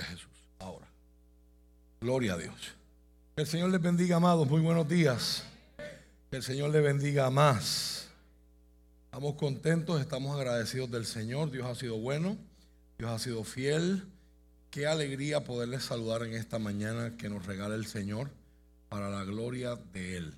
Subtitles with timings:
[0.00, 0.30] A Jesús.
[0.58, 0.86] Ahora.
[2.00, 2.74] Gloria a Dios.
[3.34, 4.48] Que el Señor les bendiga, amados.
[4.48, 5.44] Muy buenos días.
[6.30, 8.08] Que el Señor les bendiga más.
[9.06, 11.50] Estamos contentos, estamos agradecidos del Señor.
[11.50, 12.36] Dios ha sido bueno,
[12.98, 14.04] Dios ha sido fiel.
[14.70, 18.30] Qué alegría poderles saludar en esta mañana que nos regala el Señor
[18.88, 20.34] para la gloria de Él.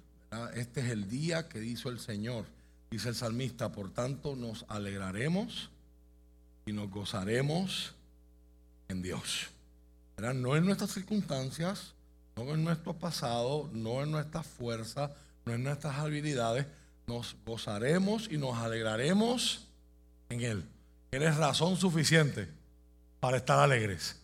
[0.54, 2.46] Este es el día que hizo el Señor,
[2.90, 3.72] dice el salmista.
[3.72, 5.70] Por tanto, nos alegraremos
[6.66, 7.94] y nos gozaremos
[8.90, 9.48] en Dios.
[10.18, 11.94] No en nuestras circunstancias,
[12.36, 15.10] no en nuestro pasado, no en nuestra fuerza,
[15.46, 16.66] no en nuestras habilidades.
[17.06, 19.66] Nos gozaremos y nos alegraremos
[20.28, 20.64] en Él.
[21.10, 22.48] Él es razón suficiente
[23.18, 24.16] para estar alegres.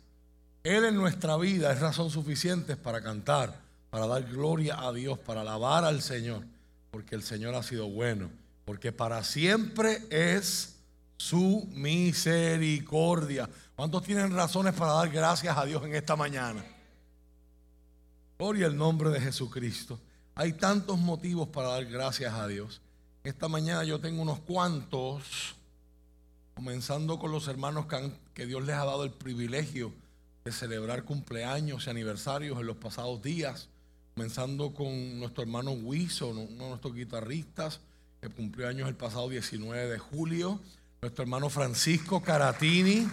[0.63, 3.59] Él en nuestra vida es razón suficiente para cantar,
[3.91, 6.43] para dar gloria a Dios, para alabar al Señor,
[6.91, 8.31] porque el Señor ha sido bueno,
[8.65, 10.76] porque para siempre es
[11.17, 13.49] su misericordia.
[13.75, 16.65] ¿Cuántos tienen razones para dar gracias a Dios en esta mañana?
[18.39, 19.99] Gloria al nombre de Jesucristo.
[20.35, 22.83] Hay tantos motivos para dar gracias a Dios.
[23.25, 25.57] Esta mañana yo tengo unos cuantos,
[26.55, 27.87] comenzando con los hermanos
[28.35, 29.93] que, Dios les ha dado el privilegio
[30.45, 33.69] de celebrar cumpleaños y aniversarios en los pasados días,
[34.15, 37.81] comenzando con nuestro hermano Wiso, uno de nuestros guitarristas,
[38.21, 40.61] que cumplió años el pasado 19 de julio,
[41.07, 43.09] nuestro hermano Francisco Caratini.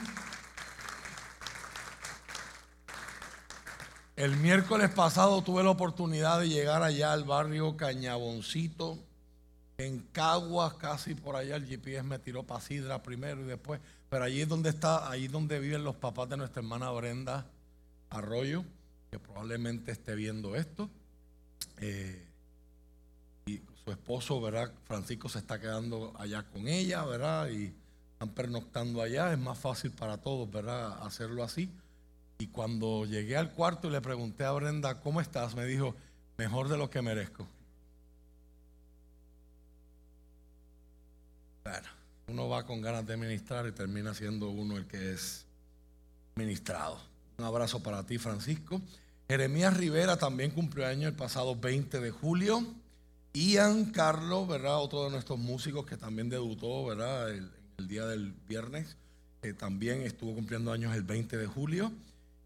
[4.15, 8.97] El miércoles pasado tuve la oportunidad de llegar allá al barrio Cañaboncito,
[9.77, 11.55] en Caguas, casi por allá.
[11.55, 13.79] El GPS me tiró para Sidra primero y después.
[14.09, 17.45] Pero allí es donde está, allí donde viven los papás de nuestra hermana Brenda
[18.09, 18.65] Arroyo,
[19.11, 20.89] que probablemente esté viendo esto.
[21.77, 22.27] Eh,
[23.45, 24.73] y su esposo, ¿verdad?
[24.85, 27.51] Francisco se está quedando allá con ella, ¿verdad?
[27.51, 27.82] Y
[28.23, 29.33] están pernoctando allá.
[29.33, 31.03] Es más fácil para todos, ¿verdad?
[31.05, 31.69] Hacerlo así.
[32.37, 35.55] Y cuando llegué al cuarto y le pregunté a Brenda, ¿cómo estás?
[35.55, 35.95] Me dijo,
[36.37, 37.45] mejor de lo que merezco.
[41.63, 41.87] Bueno,
[42.27, 45.45] uno va con ganas de ministrar y termina siendo uno el que es
[46.35, 46.99] ministrado.
[47.37, 48.81] Un abrazo para ti, Francisco.
[49.27, 52.65] Jeremías Rivera también cumplió año el pasado 20 de julio.
[53.33, 54.77] Ian Carlos, ¿verdad?
[54.77, 57.31] Otro de nuestros músicos que también debutó, ¿verdad?
[57.31, 58.97] El, el día del viernes,
[59.41, 61.91] que también estuvo cumpliendo años el 20 de julio.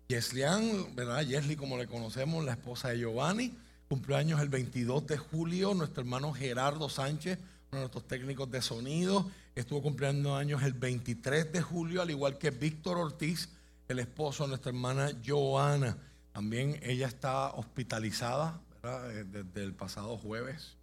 [0.07, 1.21] Yeslian, ¿verdad?
[1.23, 3.53] Yesli, como le conocemos, la esposa de Giovanni,
[3.89, 5.73] cumpleaños el 22 de julio.
[5.73, 7.37] Nuestro hermano Gerardo Sánchez,
[7.71, 12.37] uno de nuestros técnicos de sonido, estuvo cumpliendo años el 23 de julio, al igual
[12.37, 13.49] que Víctor Ortiz,
[13.87, 15.97] el esposo de nuestra hermana Joana.
[16.31, 19.11] También ella está hospitalizada, ¿verdad?
[19.11, 20.75] Eh, desde el pasado jueves.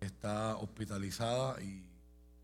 [0.00, 1.82] Está hospitalizada y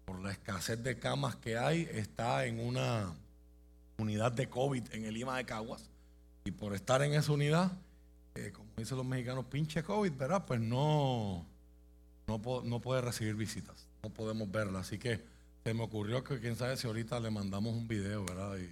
[0.04, 3.14] por la escasez de camas que hay, está en una
[3.98, 5.88] unidad de COVID en el Lima de Caguas
[6.44, 7.72] y por estar en esa unidad,
[8.34, 10.44] eh, como dicen los mexicanos, pinche COVID, ¿verdad?
[10.44, 11.46] Pues no,
[12.26, 14.80] no, puede recibir visitas, no podemos verla.
[14.80, 15.22] Así que
[15.64, 18.56] se me ocurrió que quién sabe si ahorita le mandamos un video, ¿verdad?
[18.56, 18.68] Y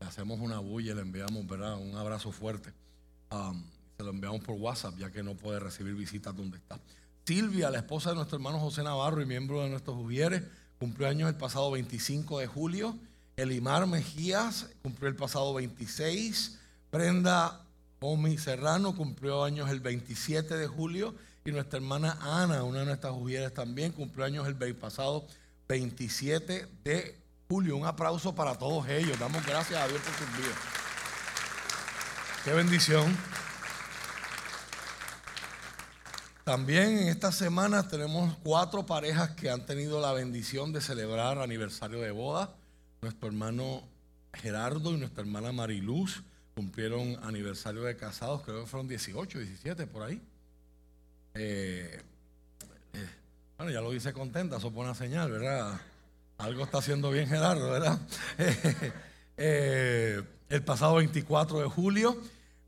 [0.00, 1.78] le hacemos una bulla le enviamos, ¿verdad?
[1.78, 2.72] Un abrazo fuerte.
[3.96, 6.78] Se lo enviamos por WhatsApp, ya que no puede recibir visitas donde está.
[7.26, 10.44] Silvia, la esposa de nuestro hermano José Navarro y miembro de nuestros Ujieres,
[10.78, 12.96] cumplió años el pasado 25 de julio.
[13.36, 16.56] Elimar Mejías cumplió el pasado 26.
[16.92, 17.64] Brenda
[17.98, 21.16] Omi Serrano cumplió años el 27 de julio.
[21.44, 25.26] Y nuestra hermana Ana, una de nuestras mujeres también, cumplió años el pasado
[25.66, 27.16] 27 de
[27.48, 27.76] julio.
[27.76, 29.18] Un aplauso para todos ellos.
[29.18, 30.58] Damos gracias a Dios por sus vidas.
[32.44, 33.16] Qué bendición.
[36.46, 42.00] También en esta semana tenemos cuatro parejas que han tenido la bendición de celebrar aniversario
[42.00, 42.54] de boda
[43.02, 43.82] nuestro hermano
[44.32, 46.22] Gerardo y nuestra hermana Mariluz
[46.54, 50.22] cumplieron aniversario de casados, creo que fueron 18, 17 por ahí.
[51.34, 52.00] Eh,
[52.92, 53.08] eh,
[53.56, 55.80] bueno, ya lo hice contenta, eso es buena señal, ¿verdad?
[56.38, 57.98] Algo está haciendo bien Gerardo, ¿verdad?
[59.38, 62.16] Eh, el pasado 24 de julio,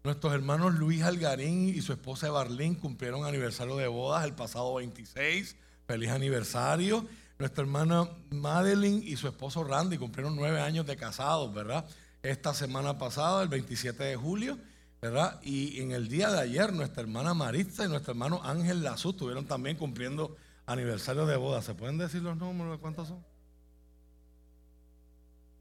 [0.08, 5.54] nuestros hermanos Luis Algarín y su esposa Barlín cumplieron aniversario de bodas el pasado 26.
[5.86, 7.06] Feliz aniversario.
[7.38, 11.84] Nuestra hermana Madeline y su esposo Randy cumplieron nueve años de casados, ¿verdad?
[12.22, 14.56] Esta semana pasada, el 27 de julio,
[15.02, 15.42] ¿verdad?
[15.42, 19.44] Y en el día de ayer, nuestra hermana Maritza y nuestro hermano Ángel Lazú estuvieron
[19.44, 21.60] también cumpliendo aniversario de boda.
[21.60, 23.22] ¿Se pueden decir los números de cuántos son?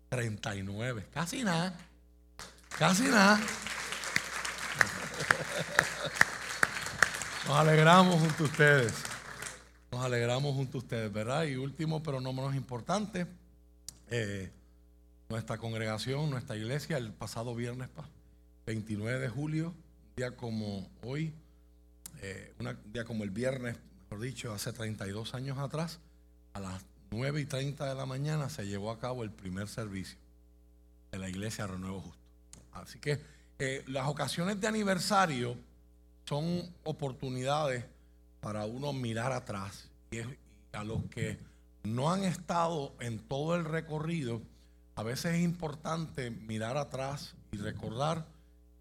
[0.07, 1.77] 39, casi nada,
[2.79, 3.41] casi nada.
[7.47, 8.93] Nos alegramos junto a ustedes.
[9.91, 11.45] Nos alegramos junto a ustedes, ¿verdad?
[11.45, 13.25] Y último, pero no menos importante,
[14.09, 14.51] eh,
[15.29, 17.89] nuestra congregación, nuestra iglesia, el pasado viernes
[18.65, 19.73] 29 de julio,
[20.17, 21.33] día como hoy,
[22.21, 23.77] eh, un día como el viernes,
[24.09, 25.99] mejor dicho, hace 32 años atrás,
[26.53, 30.17] a las 9 y 30 de la mañana se llevó a cabo el primer servicio
[31.11, 32.21] de la iglesia Renuevo Justo.
[32.73, 33.19] Así que
[33.59, 35.57] eh, las ocasiones de aniversario
[36.25, 37.85] son oportunidades
[38.39, 39.89] para uno mirar atrás.
[40.11, 40.19] Y,
[40.73, 41.37] a los que
[41.83, 44.41] no han estado en todo el recorrido,
[44.95, 48.27] a veces es importante mirar atrás y recordar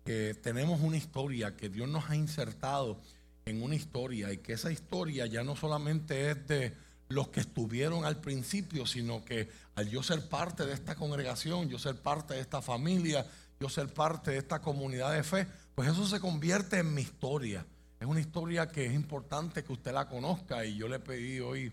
[0.05, 3.01] que tenemos una historia, que Dios nos ha insertado
[3.45, 6.75] en una historia y que esa historia ya no solamente es de
[7.09, 11.79] los que estuvieron al principio, sino que al yo ser parte de esta congregación, yo
[11.79, 13.27] ser parte de esta familia,
[13.59, 17.65] yo ser parte de esta comunidad de fe, pues eso se convierte en mi historia.
[17.99, 21.73] Es una historia que es importante que usted la conozca y yo le pedí hoy,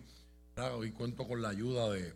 [0.75, 2.13] hoy cuento con la ayuda de,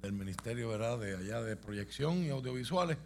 [0.00, 0.98] del ministerio ¿verdad?
[0.98, 2.98] de allá de proyección y audiovisuales,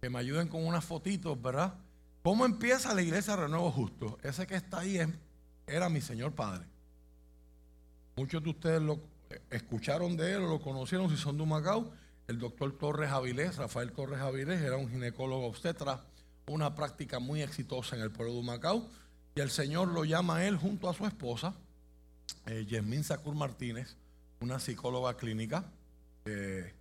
[0.00, 1.74] que me ayuden con unas fotitos, ¿verdad?
[2.22, 4.18] ¿Cómo empieza la iglesia Renuevo Justo?
[4.22, 4.98] Ese que está ahí
[5.66, 6.64] era mi Señor Padre.
[8.16, 9.00] Muchos de ustedes lo
[9.50, 11.92] escucharon de él o lo conocieron si son de Humacao.
[12.28, 16.04] El doctor Torres Avilés, Rafael Torres Avilés, era un ginecólogo obstetra,
[16.46, 18.86] una práctica muy exitosa en el pueblo de Humacao.
[19.34, 21.54] Y el Señor lo llama a él junto a su esposa,
[22.44, 23.96] eh, Yasmín Sacur Martínez,
[24.40, 25.64] una psicóloga clínica,
[26.24, 26.74] que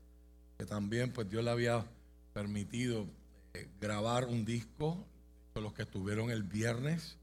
[0.67, 1.85] también pues Dios le había
[2.33, 3.07] permitido
[3.53, 5.01] eh, grabar un disco,
[5.53, 7.15] con los que estuvieron el viernes.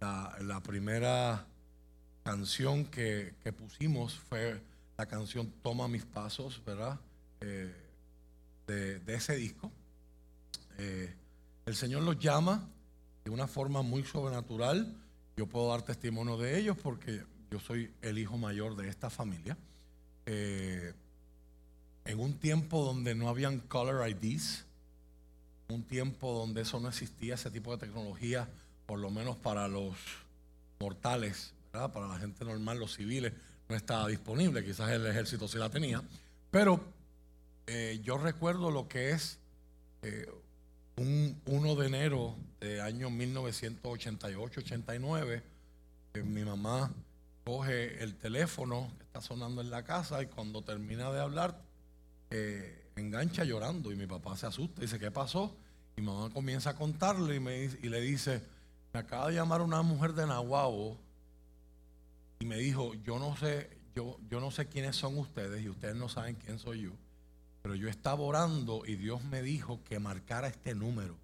[0.00, 1.44] la primera
[2.22, 4.62] canción que, pusimos fue
[4.96, 6.98] la canción Toma mis pasos, ¿verdad?
[7.40, 7.74] Eh,
[8.66, 9.70] de, ese disco.
[10.78, 11.14] Eh,
[11.66, 12.68] el Señor los llama
[13.24, 14.94] de una forma muy sobrenatural.
[15.36, 19.56] Yo puedo dar testimonio de ellos porque yo soy el hijo mayor de esta familia.
[20.26, 20.92] Eh,
[22.04, 24.64] en un tiempo donde no habían color IDs,
[25.68, 28.48] un tiempo donde eso no existía, ese tipo de tecnología,
[28.86, 29.96] por lo menos para los
[30.78, 33.32] mortales, para la gente normal, los civiles,
[33.68, 34.64] no estaba disponible.
[34.64, 36.02] Quizás el ejército sí la tenía.
[36.50, 36.95] Pero
[37.66, 39.38] eh, yo recuerdo lo que es
[40.02, 40.28] eh,
[40.96, 45.42] un 1 de enero de año 1988-89.
[46.24, 46.90] mi mamá
[47.44, 51.60] coge el teléfono que está sonando en la casa y cuando termina de hablar,
[52.30, 55.54] eh, engancha llorando y mi papá se asusta y dice, ¿qué pasó?
[55.96, 58.42] Y mamá comienza a contarle y, me, y le dice,
[58.92, 60.98] me acaba de llamar una mujer de Nahuabo
[62.40, 65.94] y me dijo, yo no sé, yo, yo no sé quiénes son ustedes y ustedes
[65.94, 66.90] no saben quién soy yo,
[67.66, 71.16] pero yo estaba orando y Dios me dijo que marcara este número.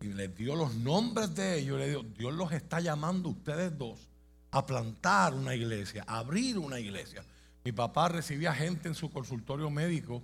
[0.00, 4.08] Y le dio los nombres de ellos, le Dios los está llamando ustedes dos
[4.52, 7.24] a plantar una iglesia, a abrir una iglesia.
[7.64, 10.22] Mi papá recibía gente en su consultorio médico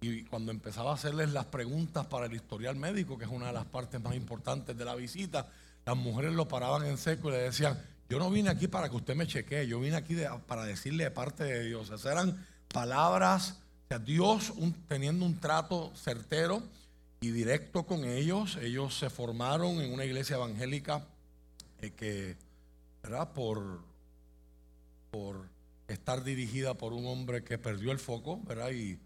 [0.00, 3.54] y cuando empezaba a hacerles las preguntas para el historial médico, que es una de
[3.54, 5.48] las partes más importantes de la visita,
[5.84, 7.76] las mujeres lo paraban en seco y le decían,
[8.08, 11.10] yo no vine aquí para que usted me chequee, yo vine aquí para decirle de
[11.10, 11.86] parte de Dios.
[11.86, 13.59] Esas eran palabras,
[13.98, 14.52] Dios
[14.88, 16.62] teniendo un trato certero
[17.20, 18.56] y directo con ellos.
[18.56, 21.06] Ellos se formaron en una iglesia evangélica
[21.80, 22.36] eh, que,
[23.02, 23.32] ¿verdad?
[23.32, 23.80] Por,
[25.10, 25.48] por
[25.88, 28.70] estar dirigida por un hombre que perdió el foco, ¿verdad?
[28.70, 28.98] Y,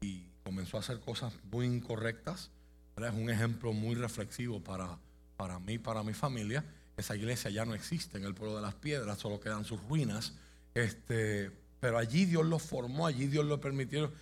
[0.00, 2.50] y comenzó a hacer cosas muy incorrectas.
[2.96, 4.98] Es un ejemplo muy reflexivo para,
[5.36, 6.64] para mí, para mi familia.
[6.96, 10.34] Esa iglesia ya no existe en el pueblo de las piedras, solo quedan sus ruinas.
[10.74, 11.50] Este,
[11.80, 14.12] pero allí Dios los formó, allí Dios los permitió,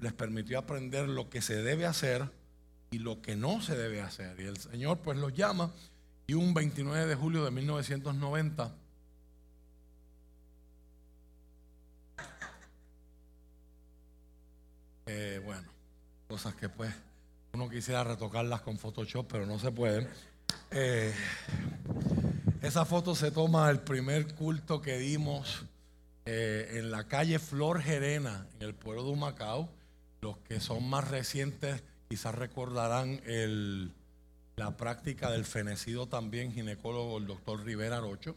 [0.00, 2.30] les permitió aprender lo que se debe hacer
[2.90, 4.38] y lo que no se debe hacer.
[4.40, 5.72] Y el Señor pues los llama
[6.26, 8.74] y un 29 de julio de 1990
[15.06, 15.68] eh, bueno,
[16.28, 16.94] cosas que pues
[17.52, 20.08] uno quisiera retocarlas con Photoshop, pero no se pueden.
[20.70, 21.12] Eh,
[22.62, 25.64] esa foto se toma el primer culto que dimos
[26.32, 29.68] eh, en la calle Flor Gerena, en el pueblo de Humacao.
[30.20, 33.20] Los que son más recientes quizás recordarán
[34.54, 38.36] la práctica del fenecido también ginecólogo, el doctor Rivera Arocho,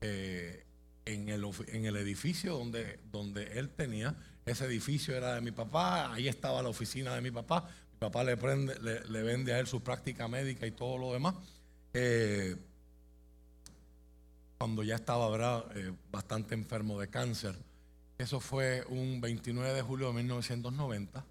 [0.00, 0.64] eh,
[1.06, 4.14] en, el, en el edificio donde, donde él tenía.
[4.46, 7.68] Ese edificio era de mi papá, ahí estaba la oficina de mi papá.
[7.94, 11.34] Mi papá le, prende, le, vende a él su práctica médica y todo lo demás.
[11.94, 12.54] Eh,
[14.58, 17.56] cuando ya estaba eh, bastante enfermo de cáncer.
[18.18, 21.24] Eso fue un 29 de julio de 1990.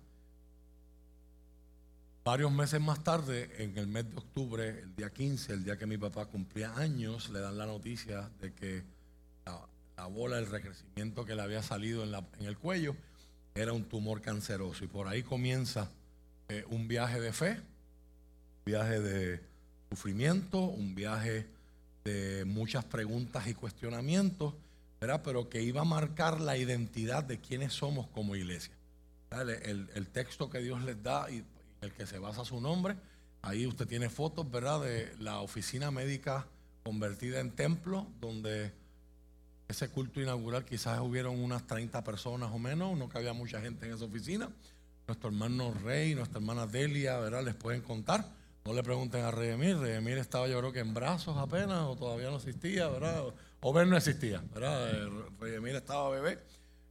[2.24, 5.86] Varios meses más tarde, en el mes de octubre, el día 15, el día que
[5.86, 8.84] mi papá cumplía años, le dan la noticia de que
[9.46, 12.96] la, bola, el recrecimiento que le había salido en, el cuello,
[13.56, 14.86] era un tumor canceroso.
[14.86, 15.90] Y por ahí comienza
[16.48, 19.42] eh, un viaje de fe, un viaje de
[19.90, 21.48] sufrimiento, un viaje
[22.08, 24.54] de muchas preguntas y cuestionamientos,
[25.02, 25.22] ¿verdad?
[25.24, 28.74] pero que iba a marcar la identidad de quiénes somos como iglesia.
[29.32, 31.44] El, el, texto que Dios les da y
[31.82, 32.96] el que se basa su nombre,
[33.42, 34.82] ahí usted tiene fotos ¿verdad?
[34.82, 36.48] de la oficina médica
[36.84, 38.72] convertida en templo, donde
[39.68, 43.94] ese culto inaugural quizás hubieron unas 30 personas o menos, no cabía mucha gente en
[43.94, 44.50] esa oficina.
[45.08, 47.44] Nuestro hermano Rey, nuestra hermana Delia, ¿verdad?
[47.44, 48.37] Les pueden contar.
[48.68, 52.30] No le pregunten a Rey Emil estaba yo creo que en brazos apenas o todavía
[52.30, 53.24] no existía, ¿verdad?
[53.62, 54.90] O ver no existía, ¿verdad?
[54.90, 55.10] Eh,
[55.40, 56.38] Rey Emil estaba bebé.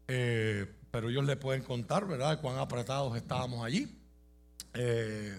[0.08, 2.40] Eh, pero ellos le pueden contar, ¿verdad?
[2.40, 3.94] Cuán apretados estábamos allí.
[4.72, 5.38] Eh,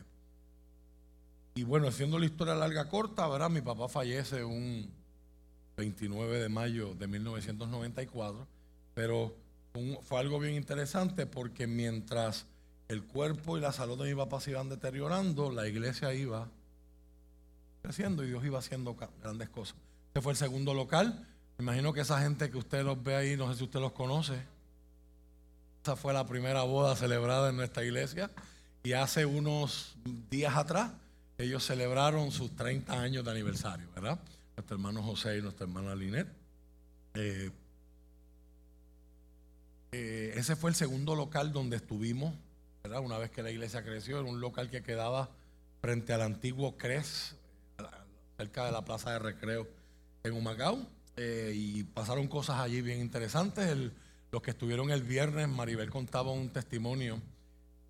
[1.55, 3.49] y bueno, haciendo la historia larga corta, ¿verdad?
[3.49, 4.93] Mi papá fallece un
[5.77, 8.47] 29 de mayo de 1994,
[8.93, 9.35] pero
[10.03, 12.45] fue algo bien interesante porque mientras
[12.87, 16.47] el cuerpo y la salud de mi papá se iban deteriorando, la iglesia iba
[17.81, 19.75] creciendo y Dios iba haciendo grandes cosas.
[20.07, 21.27] Este fue el segundo local.
[21.57, 23.91] Me imagino que esa gente que usted los ve ahí, no sé si usted los
[23.91, 24.41] conoce.
[25.83, 28.31] Esa fue la primera boda celebrada en nuestra iglesia.
[28.83, 29.95] Y hace unos
[30.29, 30.91] días atrás
[31.37, 34.19] ellos celebraron sus 30 años de aniversario, ¿verdad?
[34.55, 36.27] Nuestro hermano José y nuestra hermana Linet.
[37.13, 37.51] Eh,
[39.91, 42.33] eh, ese fue el segundo local donde estuvimos,
[42.95, 45.29] Una vez que la iglesia creció, era un local que quedaba
[45.81, 47.35] frente al antiguo CRES,
[48.37, 49.67] cerca de la plaza de recreo
[50.23, 50.79] en Humacao.
[51.17, 53.75] Eh, y pasaron cosas allí bien interesantes.
[54.31, 57.21] los que estuvieron el viernes, Maribel contaba un testimonio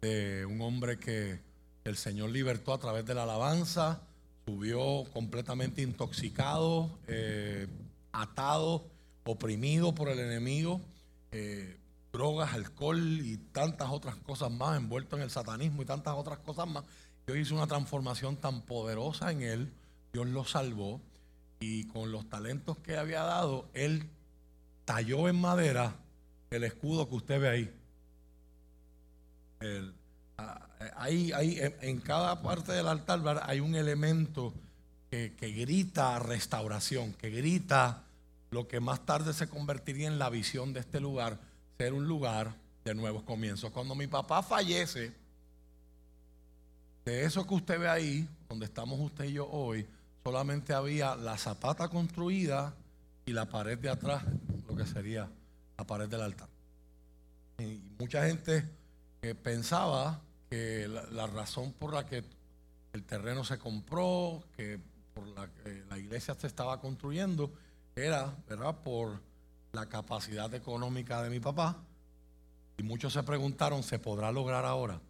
[0.02, 1.40] de un hombre que
[1.84, 4.02] el Señor libertó a través de la alabanza,
[4.46, 7.68] subió completamente intoxicado, eh,
[8.12, 8.86] atado,
[9.26, 10.82] oprimido por el enemigo,
[11.32, 11.78] eh,
[12.12, 16.68] drogas, alcohol y tantas otras cosas más, envuelto en el satanismo y tantas otras cosas
[16.68, 16.84] más.
[17.26, 19.74] Dios hizo una transformación tan poderosa en él,
[20.14, 21.02] Dios lo salvó
[21.60, 24.10] y con los talentos que había dado, él
[24.86, 25.96] talló en madera
[26.50, 27.74] el escudo que usted ve ahí.
[29.60, 29.94] El,
[30.96, 31.32] Ahí,
[31.82, 34.54] en cada parte del altar hay un elemento
[35.10, 38.04] que, grita restauración, que grita
[38.52, 41.40] lo que más tarde se convertiría en la visión de este lugar,
[41.78, 43.72] ser un lugar de nuevos comienzos.
[43.72, 45.14] Cuando mi papá fallece,
[47.06, 49.88] de eso que usted ve ahí, donde estamos usted y yo hoy,
[50.24, 52.74] solamente había la zapata construida
[53.26, 54.24] y la pared de atrás,
[54.68, 55.30] lo que sería
[55.78, 56.50] la pared del altar.
[57.60, 58.68] Y mucha gente
[59.22, 62.24] que pensaba que la, razón por la que
[62.94, 64.80] el terreno se compró, que
[65.14, 67.52] por la que la iglesia se estaba construyendo,
[67.96, 69.22] era, ¿verdad?, por
[69.72, 71.78] la capacidad económica de mi papá.
[72.78, 75.02] Y muchos se preguntaron, ¿se podrá lograr ahora?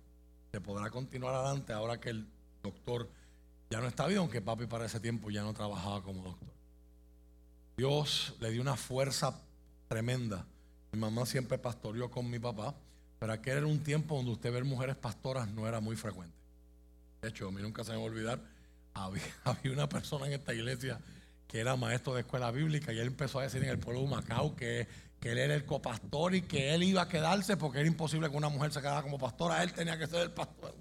[0.52, 2.28] ¿Se podrá continuar adelante ahora que el
[2.64, 3.10] doctor
[3.70, 6.50] ya no está vivo, aunque papi para ese tiempo ya no trabajaba como doctor?
[7.78, 9.40] Dios le dio una fuerza
[9.88, 10.46] tremenda.
[10.92, 12.74] Mi mamá siempre pastoreó con mi papá
[13.20, 16.36] pero aquel era un tiempo donde usted ver mujeres pastoras no era muy frecuente.
[17.22, 18.40] De hecho, a mí nunca se me va a olvidar,
[18.94, 19.24] había,
[19.72, 21.00] una persona en esta iglesia
[21.48, 24.08] que era maestro de escuela bíblica y él empezó a decir en el pueblo de
[24.10, 24.88] Macao que,
[25.20, 28.36] que él era el copastor y que él iba a quedarse porque era imposible que
[28.36, 30.76] una mujer se quedara como pastora, él tenía que ser el pastor.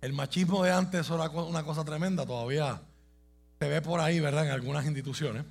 [0.00, 2.80] El machismo de antes era una cosa tremenda, todavía
[3.58, 4.46] se ve por ahí, ¿verdad?
[4.46, 5.44] En algunas instituciones.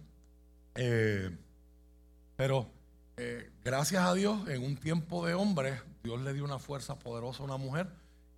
[0.75, 1.29] Eh,
[2.35, 2.69] pero
[3.17, 7.41] eh, gracias a Dios, en un tiempo de hombres, Dios le dio una fuerza poderosa
[7.41, 7.87] a una mujer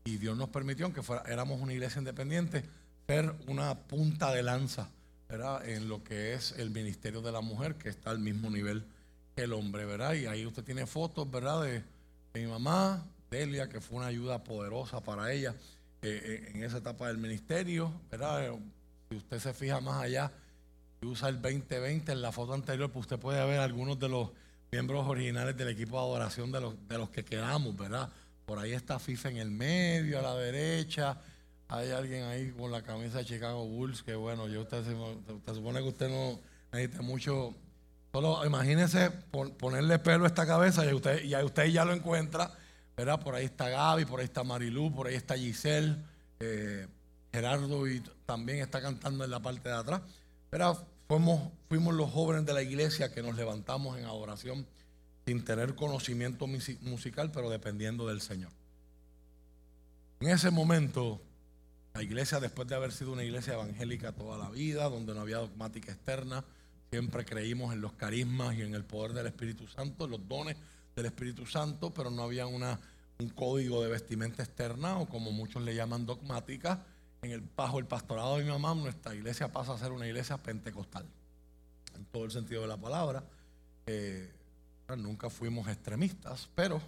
[0.05, 2.63] y Dios nos permitió, aunque fuera, éramos una iglesia independiente,
[3.07, 4.89] ser una punta de lanza
[5.29, 8.85] en lo que es el ministerio de la mujer, que está al mismo nivel
[9.35, 9.85] que el hombre.
[9.85, 10.13] ¿verdad?
[10.13, 11.63] Y ahí usted tiene fotos ¿verdad?
[11.63, 11.83] De,
[12.33, 15.55] mi mamá, Delia, que fue una ayuda poderosa para ella
[16.01, 17.91] eh, eh, en esa etapa del ministerio.
[18.11, 18.53] ¿verdad?
[19.09, 20.31] Si usted se fija más allá
[21.01, 24.31] y usa el 2020 en la foto anterior, pues usted puede ver algunos de los
[24.71, 28.09] miembros originales del equipo de adoración de los, de los que quedamos, ¿verdad?
[28.45, 31.17] Por ahí está FIFA en el medio, a la derecha.
[31.67, 35.79] Hay alguien ahí con la camisa de Chicago Bulls, que bueno, yo usted, se, supone
[35.79, 36.39] que usted no
[36.71, 37.55] necesita mucho.
[38.11, 39.11] Solo imagínese
[39.59, 42.51] ponerle pelo a esta cabeza y usted, y usted ya lo encuentra,
[42.95, 43.19] ¿verdad?
[43.19, 45.97] Por ahí está Gaby, por ahí está Marilú, por ahí está Giselle,
[46.39, 46.87] eh,
[47.33, 50.01] Gerardo y también está cantando en la parte de atrás.
[50.49, 54.65] Pero Fuimos, fuimos los jóvenes de la iglesia que nos levantamos en adoración
[55.25, 58.51] sin tener conocimiento musical, pero dependiendo del Señor.
[60.19, 61.21] En ese momento,
[61.95, 65.37] la iglesia, después de haber sido una iglesia evangélica toda la vida, donde no había
[65.37, 66.43] dogmática externa,
[66.91, 70.57] siempre creímos en los carismas y en el poder del Espíritu Santo, los dones
[70.93, 72.81] del Espíritu Santo, pero no había una,
[73.17, 76.85] un código de vestimenta externa o como muchos le llaman dogmática.
[77.21, 80.37] En el, bajo el pastorado de mi mamá, nuestra iglesia pasa a ser una iglesia
[80.37, 81.05] pentecostal,
[81.95, 83.23] en todo el sentido de la palabra.
[83.85, 84.33] Eh,
[84.97, 86.81] nunca fuimos extremistas, pero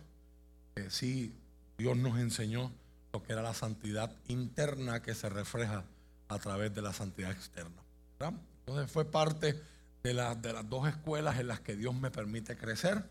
[0.75, 1.33] eh, sí
[1.77, 2.73] Dios nos enseñó
[3.23, 5.85] que era la santidad interna que se refleja
[6.27, 7.83] a través de la santidad externa.
[8.19, 9.53] Entonces fue parte
[10.03, 13.03] de, de, las dos escuelas en las que Dios me permite crecer.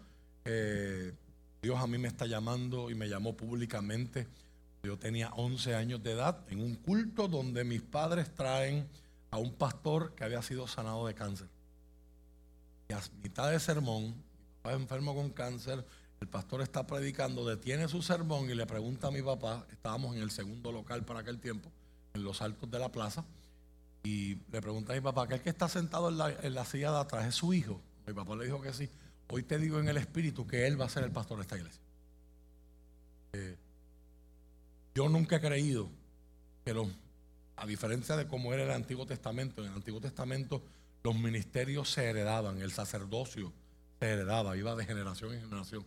[0.44, 1.12] Eh,
[1.62, 4.28] Dios a mí me está llamando y me llamó públicamente.
[4.82, 8.88] Yo tenía 11 años de edad en un culto donde mis padres traen
[9.30, 11.48] a un pastor que había sido sanado de cáncer.
[12.88, 14.22] Y a mitad de sermón, mi
[14.62, 15.84] papá enfermo con cáncer,
[16.20, 20.22] el pastor está predicando, detiene su sermón y le pregunta a mi papá, estábamos en
[20.22, 21.70] el segundo local para aquel tiempo,
[22.14, 23.24] en los altos de la plaza,
[24.02, 27.26] y le pregunta a mi papá, aquel que está sentado en la, silla de atrás
[27.26, 27.80] es su hijo.
[28.06, 28.88] Mi papá le dijo que sí.
[29.28, 31.56] Hoy te digo en el espíritu que él va a ser el pastor de esta
[31.56, 31.82] iglesia.
[33.32, 33.56] Eh,
[34.94, 35.90] yo nunca he creído
[36.64, 36.88] que los,
[37.56, 40.62] a diferencia de cómo era el Antiguo Testamento, en el Antiguo Testamento
[41.02, 43.52] los ministerios se heredaban, el sacerdocio
[44.00, 45.84] se heredaba, iba de generación en generación.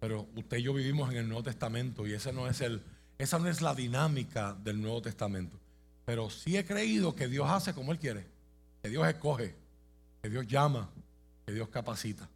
[0.00, 2.82] Pero usted y yo vivimos en el Nuevo Testamento y no es el,
[3.18, 5.58] esa no es la dinámica del Nuevo Testamento.
[6.04, 8.26] Pero sí he creído que Dios hace como Él quiere,
[8.82, 9.54] que Dios escoge,
[10.22, 10.88] que Dios llama,
[11.44, 12.28] que Dios capacita.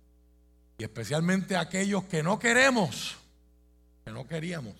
[0.78, 3.16] Y especialmente aquellos que no queremos,
[4.04, 4.74] que no queríamos.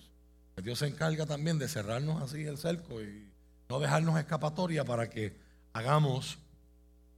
[0.55, 3.29] Que Dios se encarga también de cerrarnos así el cerco y
[3.69, 5.37] no dejarnos escapatoria para que
[5.73, 6.37] hagamos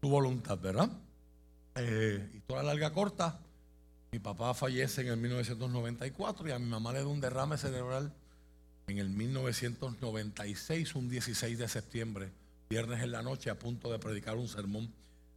[0.01, 0.89] su voluntad, ¿verdad?
[1.75, 3.39] Eh, toda larga corta,
[4.13, 8.13] mi papá fallece en el 1994 y a mi mamá le da un derrame cerebral
[8.85, 12.31] en el 1996, un 16 de septiembre,
[12.69, 14.93] viernes en la noche, a punto de predicar un sermón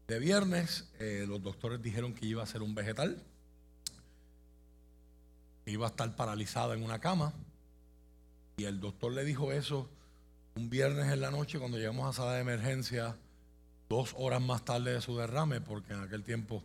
[0.07, 0.91] de viernes.
[0.99, 3.19] Eh, los doctores dijeron que iba a ser un vegetal
[5.65, 7.33] iba a estar paralizada en una cama.
[8.59, 9.89] Y el doctor le dijo eso
[10.55, 13.17] un viernes en la noche cuando llegamos a sala de emergencia,
[13.89, 16.62] dos horas más tarde de su derrame, porque en aquel tiempo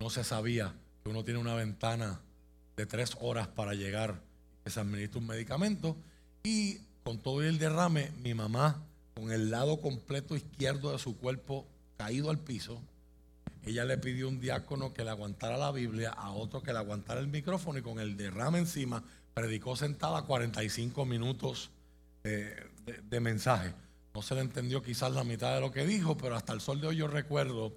[0.00, 2.20] no se sabía que uno tiene una ventana
[2.76, 4.20] de tres horas para llegar
[4.64, 5.96] y se administra un medicamento.
[6.44, 8.82] Y con todo el derrame, mi mamá,
[9.14, 11.66] con el lado completo izquierdo de su cuerpo
[11.98, 12.80] caído al piso,
[13.66, 16.78] ella le pidió a un diácono que le aguantara la Biblia, a otro que le
[16.78, 19.02] aguantara el micrófono y con el derrame encima
[19.34, 21.70] predicó sentada 45 minutos
[22.22, 23.74] de, mensaje.
[24.14, 26.80] No se le entendió quizás la mitad de lo que dijo, pero hasta el sol
[26.80, 27.72] de hoy yo recuerdo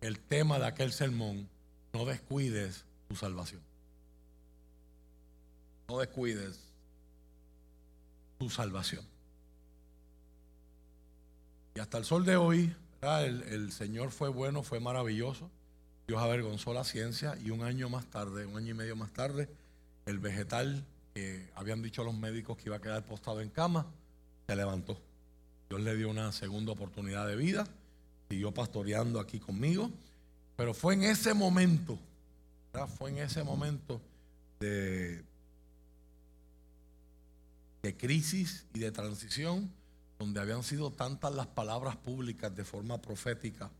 [0.00, 1.48] el tema de aquel sermón,
[1.96, 3.62] no descuides tu salvación.
[5.88, 6.60] No descuides
[8.38, 9.04] tu salvación.
[11.74, 15.50] Y hasta el sol de hoy el, Señor fue bueno, fue maravilloso.
[16.06, 19.48] Dios avergonzó la ciencia y un año más tarde, un año y medio más tarde,
[20.06, 23.86] el vegetal que habían dicho los médicos que iba a quedar postado en cama,
[24.46, 25.00] se levantó.
[25.68, 27.66] Dios le dio una segunda oportunidad de vida,
[28.28, 29.90] siguió pastoreando aquí conmigo,
[30.56, 31.98] pero fue en ese momento,
[32.98, 34.00] fue en ese momento
[34.58, 35.24] de,
[37.98, 39.70] crisis y de transición
[40.18, 43.70] donde habían sido tantas las palabras públicas de forma profética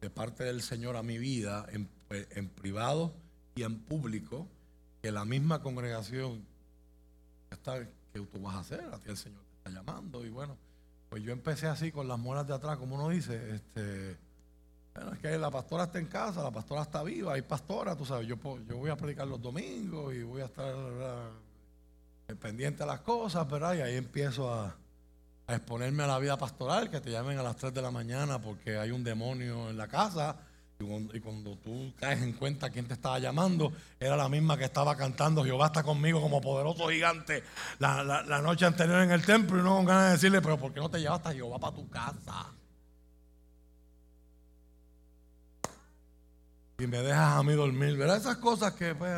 [0.00, 3.12] de parte del Señor a mi vida, en, privado
[3.54, 4.48] y en público,
[5.02, 6.44] que la misma congregación
[7.50, 8.84] está, ¿qué tú vas a hacer?
[8.92, 10.24] A ti el Señor te está llamando.
[10.24, 10.56] Y bueno,
[11.10, 14.16] pues yo empecé así con las muelas de atrás, como uno dice, este,
[14.94, 18.04] bueno, es que la pastora está en casa, la pastora está viva, hay pastora, tú
[18.06, 18.36] sabes, yo,
[18.68, 20.74] yo voy a predicar los domingos y voy a estar
[22.40, 23.74] pendiente de las cosas, ¿verdad?
[23.74, 24.76] Y ahí empiezo a,
[25.46, 28.40] a exponerme a la vida pastoral, que te llamen a las 3 de la mañana
[28.40, 30.36] porque hay un demonio en la casa.
[30.76, 34.96] Y cuando, tú caes en cuenta quién te estaba llamando, era la misma que estaba
[34.96, 37.44] cantando Jehová está conmigo como poderoso gigante
[37.78, 40.74] la, la noche anterior en el templo y no con ganas de decirle, pero ¿por
[40.74, 42.52] qué no te llevas a Jehová para tu casa?
[46.78, 48.16] Y me dejas a mí dormir, ¿verdad?
[48.16, 49.12] Esas cosas que pues,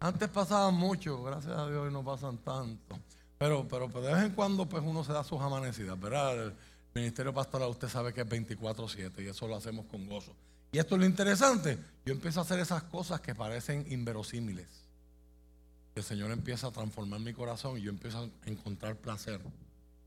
[0.00, 2.98] antes pasaban mucho, gracias a Dios y no pasan tanto.
[3.38, 6.46] Pero, pero, de vez en cuando pues uno se da sus amanecidas, ¿verdad?
[6.46, 6.54] El
[6.94, 10.34] ministerio pastoral usted sabe que es 24/7 y eso lo hacemos con gozo.
[10.70, 14.68] Y esto es lo interesante, yo empiezo a hacer esas cosas que parecen inverosímiles.
[15.94, 19.40] El Señor empieza a transformar mi corazón y yo empiezo a encontrar placer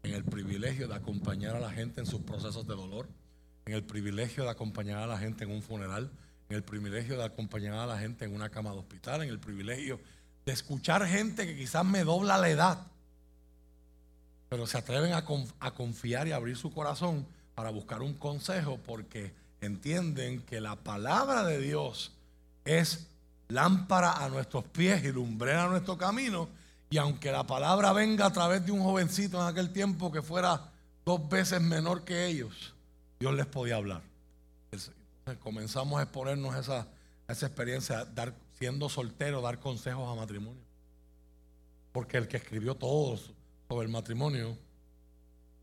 [0.01, 3.07] en el privilegio de acompañar a la gente en sus procesos de dolor,
[3.65, 6.09] en el privilegio de acompañar a la gente en un funeral,
[6.49, 9.39] en el privilegio de acompañar a la gente en una cama de hospital, en el
[9.39, 9.99] privilegio
[10.45, 12.87] de escuchar gente que quizás me dobla la edad
[14.49, 15.25] pero se atreven a,
[15.73, 21.59] confiar y abrir su corazón para buscar un consejo porque entienden que la palabra de
[21.59, 22.11] Dios
[22.63, 23.07] es
[23.47, 26.47] lámpara a nuestros pies y lumbrera a nuestro camino.
[26.89, 30.71] Y aunque la palabra venga a través de un jovencito en aquel tiempo que fuera
[31.03, 32.73] dos veces menor que ellos,
[33.19, 34.01] Dios les podía hablar.
[35.33, 36.87] Comenzamos a exponernos esa,
[37.27, 40.61] esa experiencia, dar, siendo soltero, dar consejos a matrimonio.
[41.91, 43.17] Porque el que escribió todo
[43.67, 44.55] sobre el matrimonio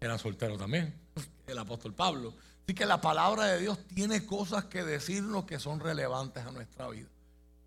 [0.00, 0.92] era soltero también,
[1.46, 2.34] el apóstol Pablo.
[2.64, 6.88] Así que la palabra de Dios tiene cosas que decirnos que son relevantes a nuestra
[6.88, 7.08] vida.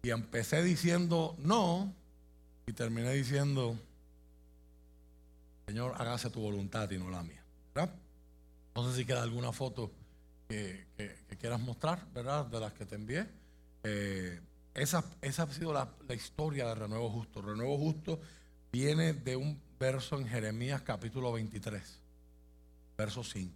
[0.04, 1.94] Y empecé diciendo no
[2.68, 3.78] y terminé diciendo,
[5.68, 7.44] Señor, hágase tu voluntad y no la mía.
[8.76, 9.90] No sé si queda alguna foto
[10.48, 10.86] que,
[11.40, 12.46] quieras mostrar, ¿verdad?
[12.46, 13.28] De las que te envié.
[13.84, 14.40] Eh,
[14.74, 17.42] esa, esa, ha sido la, la historia de Renuevo Justo.
[17.42, 18.20] Renuevo Justo
[18.72, 22.00] viene de un verso en Jeremías capítulo 23,
[22.98, 23.54] verso 5,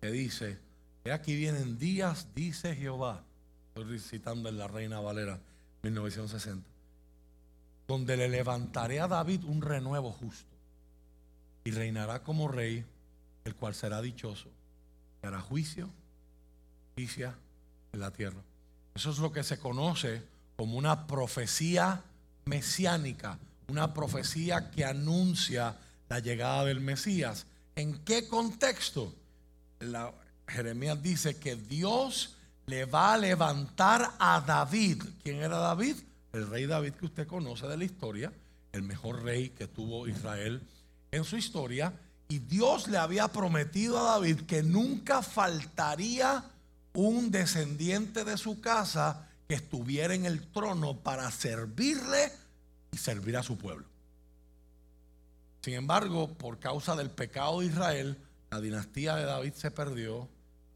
[0.00, 0.58] que dice,
[1.04, 3.24] que aquí vienen días, dice Jehová,
[3.74, 5.38] estoy citando en la Reina Valera
[5.82, 6.68] 1960,
[7.86, 10.56] donde le levantaré a David un renuevo justo
[11.64, 12.84] y reinará como rey,
[13.44, 14.50] el cual será dichoso,
[15.26, 15.90] hará juicio,
[16.94, 17.34] justicia
[17.92, 18.42] en la tierra.
[18.94, 20.22] Eso es lo que se conoce
[20.56, 22.02] como una profecía
[22.46, 25.76] mesiánica, una profecía que anuncia
[26.08, 27.46] la llegada del Mesías.
[27.74, 29.14] ¿En qué contexto?
[29.80, 30.12] La,
[30.48, 32.36] Jeremías dice que Dios
[32.66, 35.02] le va a levantar a David.
[35.22, 35.96] ¿Quién era David?
[36.32, 38.32] El rey David que usted conoce de la historia,
[38.72, 40.62] el mejor rey que tuvo Israel
[41.10, 41.92] en su historia.
[42.28, 46.44] Y Dios le había prometido a David que nunca faltaría
[46.92, 52.32] un descendiente de su casa que estuviera en el trono para servirle
[52.90, 53.86] y servir a su pueblo.
[55.62, 58.16] Sin embargo, por causa del pecado de Israel,
[58.50, 60.28] la dinastía de David se perdió,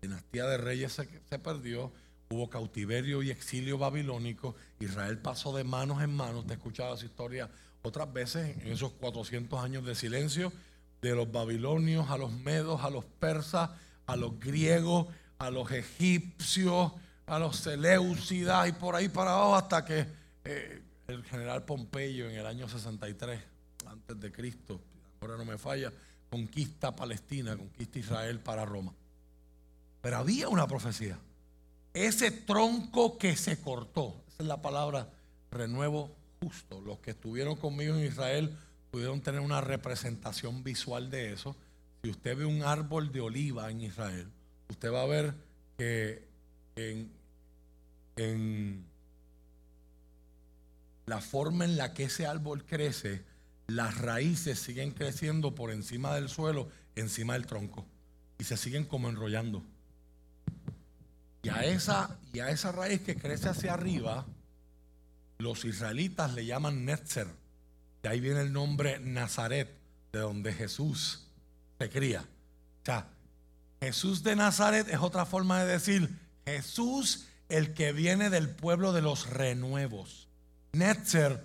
[0.03, 1.93] la dinastía de reyes se, perdió,
[2.29, 7.07] hubo cautiverio y exilio babilónico, Israel pasó de manos en manos, te he escuchado esa
[7.07, 7.51] historia
[7.83, 10.53] otras veces en esos 400 años de silencio,
[11.01, 13.71] de los babilonios a los medos, a los persas,
[14.07, 15.07] a los griegos,
[15.39, 16.93] a los egipcios,
[17.27, 20.07] a los seleucidas y por ahí para abajo hasta que
[20.45, 23.41] eh, el general Pompeyo en el año 63
[23.87, 24.81] antes de Cristo,
[25.21, 25.93] ahora no me falla,
[26.29, 28.93] conquista Palestina, conquista Israel para Roma.
[30.01, 31.19] Pero había una profecía.
[31.93, 35.09] Ese tronco que se cortó, esa es la palabra
[35.51, 36.81] renuevo justo.
[36.81, 38.57] Los que estuvieron conmigo en Israel
[38.91, 41.57] pudieron tener una representación visual de eso.
[42.03, 44.29] Si usted ve un árbol de oliva en Israel,
[44.69, 45.35] usted va a ver
[45.77, 46.27] que
[46.77, 47.13] en,
[48.17, 48.85] en
[51.07, 53.25] la forma en la que ese árbol crece,
[53.67, 57.87] las raíces siguen creciendo por encima del suelo, encima del tronco,
[58.39, 59.65] y se siguen como enrollando.
[61.43, 64.27] Y a esa, y a esa raíz que crece hacia arriba,
[65.39, 67.29] los israelitas le llaman Netzer.
[68.03, 69.69] De ahí viene el nombre Nazaret,
[70.13, 71.27] de donde Jesús
[71.79, 72.23] se cría.
[72.23, 73.09] O sea,
[73.81, 76.09] Jesús de Nazaret es otra forma de decir
[76.47, 80.29] Jesús el que viene del pueblo de los renuevos.
[80.73, 81.45] Netzer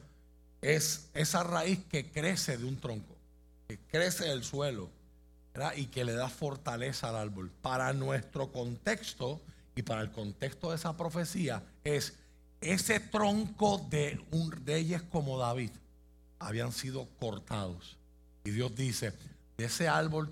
[0.61, 3.15] es esa raíz que crece de un tronco,
[3.67, 4.89] que crece del suelo
[5.75, 7.51] y que le da fortaleza al árbol.
[7.61, 9.41] Para nuestro contexto
[9.75, 12.13] y para el contexto de esa profecía es
[12.61, 15.71] ese tronco de un reyes como David
[16.39, 17.97] habían sido cortados.
[18.43, 19.13] Y Dios dice,
[19.57, 20.31] de ese árbol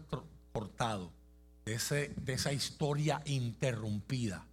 [0.51, 1.11] cortado,
[1.65, 4.45] de, ese, de esa historia interrumpida,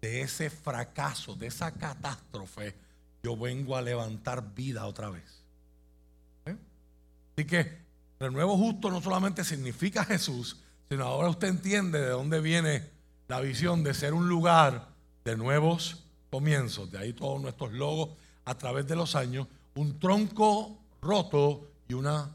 [0.00, 2.74] de ese fracaso, de esa catástrofe,
[3.22, 5.42] yo vengo a levantar vida otra vez.
[6.46, 6.56] ¿Eh?
[7.36, 7.78] Así que
[8.20, 10.58] renuevo justo no solamente significa Jesús,
[10.88, 12.90] sino ahora usted entiende de dónde viene
[13.28, 14.88] la visión de ser un lugar
[15.24, 16.90] de nuevos comienzos.
[16.90, 18.10] De ahí todos nuestros logos
[18.44, 19.46] a través de los años.
[19.74, 22.34] Un tronco roto y una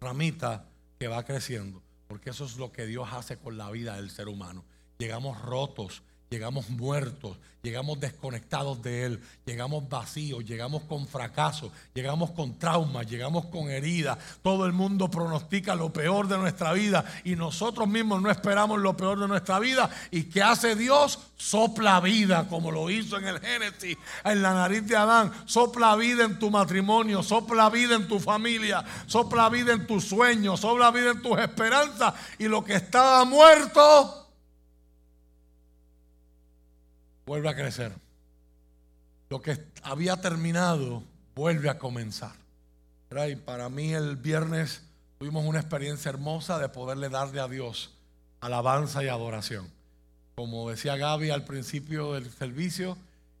[0.00, 0.66] ramita
[0.98, 1.82] que va creciendo.
[2.08, 4.64] Porque eso es lo que Dios hace con la vida del ser humano.
[4.98, 12.56] Llegamos rotos, llegamos muertos, llegamos desconectados de Él, llegamos vacíos, llegamos con fracaso, llegamos con
[12.56, 14.16] traumas, llegamos con heridas.
[14.40, 18.96] Todo el mundo pronostica lo peor de nuestra vida y nosotros mismos no esperamos lo
[18.96, 19.90] peor de nuestra vida.
[20.12, 21.18] ¿Y qué hace Dios?
[21.36, 25.32] Sopla vida, como lo hizo en el Génesis, en la nariz de Adán.
[25.46, 30.60] Sopla vida en tu matrimonio, sopla vida en tu familia, sopla vida en tus sueños,
[30.60, 32.14] sopla vida en tus esperanzas.
[32.38, 34.19] Y lo que estaba muerto
[37.30, 37.92] vuelve a crecer.
[39.28, 41.04] Lo que había terminado
[41.36, 42.32] vuelve a comenzar.
[43.28, 44.82] Y para mí el viernes
[45.16, 47.94] tuvimos una experiencia hermosa de poderle darle a Dios
[48.40, 49.70] alabanza y adoración.
[50.34, 52.98] Como decía Gaby al principio del servicio,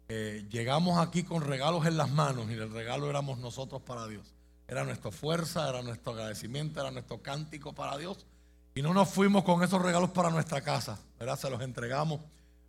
[0.08, 4.24] eh, llegamos aquí con regalos en las manos y el regalo éramos nosotros para Dios.
[4.68, 8.24] Era nuestra fuerza, era nuestro agradecimiento, era nuestro cántico para Dios.
[8.72, 10.96] Y no nos fuimos con esos regalos para nuestra casa.
[11.36, 12.20] Se los entregamos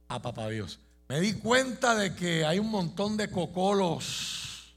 [0.08, 0.80] a Papá Dios.
[1.12, 4.74] Me di cuenta de que hay un montón de cocolos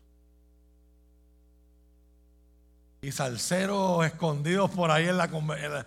[3.00, 5.86] y salseros escondidos por ahí en la,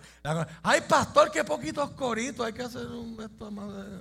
[0.62, 4.00] Ay, pastor, qué poquitos coritos, hay que hacer un esto más de...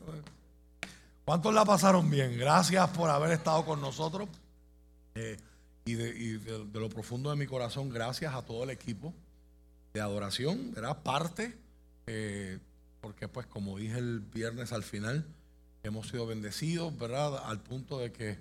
[1.25, 2.37] ¿Cuántos la pasaron bien?
[2.37, 4.29] Gracias por haber estado con nosotros.
[5.15, 5.35] Eh,
[5.83, 9.13] y, de, lo profundo de mi corazón, gracias a todo el equipo
[9.93, 11.03] de adoración, ¿verdad?
[11.03, 11.57] Parte,
[12.05, 12.57] eh,
[13.01, 15.25] porque pues como dije el viernes al final,
[15.83, 17.43] hemos sido bendecidos, ¿verdad?
[17.45, 18.37] Al punto de que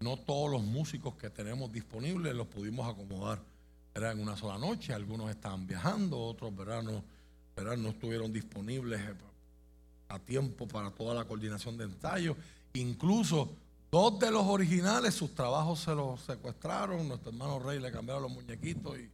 [0.00, 3.40] no todos los músicos que tenemos disponibles los pudimos acomodar
[3.94, 4.12] ¿verdad?
[4.12, 4.92] en una sola noche.
[4.92, 6.82] Algunos estaban viajando, otros ¿verdad?
[6.82, 7.02] No,
[7.56, 7.76] ¿verdad?
[7.76, 9.14] no estuvieron disponibles eh,
[10.08, 12.36] a tiempo para toda la coordinación de ensayo.
[12.74, 13.50] Incluso
[13.90, 17.08] dos de los originales, sus trabajos se los secuestraron.
[17.08, 19.10] Nuestro hermano Rey le cambiaron los muñequitos y,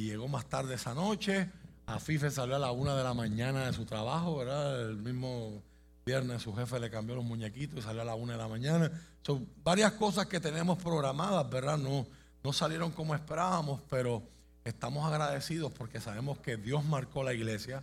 [0.00, 1.50] llegó más tarde esa noche.
[1.84, 4.88] A Fife salió a la una de la mañana de su trabajo, ¿verdad?
[4.88, 5.62] El mismo
[6.04, 8.90] viernes su jefe le cambió los muñequitos y salió a la una de la mañana.
[9.22, 11.78] Son varias cosas que tenemos programadas, ¿verdad?
[11.78, 12.06] No,
[12.42, 14.22] no salieron como esperábamos, pero
[14.64, 17.82] estamos agradecidos porque sabemos que Dios marcó la iglesia,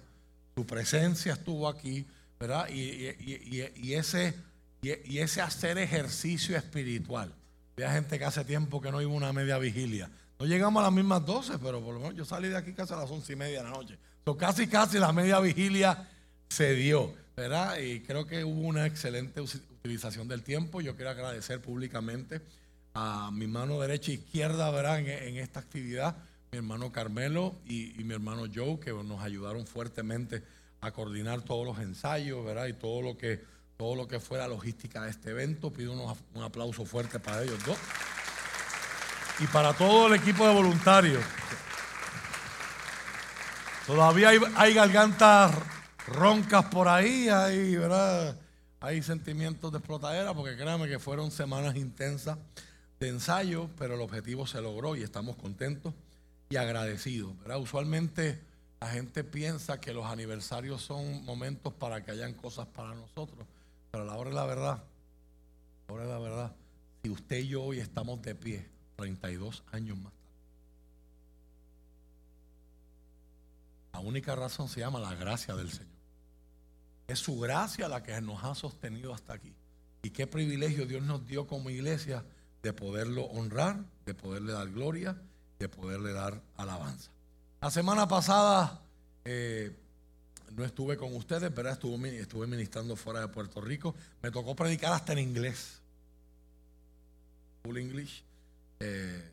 [0.55, 2.05] su presencia estuvo aquí
[2.39, 2.69] ¿verdad?
[2.69, 4.33] Y, ese,
[4.81, 7.33] y, ese hacer ejercicio espiritual.
[7.75, 10.09] Había gente que hace tiempo que no iba una media vigilia.
[10.39, 12.93] No llegamos a las mismas 12, pero por lo menos yo salí de aquí casi
[12.93, 13.97] a las once y media de la noche.
[14.37, 16.07] casi, casi la media vigilia
[16.47, 17.13] se dio,
[17.79, 20.81] Y creo que hubo una excelente utilización del tiempo.
[20.81, 22.41] Yo quiero agradecer públicamente
[22.93, 24.99] a mi mano derecha e izquierda, ¿verdad?
[24.99, 26.17] En, esta actividad,
[26.51, 30.43] mi hermano Carmelo y, mi hermano Joe, que nos ayudaron fuertemente
[30.81, 32.67] a coordinar todos los ensayos, ¿verdad?
[32.67, 33.41] Y todo lo que,
[33.77, 35.71] todo lo que fue la logística de este evento.
[35.71, 37.77] Pido un aplauso fuerte para ellos dos.
[39.39, 41.23] Y para todo el equipo de voluntarios.
[43.87, 45.78] Todavía hay, gargantas
[46.09, 48.37] roncas por ahí, hay, ¿verdad?
[48.81, 52.37] Hay sentimientos de explotadera, porque créanme que fueron semanas intensas
[52.99, 55.93] de ensayo, pero el objetivo se logró y estamos contentos
[56.49, 57.37] y agradecidos.
[57.39, 57.59] ¿verdad?
[57.59, 58.39] Usualmente
[58.81, 63.45] la gente piensa que los aniversarios son momentos para que hayan cosas para nosotros,
[63.91, 66.55] pero a la hora de la verdad, a la hora de la verdad,
[67.03, 70.19] si usted y yo hoy estamos de pie, 32 años más tarde,
[73.93, 75.98] la única razón se llama la gracia del Señor.
[77.09, 79.51] Es su gracia la que nos ha sostenido hasta aquí.
[80.03, 82.23] Y qué privilegio Dios nos dio como iglesia
[82.61, 85.17] de poderlo honrar, de poderle dar gloria,
[85.57, 87.11] de poderle dar alabanza.
[87.61, 88.81] La semana pasada
[89.25, 89.75] eh,
[90.55, 93.95] no estuve con ustedes, pero estuve, estuve ministrando fuera de Puerto Rico.
[94.21, 95.81] Me tocó predicar hasta en inglés.
[97.63, 98.23] Full English.
[98.81, 99.31] Eh,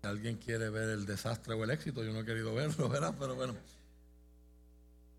[0.00, 3.14] si alguien quiere ver el desastre o el éxito, yo no he querido verlo, ¿verdad?
[3.18, 3.54] Pero bueno,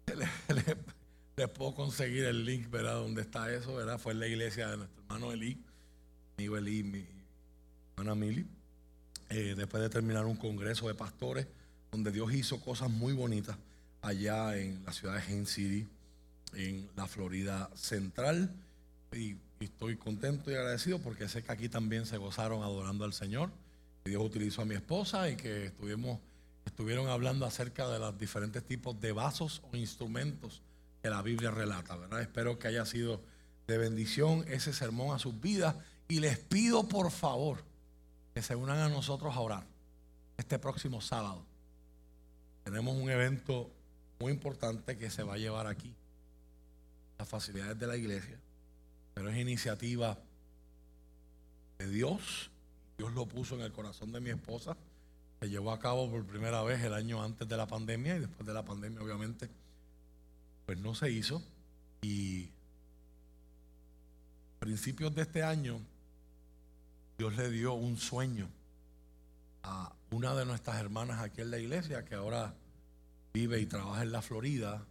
[1.35, 2.95] les puedo conseguir el link, ¿verdad?
[2.95, 3.97] Donde está eso, ¿verdad?
[3.97, 5.57] Fue en la iglesia de nuestro hermano Eli,
[6.37, 7.05] amigo Eli, mi
[7.97, 8.45] hermana Mili.
[9.29, 11.47] Eh, después de terminar un congreso de pastores
[11.91, 13.57] donde Dios hizo cosas muy bonitas
[14.01, 15.87] allá en la ciudad de Haines City,
[16.53, 18.51] en la Florida Central.
[19.11, 23.49] Y, estoy contento y agradecido porque sé que aquí también se gozaron adorando al Señor.
[24.03, 26.19] Que Dios utilizó a mi esposa y que estuvimos,
[26.65, 30.61] estuvieron hablando acerca de los diferentes tipos de vasos o instrumentos
[31.03, 31.95] que la Biblia relata.
[31.95, 32.21] ¿verdad?
[32.21, 33.21] Espero que haya sido
[33.67, 35.75] de bendición ese sermón a sus vidas.
[36.07, 37.63] Y les pido por favor
[38.33, 39.67] que se unan a nosotros a orar
[40.37, 41.45] este próximo sábado
[42.63, 43.69] tenemos un evento
[44.19, 45.93] muy importante que se va a llevar aquí.
[47.17, 48.39] Las facilidades de la iglesia.
[49.13, 50.17] Pero es iniciativa
[51.77, 52.49] de Dios.
[52.97, 54.77] Dios lo puso en el corazón de mi esposa.
[55.41, 58.47] Se llevó a cabo por primera vez el año antes de la pandemia y después
[58.47, 59.49] de la pandemia obviamente
[60.65, 61.41] pues no se hizo.
[62.01, 62.49] Y
[64.57, 65.79] a principios de este año
[67.17, 68.49] Dios le dio un sueño
[69.63, 72.53] a una de nuestras hermanas aquí en la iglesia que ahora
[73.33, 74.85] vive y trabaja en la Florida,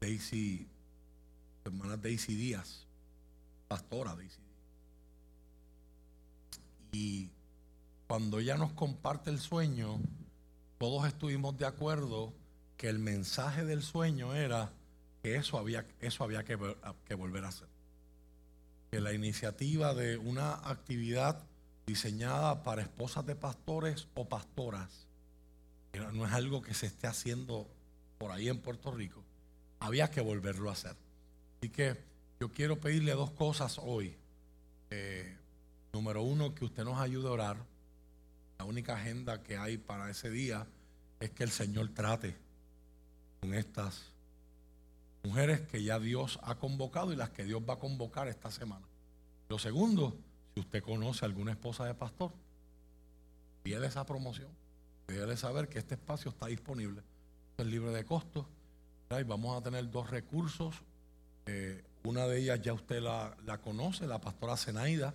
[0.00, 0.68] Daisy,
[1.64, 2.86] hermana Daisy Díaz,
[3.68, 4.52] pastora Daisy Díaz.
[6.92, 7.30] Y
[8.06, 9.98] cuando ella nos comparte el sueño,
[10.78, 12.34] todos estuvimos de acuerdo
[12.76, 14.72] que el mensaje del sueño era
[15.22, 17.68] que eso había, eso había que, volver a hacer.
[18.90, 21.46] Que la iniciativa de una actividad
[21.86, 25.06] diseñada para esposas de pastores o pastoras,
[26.12, 27.68] no es algo que se esté haciendo
[28.18, 29.22] por ahí en Puerto Rico,
[29.80, 30.96] había que volverlo a hacer.
[31.58, 31.96] Así que
[32.40, 34.16] yo quiero pedirle dos cosas hoy.
[34.90, 35.36] Eh,
[35.92, 37.56] Número uno, que usted nos ayude a orar.
[38.58, 40.66] La única agenda que hay para ese día
[41.20, 42.34] es que el Señor trate
[43.40, 44.11] con estas
[45.24, 48.86] mujeres que ya Dios ha convocado y las que Dios va a convocar esta semana.
[49.48, 50.16] Lo segundo,
[50.54, 52.32] si usted conoce a alguna esposa de pastor,
[53.62, 54.48] pídele esa promoción.
[55.06, 57.02] Pídele saber que este espacio está disponible.
[57.58, 58.46] Es libre de costos.
[59.10, 60.74] Y vamos a tener dos recursos.
[61.46, 65.14] Eh, una de ellas ya usted la, la, conoce, la pastora Zenaida.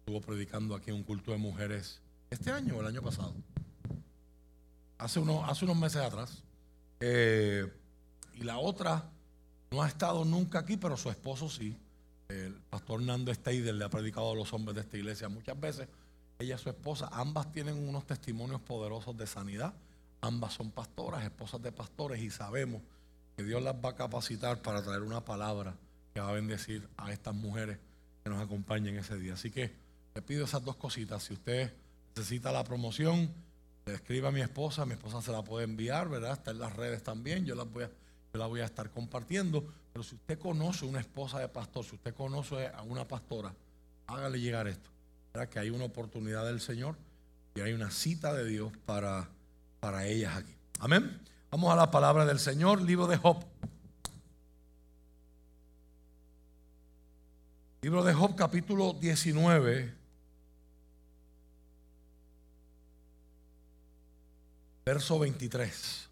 [0.00, 3.34] Estuvo predicando aquí un culto de mujeres este año o el año pasado.
[4.98, 6.42] Hace, unos, hace unos meses atrás.
[7.00, 7.70] Eh,
[8.34, 9.10] y la otra
[9.72, 11.76] no ha estado nunca aquí, pero su esposo sí.
[12.28, 15.88] El pastor Nando Steider le ha predicado a los hombres de esta iglesia muchas veces.
[16.38, 19.72] Ella y su esposa, ambas tienen unos testimonios poderosos de sanidad.
[20.20, 22.82] Ambas son pastoras, esposas de pastores, y sabemos
[23.36, 25.74] que Dios las va a capacitar para traer una palabra
[26.12, 27.78] que va a bendecir a estas mujeres
[28.22, 29.34] que nos acompañen ese día.
[29.34, 29.72] Así que
[30.14, 31.22] le pido esas dos cositas.
[31.24, 31.72] Si usted
[32.14, 33.32] necesita la promoción,
[33.86, 36.32] le escriba a mi esposa, mi esposa se la puede enviar, ¿verdad?
[36.32, 37.90] Está en las redes también, yo, las voy a,
[38.32, 39.64] yo la voy a estar compartiendo.
[39.92, 43.54] Pero si usted conoce una esposa de pastor, si usted conoce a una pastora,
[44.06, 44.90] hágale llegar esto.
[45.34, 45.48] ¿verdad?
[45.48, 46.96] Que hay una oportunidad del Señor
[47.54, 49.28] y hay una cita de Dios para,
[49.80, 50.54] para ellas aquí.
[50.78, 51.20] Amén.
[51.50, 53.44] Vamos a la palabra del Señor, libro de Job.
[57.82, 59.92] Libro de Job, capítulo 19.
[64.86, 66.11] Verso 23.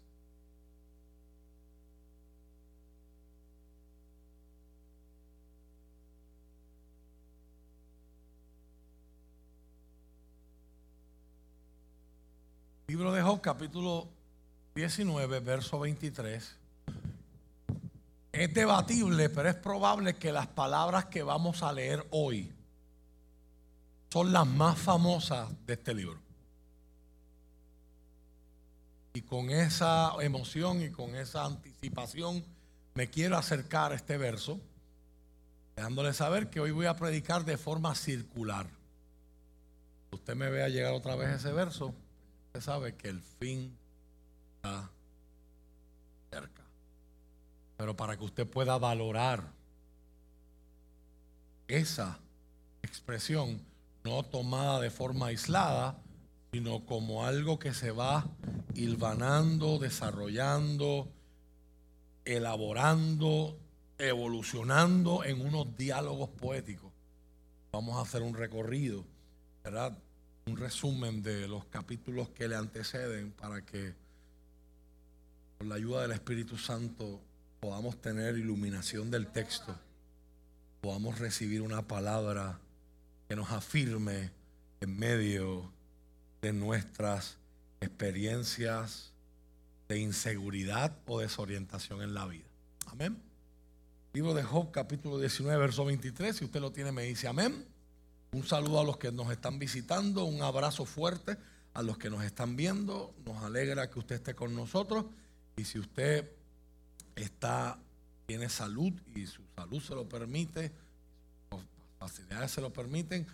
[12.91, 14.09] Libro de Job, capítulo
[14.75, 16.57] 19, verso 23.
[18.33, 22.51] Es debatible, pero es probable que las palabras que vamos a leer hoy
[24.09, 26.19] son las más famosas de este libro.
[29.13, 32.43] Y con esa emoción y con esa anticipación
[32.93, 34.59] me quiero acercar a este verso,
[35.77, 38.67] dejándole saber que hoy voy a predicar de forma circular.
[40.11, 41.95] Usted me vea llegar otra vez ese verso,
[42.51, 43.77] usted sabe que el fin
[44.57, 44.91] está
[46.29, 46.63] cerca.
[47.77, 49.53] Pero para que usted pueda valorar
[51.69, 52.19] esa
[52.83, 53.61] expresión
[54.03, 55.97] no tomada de forma aislada,
[56.51, 58.27] sino como algo que se va
[58.73, 61.07] hilvanando, desarrollando,
[62.25, 63.57] elaborando,
[63.97, 66.91] evolucionando en unos diálogos poéticos.
[67.71, 69.05] Vamos a hacer un recorrido,
[69.63, 69.97] ¿verdad?
[70.45, 73.93] Un resumen de los capítulos que le anteceden para que
[75.57, 77.21] con la ayuda del Espíritu Santo
[77.59, 79.75] podamos tener iluminación del texto,
[80.81, 82.59] podamos recibir una palabra
[83.29, 84.31] que nos afirme
[84.81, 85.71] en medio
[86.41, 87.37] de nuestras
[87.79, 89.13] experiencias
[89.87, 92.47] de inseguridad o desorientación en la vida.
[92.87, 93.21] Amén.
[94.13, 96.35] Libro de Job, capítulo 19, verso 23.
[96.35, 97.65] Si usted lo tiene, me dice amén.
[98.33, 101.37] Un saludo a los que nos están visitando, un abrazo fuerte
[101.73, 103.13] a los que nos están viendo.
[103.25, 105.05] Nos alegra que usted esté con nosotros.
[105.57, 106.31] Y si usted
[107.15, 107.77] está,
[108.25, 110.71] tiene salud y su salud se lo permite,
[111.49, 111.61] sus
[111.99, 113.27] facilidades se lo permiten,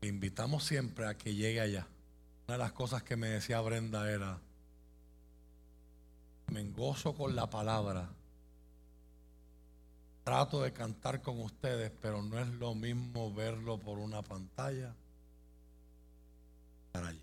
[0.00, 1.86] le invitamos siempre a que llegue allá.
[2.48, 4.40] Una de las cosas que me decía Brenda era,
[6.48, 8.10] me engozo con la palabra.
[10.26, 14.92] Trato de cantar con ustedes, pero no es lo mismo verlo por una pantalla.
[16.88, 17.22] Estar allí.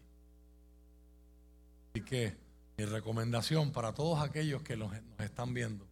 [1.89, 2.37] Así que
[2.77, 5.85] mi recomendación para todos aquellos que nos, nos están viendo,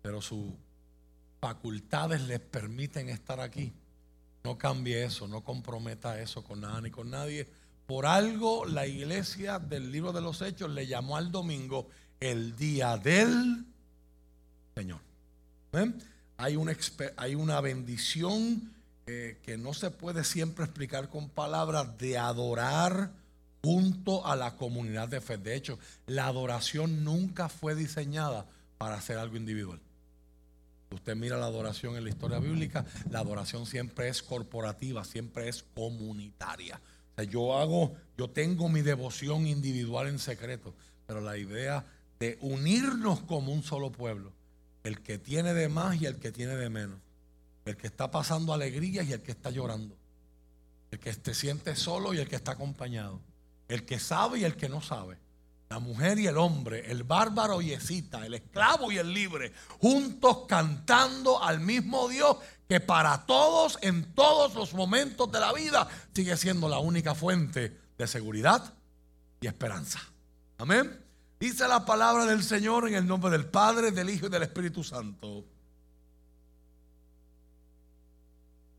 [0.00, 0.54] pero sus
[1.38, 3.74] facultades les permiten estar aquí,
[4.44, 7.46] no cambie eso, no comprometa eso con nada ni con nadie
[7.88, 11.88] por algo la iglesia del libro de los Hechos le llamó al domingo
[12.20, 13.64] el día del
[14.74, 15.00] Señor.
[16.38, 16.74] Hay, una,
[17.16, 18.72] hay una bendición
[19.06, 23.12] eh, que no se puede siempre explicar con palabras de adorar
[23.62, 25.36] junto a la comunidad de fe.
[25.36, 28.46] De hecho, la adoración nunca fue diseñada
[28.78, 29.80] para hacer algo individual.
[30.90, 35.62] Usted mira la adoración en la historia bíblica, la adoración siempre es corporativa, siempre es
[35.74, 36.80] comunitaria
[37.24, 40.74] yo hago, yo tengo mi devoción individual en secreto,
[41.06, 41.84] pero la idea
[42.18, 44.32] de unirnos como un solo pueblo,
[44.88, 46.98] el que tiene de más y el que tiene de menos,
[47.66, 49.94] el que está pasando alegría y el que está llorando,
[50.90, 53.20] el que se siente solo y el que está acompañado,
[53.68, 55.18] el que sabe y el que no sabe,
[55.68, 61.42] la mujer y el hombre, el bárbaro y el esclavo y el libre, juntos cantando
[61.42, 66.66] al mismo Dios que para todos, en todos los momentos de la vida, sigue siendo
[66.66, 68.72] la única fuente de seguridad
[69.42, 70.00] y esperanza.
[70.56, 71.07] Amén.
[71.38, 74.82] Dice la palabra del Señor en el nombre del Padre, del Hijo y del Espíritu
[74.82, 75.44] Santo.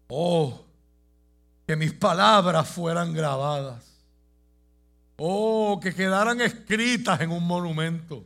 [0.10, 0.66] Oh,
[1.66, 3.86] que mis palabras fueran grabadas.
[5.18, 8.26] Oh, que quedaran escritas en un monumento,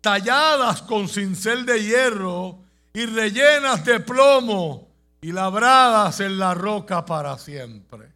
[0.00, 2.58] talladas con cincel de hierro
[2.92, 4.88] y rellenas de plomo
[5.20, 8.12] y labradas en la roca para siempre.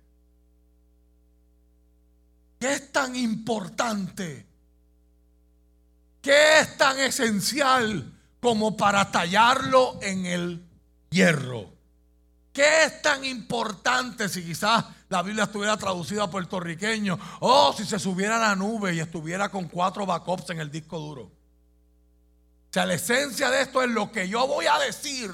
[2.58, 4.47] ¿Qué es tan importante?
[6.28, 10.62] ¿Qué es tan esencial como para tallarlo en el
[11.08, 11.70] hierro?
[12.52, 17.18] ¿Qué es tan importante si quizás la Biblia estuviera traducida a puertorriqueño?
[17.40, 20.98] O si se subiera a la nube y estuviera con cuatro backups en el disco
[20.98, 21.22] duro.
[21.22, 21.32] O
[22.72, 25.30] sea, la esencia de esto es lo que yo voy a decir.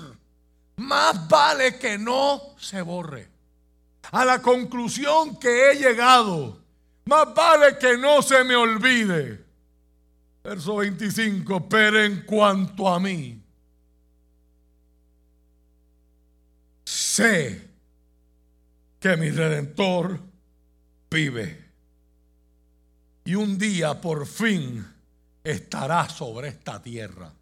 [0.76, 3.28] Más vale que no se borre.
[4.12, 6.62] A la conclusión que he llegado,
[7.06, 9.43] más vale que no se me olvide.
[10.44, 13.42] Verso 25, pero en cuanto a mí,
[16.84, 17.66] sé
[19.00, 20.20] que mi redentor
[21.10, 21.64] vive.
[23.24, 24.86] Y un día por fin
[25.42, 27.32] estará sobre esta tierra.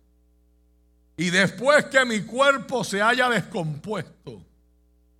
[1.16, 4.44] Y después que mi cuerpo se haya descompuesto,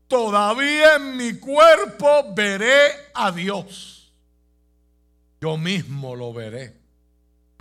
[0.06, 4.12] todavía en mi cuerpo veré a Dios.
[5.40, 6.81] Yo mismo lo veré.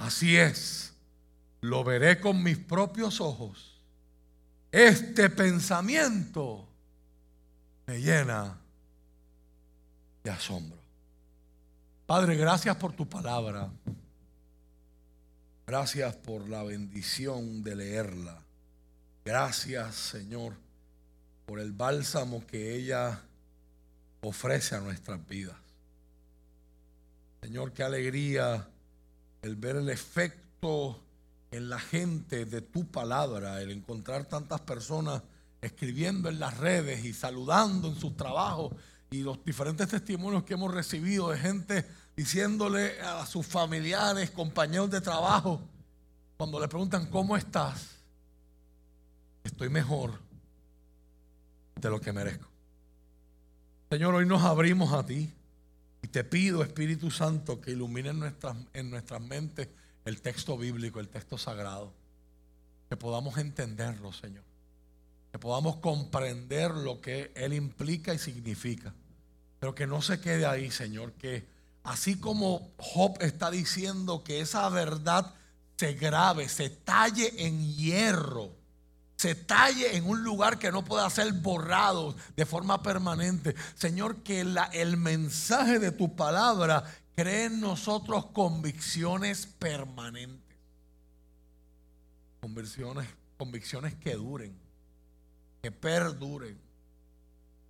[0.02, 0.94] Así es,
[1.62, 3.80] lo veré con mis propios ojos.
[4.72, 6.68] Este pensamiento
[7.86, 8.58] me llena
[10.24, 10.80] de asombro.
[12.08, 13.70] Padre, gracias por tu palabra.
[15.68, 18.42] Gracias por la bendición de leerla.
[19.24, 20.56] Gracias, Señor,
[21.46, 23.22] por el bálsamo que ella
[24.22, 25.58] ofrece a nuestras vidas.
[27.44, 28.68] Señor, qué alegría
[29.42, 31.04] el ver el efecto
[31.52, 35.22] en la gente de tu palabra, el encontrar tantas personas
[35.62, 38.74] escribiendo en las redes y saludando en sus trabajos
[39.12, 41.86] y los diferentes testimonios que hemos recibido de gente
[42.16, 45.62] diciéndole a sus familiares, compañeros de trabajo,
[46.38, 47.98] cuando le preguntan, ¿cómo estás?
[49.44, 50.20] Estoy mejor
[51.76, 52.48] de lo que merezco.
[53.90, 55.34] Señor, hoy nos abrimos a ti
[56.12, 59.70] te pido, Espíritu Santo, que ilumine en nuestras, en nuestras mentes
[60.06, 61.94] el texto bíblico, el texto sagrado.
[62.90, 64.44] Que podamos entenderlo, Señor.
[65.32, 68.94] Que podamos comprender lo que Él implica y significa.
[69.60, 71.14] Pero que no se quede ahí, Señor.
[71.14, 71.46] Que
[71.84, 75.34] así como Job está diciendo que esa verdad
[75.78, 78.52] se grabe, se talle en hierro,
[79.22, 83.54] se talle en un lugar que no pueda ser borrado de forma permanente.
[83.76, 86.84] Señor, que el mensaje de tu palabra
[87.16, 90.58] cree en nosotros convicciones permanentes.
[92.40, 93.08] Convicciones,
[93.38, 94.58] convicciones que duren,
[95.62, 96.60] que perduren,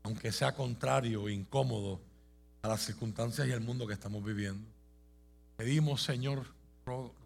[0.03, 1.99] aunque sea contrario incómodo
[2.61, 4.65] a las circunstancias y el mundo que estamos viviendo.
[5.57, 6.45] Pedimos, Señor,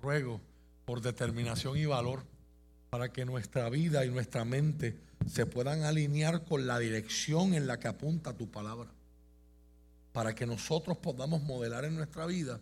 [0.01, 0.41] ruego
[0.83, 2.23] por determinación y valor
[2.95, 4.97] para que nuestra vida y nuestra mente
[5.29, 8.89] se puedan alinear con la dirección en la que apunta tu palabra.
[10.13, 12.61] Para que nosotros podamos modelar en nuestra vida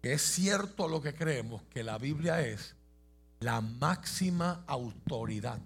[0.00, 2.76] que es cierto lo que creemos, que la Biblia es
[3.40, 5.58] la máxima autoridad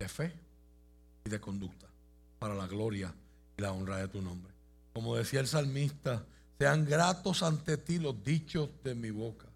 [0.00, 0.34] de fe
[1.24, 1.86] y de conducta
[2.40, 3.14] para la gloria
[3.56, 4.52] y la honra de tu nombre.
[4.92, 6.26] Como decía el salmista,
[6.58, 9.46] sean gratos ante ti los dichos de mi boca.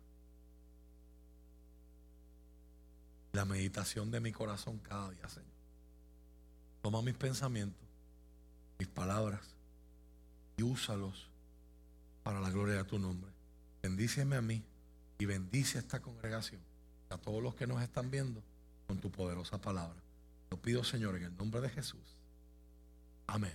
[3.34, 5.50] La meditación de mi corazón cada día, Señor.
[6.82, 7.82] Toma mis pensamientos,
[8.78, 9.42] mis palabras
[10.56, 11.28] y úsalos
[12.22, 13.30] para la gloria de tu nombre.
[13.82, 14.62] Bendíceme a mí
[15.18, 16.60] y bendice a esta congregación,
[17.10, 18.40] a todos los que nos están viendo
[18.86, 20.00] con tu poderosa palabra.
[20.48, 22.00] Lo pido, Señor, en el nombre de Jesús.
[23.26, 23.54] Amén.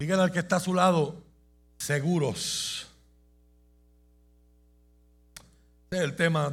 [0.00, 1.22] Dígale al que está a su lado,
[1.78, 2.90] seguros.
[5.94, 6.52] Este es el tema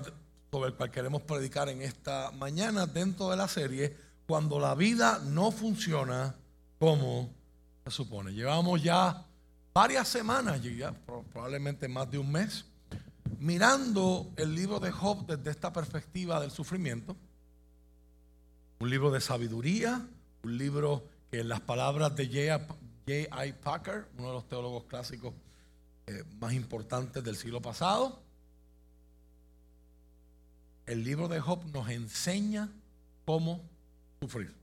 [0.52, 5.20] sobre el cual queremos predicar en esta mañana dentro de la serie, cuando la vida
[5.26, 6.36] no funciona
[6.78, 7.34] como
[7.84, 8.34] se supone.
[8.34, 9.26] Llevamos ya
[9.74, 10.94] varias semanas, ya
[11.34, 12.66] probablemente más de un mes,
[13.40, 17.18] mirando el libro de Job desde esta perspectiva del sufrimiento.
[18.78, 20.08] Un libro de sabiduría,
[20.44, 23.54] un libro que en las palabras de J.I.
[23.54, 25.34] Packer, uno de los teólogos clásicos
[26.06, 28.21] eh, más importantes del siglo pasado.
[30.86, 32.70] El libro de Job nos enseña
[33.26, 33.62] cómo
[34.20, 34.54] sufrir.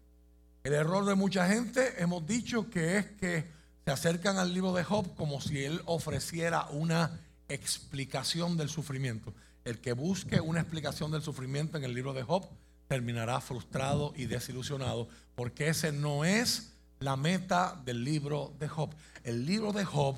[0.65, 3.47] El error de mucha gente, hemos dicho que es que
[3.85, 9.33] se acercan al libro de Job como si él ofreciera una explicación del sufrimiento.
[9.65, 12.47] El que busque una explicación del sufrimiento en el libro de Job
[12.89, 18.91] terminará frustrado y desilusionado, porque ese no es la meta del libro de Job.
[19.25, 20.17] El libro de Job,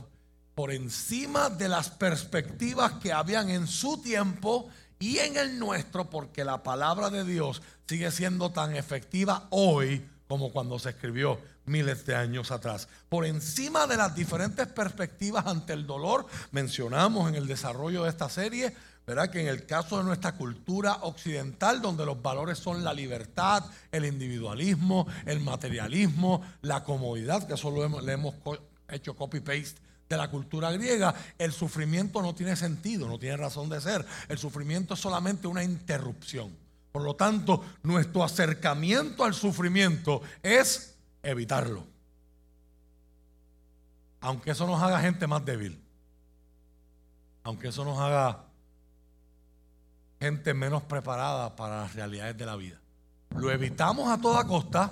[0.54, 4.68] por encima de las perspectivas que habían en su tiempo
[5.00, 10.52] y en el nuestro, porque la palabra de Dios sigue siendo tan efectiva hoy como
[10.52, 12.86] cuando se escribió miles de años atrás.
[13.08, 18.28] Por encima de las diferentes perspectivas ante el dolor, mencionamos en el desarrollo de esta
[18.28, 18.72] serie
[19.06, 19.30] ¿verdad?
[19.30, 24.04] Que en el caso de nuestra cultura occidental, donde los valores son la libertad, el
[24.04, 28.34] individualismo, el materialismo, la comodidad, que eso le hemos
[28.88, 29.80] hecho copy-paste
[30.10, 34.04] de la cultura griega, el sufrimiento no tiene sentido, no tiene razón de ser.
[34.28, 36.54] El sufrimiento es solamente una interrupción.
[36.90, 41.86] Por lo tanto, nuestro acercamiento al sufrimiento es evitarlo.
[44.20, 45.80] Aunque eso nos haga gente más débil.
[47.44, 48.46] Aunque eso nos haga
[50.18, 52.80] gente menos preparada para las realidades de la vida.
[53.36, 54.90] Lo evitamos a toda costa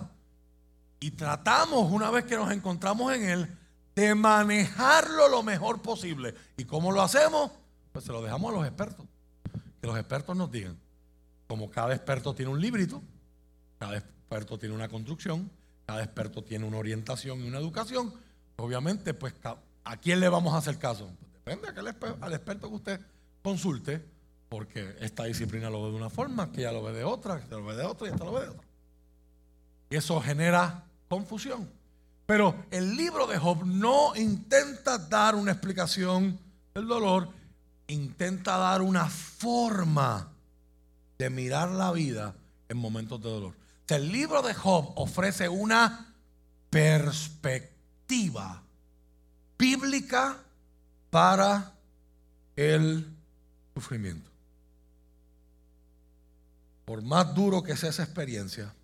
[1.00, 3.57] y tratamos, una vez que nos encontramos en él,
[3.98, 6.32] de manejarlo lo mejor posible.
[6.56, 7.50] ¿Y cómo lo hacemos?
[7.90, 9.04] Pues se lo dejamos a los expertos.
[9.80, 10.78] Que los expertos nos digan.
[11.48, 13.02] Como cada experto tiene un librito,
[13.76, 15.50] cada experto tiene una construcción,
[15.84, 18.14] cada experto tiene una orientación y una educación,
[18.56, 19.34] obviamente, pues,
[19.82, 21.10] ¿a quién le vamos a hacer caso?
[21.42, 21.80] Pues depende
[22.20, 23.00] al experto que usted
[23.42, 24.04] consulte
[24.48, 27.50] porque esta disciplina lo ve de una forma, que ya lo ve de otra, que
[27.52, 28.68] lo ve de otra y esta lo ve de otra.
[29.90, 31.77] Y eso genera confusión.
[32.28, 36.38] Pero el libro de Job no intenta dar una explicación
[36.74, 37.30] del dolor,
[37.86, 40.30] intenta dar una forma
[41.16, 42.34] de mirar la vida
[42.68, 43.54] en momentos de dolor.
[43.86, 46.14] El libro de Job ofrece una
[46.68, 48.62] perspectiva
[49.58, 50.36] bíblica
[51.08, 51.72] para
[52.56, 53.10] el
[53.72, 54.30] sufrimiento.
[56.84, 58.74] Por más duro que sea esa experiencia,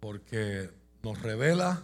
[0.00, 1.82] porque nos revela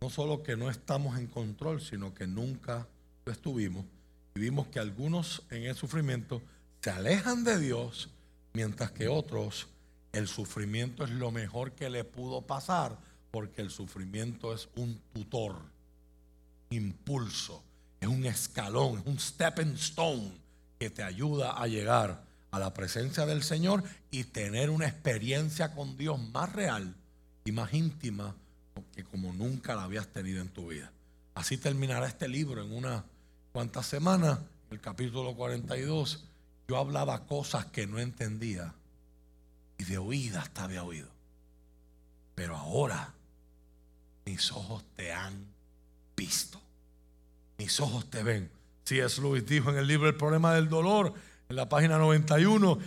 [0.00, 2.86] no solo que no estamos en control, sino que nunca
[3.24, 3.86] lo estuvimos.
[4.34, 6.42] Y vimos que algunos en el sufrimiento
[6.82, 8.10] se alejan de Dios,
[8.52, 9.68] mientras que otros
[10.12, 12.98] el sufrimiento es lo mejor que le pudo pasar,
[13.30, 15.56] porque el sufrimiento es un tutor,
[16.68, 17.64] impulso,
[17.98, 20.32] es un escalón, es un stepping stone
[20.78, 25.96] que te ayuda a llegar a la presencia del Señor y tener una experiencia con
[25.96, 26.94] Dios más real
[27.44, 28.34] y más íntima
[28.94, 30.90] que como nunca la habías tenido en tu vida.
[31.34, 33.02] Así terminará este libro en unas
[33.52, 34.38] cuantas semanas,
[34.70, 36.24] el capítulo 42.
[36.68, 38.74] Yo hablaba cosas que no entendía
[39.78, 41.08] y de oídas hasta había oído.
[42.34, 43.12] Pero ahora
[44.24, 45.46] mis ojos te han
[46.16, 46.60] visto.
[47.58, 48.50] Mis ojos te ven.
[48.84, 49.20] C.S.
[49.20, 51.14] Lewis dijo en el libro El problema del dolor
[51.48, 52.78] en la página 91,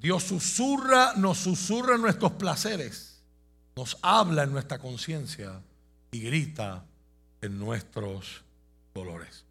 [0.00, 3.09] Dios susurra, nos susurra nuestros placeres,
[3.76, 5.60] nos habla en nuestra conciencia
[6.10, 6.84] y grita
[7.40, 8.42] en nuestros
[8.94, 9.44] dolores.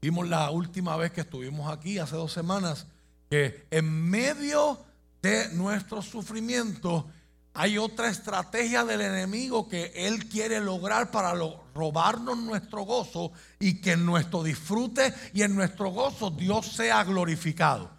[0.00, 2.86] Vimos la última vez que estuvimos aquí, hace dos semanas,
[3.30, 4.78] que en medio
[5.22, 7.08] de nuestro sufrimiento
[7.54, 11.34] hay otra estrategia del enemigo que él quiere lograr para
[11.74, 17.90] robarnos nuestro gozo y que en nuestro disfrute y en nuestro gozo Dios sea glorificado.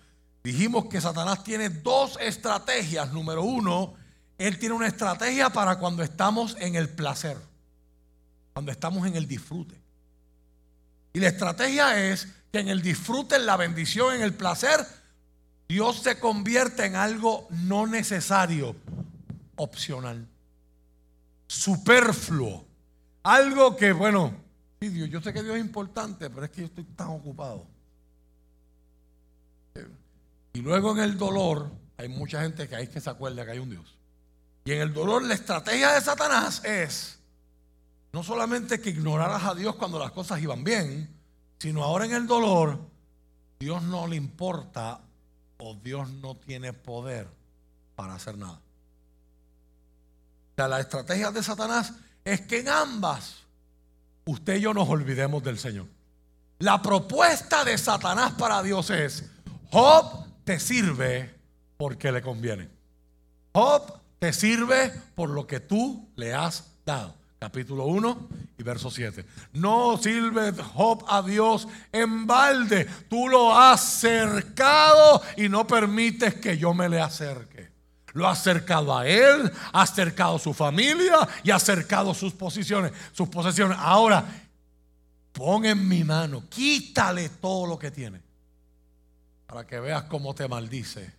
[0.43, 3.13] Dijimos que Satanás tiene dos estrategias.
[3.13, 3.93] Número uno,
[4.37, 7.37] él tiene una estrategia para cuando estamos en el placer,
[8.53, 9.79] cuando estamos en el disfrute.
[11.13, 14.79] Y la estrategia es que en el disfrute, en la bendición, en el placer,
[15.67, 18.75] Dios se convierte en algo no necesario,
[19.55, 20.27] opcional,
[21.47, 22.65] superfluo.
[23.23, 24.35] Algo que, bueno,
[24.81, 27.65] yo sé que Dios es importante, pero es que yo estoy tan ocupado.
[30.53, 33.59] Y luego en el dolor, hay mucha gente que hay que se acuerda que hay
[33.59, 33.97] un Dios.
[34.65, 37.19] Y en el dolor, la estrategia de Satanás es
[38.13, 41.09] no solamente que ignoraras a Dios cuando las cosas iban bien,
[41.59, 42.79] sino ahora en el dolor,
[43.59, 45.01] Dios no le importa
[45.57, 47.27] o Dios no tiene poder
[47.95, 48.59] para hacer nada.
[50.51, 51.93] O sea, la estrategia de Satanás
[52.23, 53.37] es que en ambas
[54.25, 55.87] usted y yo nos olvidemos del Señor.
[56.59, 59.29] La propuesta de Satanás para Dios es,
[59.71, 61.33] Job te sirve
[61.77, 62.69] porque le conviene.
[63.53, 67.13] Job te sirve por lo que tú le has dado.
[67.39, 69.25] capítulo 1 y verso 7.
[69.51, 72.85] No sirve Job a Dios en balde.
[73.09, 77.69] Tú lo has cercado y no permites que yo me le acerque.
[78.13, 82.93] Lo ha acercado a él, ha acercado a su familia y ha acercado sus posiciones,
[83.11, 83.77] sus posesiones.
[83.77, 84.23] Ahora,
[85.33, 88.21] pon en mi mano, quítale todo lo que tiene
[89.47, 91.11] para que veas cómo te maldice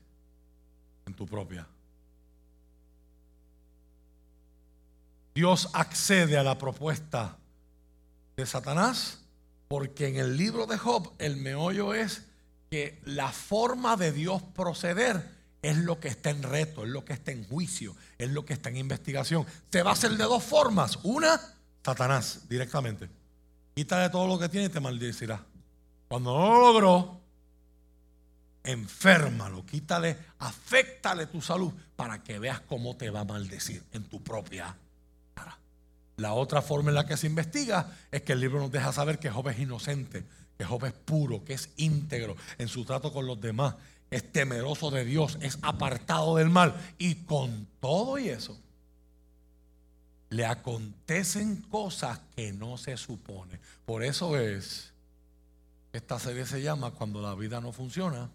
[1.05, 1.67] en tu propia
[5.35, 7.37] Dios accede a la propuesta
[8.37, 9.19] de Satanás
[9.67, 12.23] porque en el libro de Job el meollo es
[12.71, 15.29] que la forma de Dios proceder
[15.61, 18.53] es lo que está en reto, es lo que está en juicio, es lo que
[18.53, 19.45] está en investigación.
[19.73, 20.99] Se va a hacer de dos formas.
[21.03, 21.41] Una,
[21.85, 23.09] Satanás directamente.
[23.75, 25.45] Quítale todo lo que tiene y te maldecirá.
[26.07, 27.21] Cuando no lo logró,
[28.63, 34.23] enférmalo, quítale, afectale tu salud para que veas cómo te va a maldecir en tu
[34.23, 34.77] propia
[36.17, 39.19] la otra forma en la que se investiga es que el libro nos deja saber
[39.19, 40.25] que Job es inocente,
[40.57, 43.75] que Job es puro, que es íntegro en su trato con los demás,
[44.11, 46.75] es temeroso de Dios, es apartado del mal.
[46.99, 48.57] Y con todo y eso,
[50.31, 53.59] le acontecen cosas que no se supone.
[53.85, 54.93] Por eso es,
[55.93, 58.31] esta serie se llama Cuando la vida no funciona,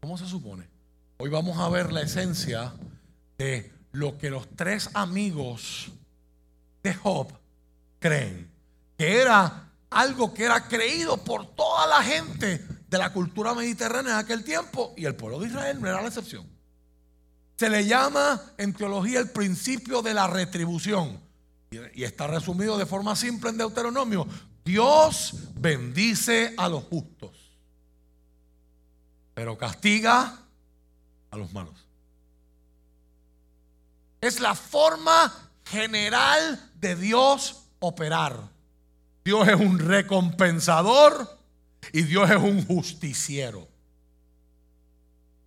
[0.00, 0.64] ¿cómo se supone?
[1.18, 2.72] Hoy vamos a ver la esencia
[3.36, 5.92] de lo que los tres amigos
[6.82, 7.32] de Job
[7.98, 8.50] creen
[8.96, 14.18] que era algo que era creído por toda la gente de la cultura mediterránea en
[14.18, 16.46] aquel tiempo y el pueblo de Israel no era la excepción.
[17.56, 21.20] Se le llama en teología el principio de la retribución
[21.94, 24.26] y está resumido de forma simple en Deuteronomio.
[24.64, 27.36] Dios bendice a los justos,
[29.34, 30.38] pero castiga
[31.30, 31.86] a los malos.
[34.20, 35.32] Es la forma
[35.64, 38.36] general de Dios operar.
[39.24, 41.38] Dios es un recompensador
[41.92, 43.68] y Dios es un justiciero.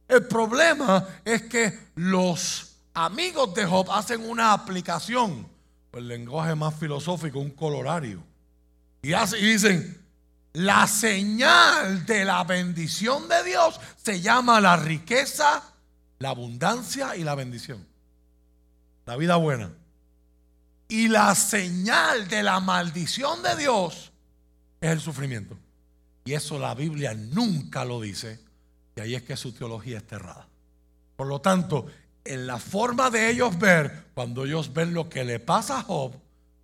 [0.08, 5.48] El problema es que los amigos de Job hacen una aplicación,
[5.92, 8.24] el lenguaje más filosófico, un colorario.
[9.02, 10.02] Y, y dicen,
[10.54, 15.64] la señal de la bendición de Dios se llama la riqueza,
[16.20, 17.86] la abundancia y la bendición.
[19.06, 19.72] La vida buena.
[20.88, 24.12] Y la señal de la maldición de Dios
[24.82, 25.58] es el sufrimiento.
[26.26, 28.40] Y eso la Biblia nunca lo dice.
[28.96, 30.48] Y ahí es que su teología está errada.
[31.16, 31.88] Por lo tanto,
[32.24, 36.14] en la forma de ellos ver, cuando ellos ven lo que le pasa a Job,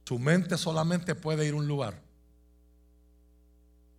[0.06, 2.02] su mente solamente puede ir a un lugar.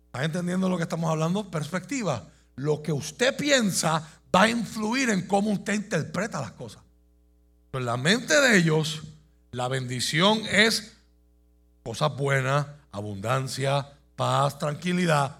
[0.07, 1.49] ¿Está entendiendo lo que estamos hablando?
[1.49, 2.27] Perspectiva.
[2.55, 4.05] Lo que usted piensa
[4.35, 6.81] va a influir en cómo usted interpreta las cosas.
[7.71, 9.03] Pero en la mente de ellos,
[9.51, 10.93] la bendición es
[11.83, 15.39] cosas buenas, abundancia, paz, tranquilidad.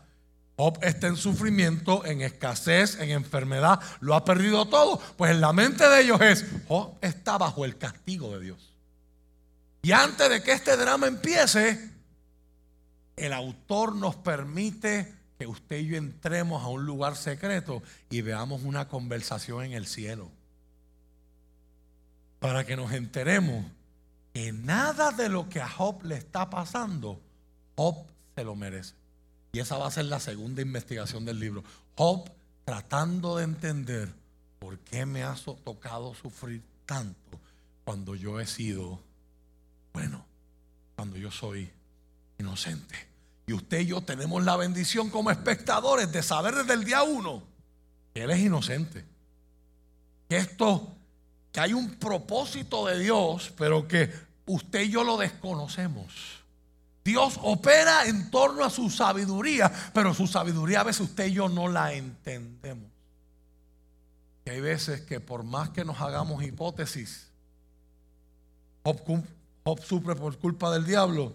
[0.57, 4.99] Job está en sufrimiento, en escasez, en enfermedad, lo ha perdido todo.
[5.18, 8.74] Pues en la mente de ellos es, Job está bajo el castigo de Dios.
[9.82, 11.89] Y antes de que este drama empiece,
[13.16, 17.82] el autor nos permite que usted y yo entremos a un lugar secreto
[18.12, 20.30] y veamos una conversación en el cielo.
[22.39, 23.66] Para que nos enteremos
[24.34, 27.19] que nada de lo que a Job le está pasando,
[27.75, 28.05] Job
[28.36, 28.93] se lo merece.
[29.53, 31.63] Y esa va a ser la segunda investigación del libro.
[31.95, 32.29] Job
[32.63, 34.09] tratando de entender
[34.59, 37.39] por qué me ha tocado sufrir tanto
[37.84, 39.01] cuando yo he sido,
[39.93, 40.25] bueno,
[40.95, 41.69] cuando yo soy
[42.38, 42.95] inocente.
[43.47, 47.43] Y usted y yo tenemos la bendición como espectadores de saber desde el día uno
[48.13, 49.03] que Él es inocente.
[50.29, 50.95] Que esto
[51.51, 54.11] que hay un propósito de Dios, pero que
[54.45, 56.41] usted y yo lo desconocemos.
[57.03, 61.49] Dios opera en torno a su sabiduría, pero su sabiduría a veces usted y yo
[61.49, 62.89] no la entendemos.
[64.45, 67.27] Y hay veces que por más que nos hagamos hipótesis,
[68.83, 69.01] Job,
[69.63, 71.33] Job sufre por culpa del diablo,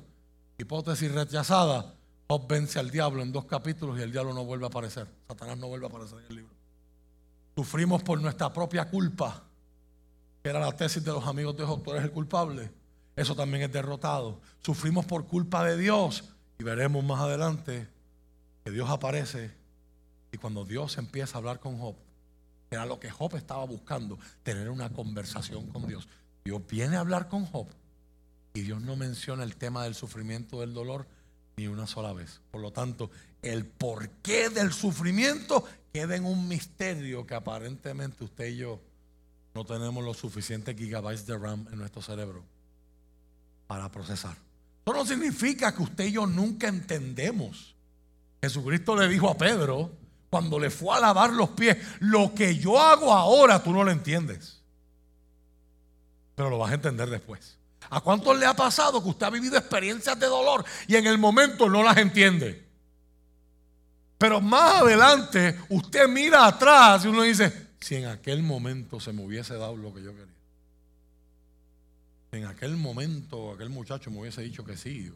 [0.58, 1.94] hipótesis rechazada,
[2.28, 5.06] Job vence al diablo en dos capítulos y el diablo no vuelve a aparecer.
[5.28, 6.54] Satanás no vuelve a aparecer en el libro.
[7.54, 9.45] Sufrimos por nuestra propia culpa
[10.48, 12.70] era la tesis de los amigos de Job, tú eres el culpable.
[13.16, 14.40] Eso también es derrotado.
[14.62, 16.24] Sufrimos por culpa de Dios
[16.58, 17.88] y veremos más adelante
[18.64, 19.50] que Dios aparece
[20.32, 21.96] y cuando Dios empieza a hablar con Job,
[22.70, 26.08] era lo que Job estaba buscando, tener una conversación con Dios.
[26.44, 27.68] Dios viene a hablar con Job
[28.54, 31.06] y Dios no menciona el tema del sufrimiento, del dolor,
[31.56, 32.40] ni una sola vez.
[32.50, 38.56] Por lo tanto, el porqué del sufrimiento queda en un misterio que aparentemente usted y
[38.56, 38.80] yo
[39.56, 42.44] no tenemos los suficientes gigabytes de RAM en nuestro cerebro
[43.66, 44.36] para procesar.
[44.84, 47.74] Eso no significa que usted y yo nunca entendemos.
[48.42, 49.90] Jesucristo le dijo a Pedro,
[50.28, 53.90] cuando le fue a lavar los pies, lo que yo hago ahora tú no lo
[53.90, 54.60] entiendes.
[56.34, 57.56] Pero lo vas a entender después.
[57.88, 61.16] ¿A cuántos le ha pasado que usted ha vivido experiencias de dolor y en el
[61.16, 62.62] momento no las entiende?
[64.18, 69.24] Pero más adelante usted mira atrás y uno dice, si en aquel momento se me
[69.24, 70.34] hubiese dado lo que yo quería.
[72.32, 75.12] En aquel momento aquel muchacho me hubiese dicho que sí,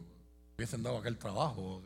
[0.57, 1.81] hubiesen dado aquel trabajo.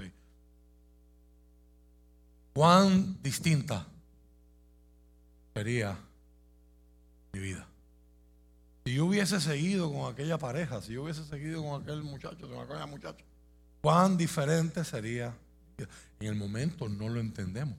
[2.54, 3.86] ¿Cuán distinta
[5.54, 5.98] sería
[7.34, 7.68] mi vida?
[8.86, 12.60] Si yo hubiese seguido con aquella pareja, si yo hubiese seguido con aquel muchacho, con
[12.60, 13.26] aquella muchacha,
[13.82, 15.36] ¿cuán diferente sería
[15.78, 17.78] en el momento no lo entendemos.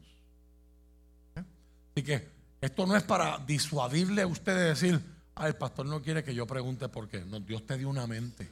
[1.37, 1.43] ¿Eh?
[1.95, 2.29] Así que
[2.61, 5.01] esto no es para disuadirle a usted de decir,
[5.35, 7.25] ah, el pastor no quiere que yo pregunte por qué.
[7.25, 8.49] No, Dios te dio una mente.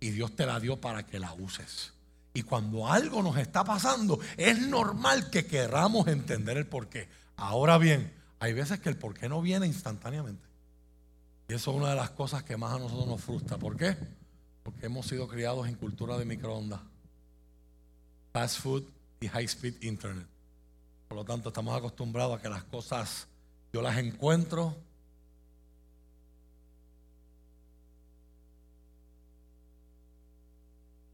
[0.00, 1.92] Y Dios te la dio para que la uses.
[2.34, 7.08] Y cuando algo nos está pasando, es normal que queramos entender el por qué.
[7.36, 10.46] Ahora bien, hay veces que el por qué no viene instantáneamente.
[11.48, 13.58] Y eso es una de las cosas que más a nosotros nos frustra.
[13.58, 13.96] ¿Por qué?
[14.62, 16.80] Porque hemos sido criados en cultura de microondas
[18.32, 18.84] fast food
[19.20, 20.26] y high speed internet.
[21.12, 23.28] Por lo tanto, estamos acostumbrados a que las cosas
[23.70, 24.74] yo las encuentro.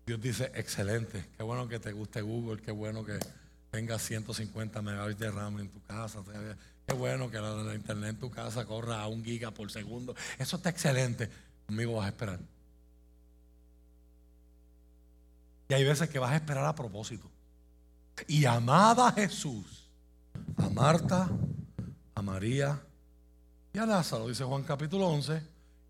[0.06, 3.18] Dios dice, excelente, qué bueno que te guste Google, qué bueno que
[3.72, 6.20] tengas 150 megabytes de RAM en tu casa,
[6.86, 10.14] qué bueno que la, internet en tu casa corra a un giga por segundo.
[10.38, 11.28] Eso está excelente.
[11.66, 12.38] Conmigo vas a esperar.
[15.68, 17.28] Y hay veces que vas a esperar a propósito.
[18.28, 19.87] Y amaba Jesús,
[20.56, 21.28] a Marta,
[22.14, 22.80] a María
[23.72, 25.42] y a Lázaro, dice Juan capítulo 11,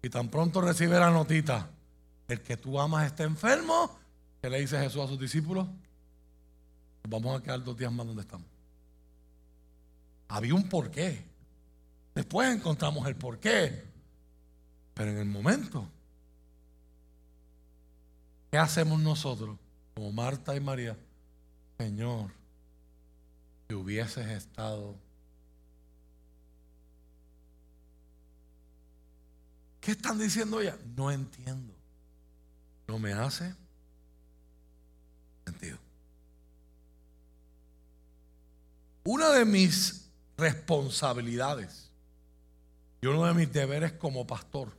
[0.03, 1.71] y tan pronto recibe la notita,
[2.29, 3.99] el que tú amas está enfermo,
[4.43, 5.67] ¿qué le dice Jesús a sus discípulos?
[7.09, 8.47] Vamos a quedar dos días más donde estamos.
[10.29, 11.25] Había un porqué.
[12.15, 13.83] Después encontramos el porqué.
[14.93, 15.89] Pero en el momento,
[18.51, 19.57] ¿qué hacemos nosotros?
[19.99, 20.97] como Marta y María,
[21.77, 22.31] Señor,
[23.69, 24.97] si hubieses estado...
[29.81, 30.77] ¿Qué están diciendo ella?
[30.97, 31.75] No entiendo.
[32.87, 33.55] No me hace
[35.45, 35.79] sentido.
[39.05, 41.91] Una de mis responsabilidades
[43.01, 44.73] y uno de mis deberes como pastor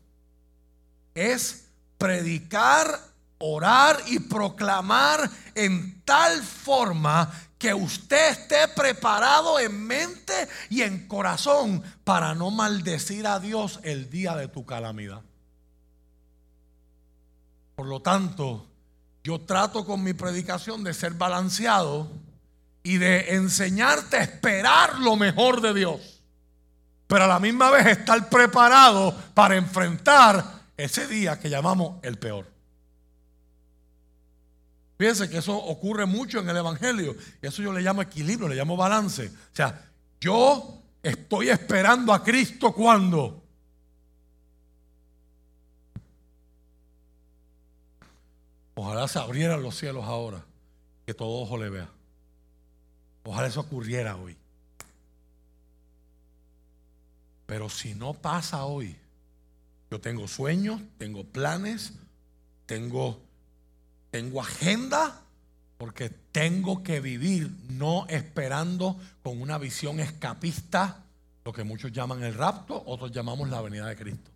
[1.13, 1.67] es
[1.97, 2.99] predicar
[3.39, 11.83] orar y proclamar en tal forma que usted esté preparado en mente y en corazón
[12.05, 15.21] para no maldecir a Dios el día de tu calamidad.
[17.75, 18.65] Por lo tanto,
[19.23, 22.09] yo trato con mi predicación de ser balanceado
[22.81, 26.23] y de enseñarte a esperar lo mejor de Dios,
[27.07, 32.58] pero a la misma vez estar preparado para enfrentar ese día que llamamos el peor.
[34.99, 37.15] Fíjense que eso ocurre mucho en el Evangelio.
[37.41, 39.27] Y eso yo le llamo equilibrio, le llamo balance.
[39.27, 39.89] O sea,
[40.19, 43.41] yo estoy esperando a Cristo cuando.
[48.75, 50.43] Ojalá se abrieran los cielos ahora,
[51.05, 51.89] que todo ojo le vea.
[53.23, 54.35] Ojalá eso ocurriera hoy.
[57.45, 58.97] Pero si no pasa hoy,
[59.89, 61.93] yo tengo sueños, tengo planes,
[62.65, 63.28] tengo
[64.11, 65.21] tengo agenda
[65.77, 71.05] porque tengo que vivir no esperando con una visión escapista,
[71.45, 74.29] lo que muchos llaman el rapto, otros llamamos la venida de Cristo.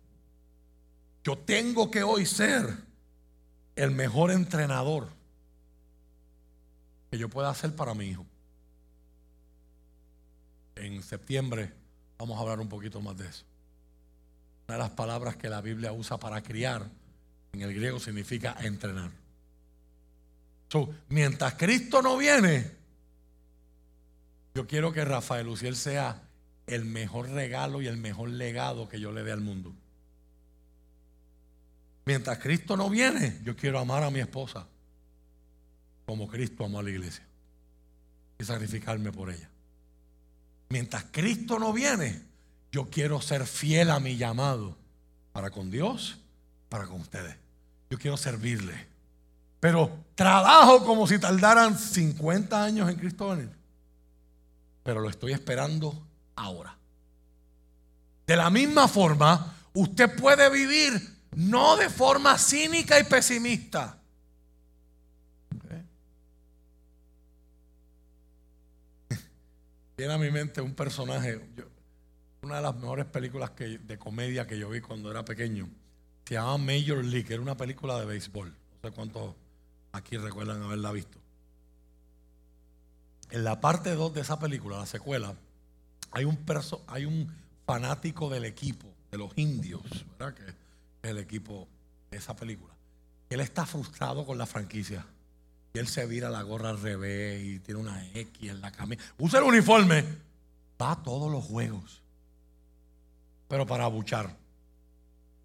[1.22, 2.74] Yo tengo que hoy ser
[3.76, 5.08] el mejor entrenador
[7.10, 8.24] que yo pueda hacer para mi hijo.
[10.76, 11.72] En septiembre
[12.18, 13.44] vamos a hablar un poquito más de eso.
[14.66, 16.88] Una de las palabras que la Biblia usa para criar
[17.52, 19.23] en el griego significa entrenar
[21.08, 22.70] mientras Cristo no viene,
[24.54, 26.22] yo quiero que Rafael Luciel sea
[26.66, 29.72] el mejor regalo y el mejor legado que yo le dé al mundo.
[32.06, 34.66] Mientras Cristo no viene, yo quiero amar a mi esposa
[36.06, 37.24] como Cristo amó a la iglesia
[38.38, 39.48] y sacrificarme por ella.
[40.68, 42.22] Mientras Cristo no viene,
[42.72, 44.76] yo quiero ser fiel a mi llamado
[45.32, 46.18] para con Dios,
[46.68, 47.36] para con ustedes.
[47.90, 48.93] Yo quiero servirle.
[49.64, 53.50] Pero trabajo como si tardaran 50 años en Cristo venir.
[54.82, 56.06] Pero lo estoy esperando
[56.36, 56.76] ahora.
[58.26, 60.92] De la misma forma, usted puede vivir
[61.36, 63.98] no de forma cínica y pesimista.
[69.96, 71.40] Viene a mi mente un personaje,
[72.42, 75.70] una de las mejores películas de comedia que yo vi cuando era pequeño.
[76.26, 78.50] Se llama Major League, era una película de béisbol.
[78.50, 79.34] No sé cuántos
[79.94, 81.18] aquí recuerdan haberla visto.
[83.30, 85.34] En la parte 2 de esa película, la secuela,
[86.10, 87.32] hay un, perso, hay un
[87.64, 89.82] fanático del equipo, de los indios,
[90.18, 90.34] ¿verdad?
[90.34, 90.54] Que es
[91.02, 91.66] el equipo
[92.10, 92.74] de esa película.
[93.30, 95.06] Él está frustrado con la franquicia.
[95.72, 99.02] Y él se vira la gorra al revés y tiene una X en la camisa.
[99.18, 100.04] Usa el uniforme.
[100.80, 102.02] Va a todos los juegos.
[103.48, 104.36] Pero para abuchar.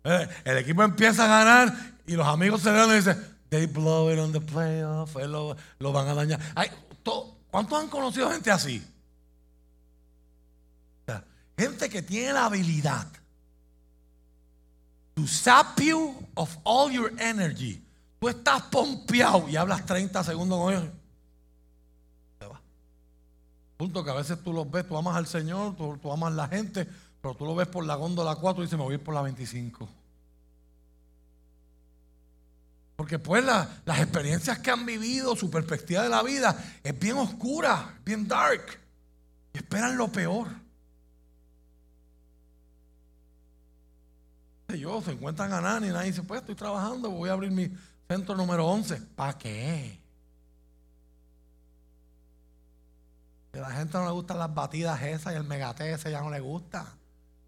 [0.04, 4.10] Eh, el equipo empieza a ganar y los amigos se dan y dicen, they blow
[4.10, 6.39] it on the playoff, lo, lo, van a dañar.
[7.52, 8.84] ¿Cuántos han conocido gente así?
[11.58, 13.06] gente que tiene la habilidad
[15.14, 17.84] to sap you of all your energy
[18.20, 20.89] Tú estás pompeado y hablas 30 segundos con ellos.
[22.39, 22.62] Se va.
[23.78, 26.47] Punto que a veces tú los ves, tú amas al Señor, tú, amas a la
[26.50, 26.86] gente,
[27.22, 29.88] pero tú lo ves por la góndola 4 y dices, me voy por la 25.
[33.00, 37.97] Porque pues las experiencias que han vivido, su perspectiva de la vida es bien oscura,
[38.04, 38.78] bien dark.
[39.54, 40.50] Y esperan lo peor.
[44.78, 47.72] Yo se encuentran a nadie y nadie dice, pues estoy trabajando, voy a abrir mi,
[48.06, 48.97] Centro número 11.
[49.16, 49.97] ¿Para qué?
[53.54, 56.30] a la gente no le gustan las batidas esas y el megate ese ya no
[56.30, 56.86] le gusta.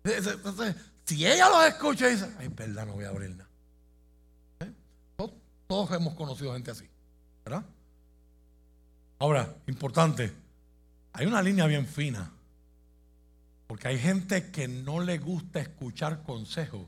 [0.05, 3.50] Entonces, si ella los escucha y dice, ay, verdad, no voy a abrir nada.
[5.71, 5.73] ¿Eh?
[5.73, 6.85] Todos, hemos conocido gente así,
[7.45, 7.63] ¿verdad?
[9.19, 10.33] Ahora, importante,
[11.13, 12.29] hay una línea bien fina.
[13.67, 16.87] Porque hay gente que no le gusta escuchar consejos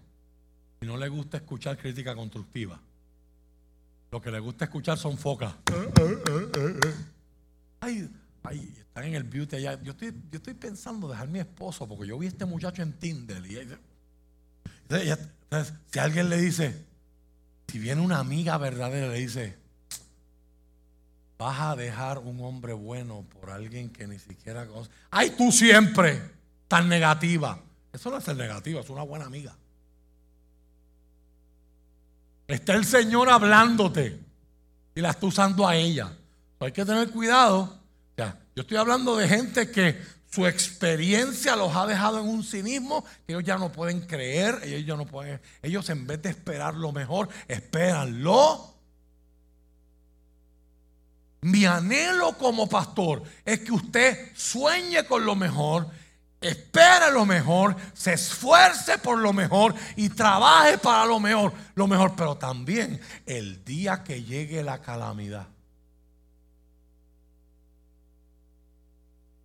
[0.82, 2.78] y no le gusta escuchar crítica constructiva.
[4.12, 5.56] Lo que le gusta escuchar son focas.
[7.80, 8.10] Ay,
[8.44, 9.82] ay, están en el beauty allá.
[9.82, 12.92] Yo estoy, yo estoy pensando dejar mi esposo porque yo vi a este muchacho en
[13.00, 13.46] Tinder.
[13.46, 13.60] Y
[14.90, 16.93] entonces, si alguien le dice,
[17.68, 19.58] si viene una amiga verdadera, le dice,
[21.38, 24.92] vas a dejar un hombre bueno por alguien que ni siquiera conoce.
[25.10, 26.22] Ay, tú siempre
[26.68, 27.60] tan negativa.
[27.92, 29.56] Eso no es ser negativa, es una buena amiga.
[32.48, 34.20] Está el Señor hablándote
[34.96, 36.16] y la está usando a ella.
[36.60, 37.80] Hay que tener cuidado.
[38.16, 40.00] Ya, yo estoy hablando de gente que
[40.34, 44.84] su experiencia los ha dejado en un cinismo que ellos ya no pueden creer, ellos
[44.84, 48.74] ya no pueden, ellos en vez de esperar lo mejor, esperan lo.
[51.42, 55.88] Mi anhelo como pastor es que usted sueñe con lo mejor
[56.42, 62.16] espera lo mejor, se esfuerce por lo mejor y trabaje para lo mejor, lo mejor,
[62.18, 65.53] pero también el día que llegue la calamidad.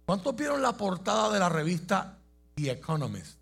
[0.08, 2.16] ¿Cuántos vieron la portada de la revista
[2.54, 3.36] The Economist?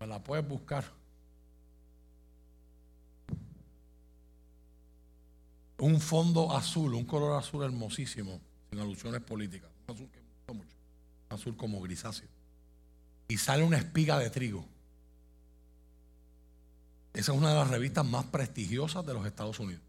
[0.00, 0.84] Me la puedes buscar.
[5.78, 9.70] Un fondo azul, un color azul hermosísimo sin alusiones políticas.
[9.86, 10.76] Un azul que me gusta mucho.
[11.30, 12.28] Un azul como grisáceo.
[13.28, 14.66] Y sale una espiga de trigo.
[17.14, 19.82] Esa es una de las revistas más prestigiosas de los Estados Unidos.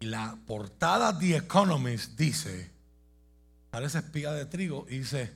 [0.00, 2.70] Y la portada The Economist dice,
[3.72, 5.32] esa espiga de trigo y dice,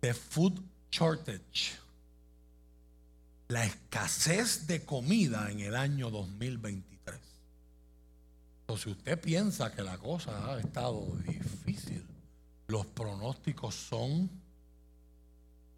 [0.00, 0.60] The Food
[0.90, 1.78] Shortage.
[3.48, 6.96] La escasez de comida en el año 2020
[8.76, 12.04] si usted piensa que la cosa ha estado difícil,
[12.66, 14.28] los pronósticos son,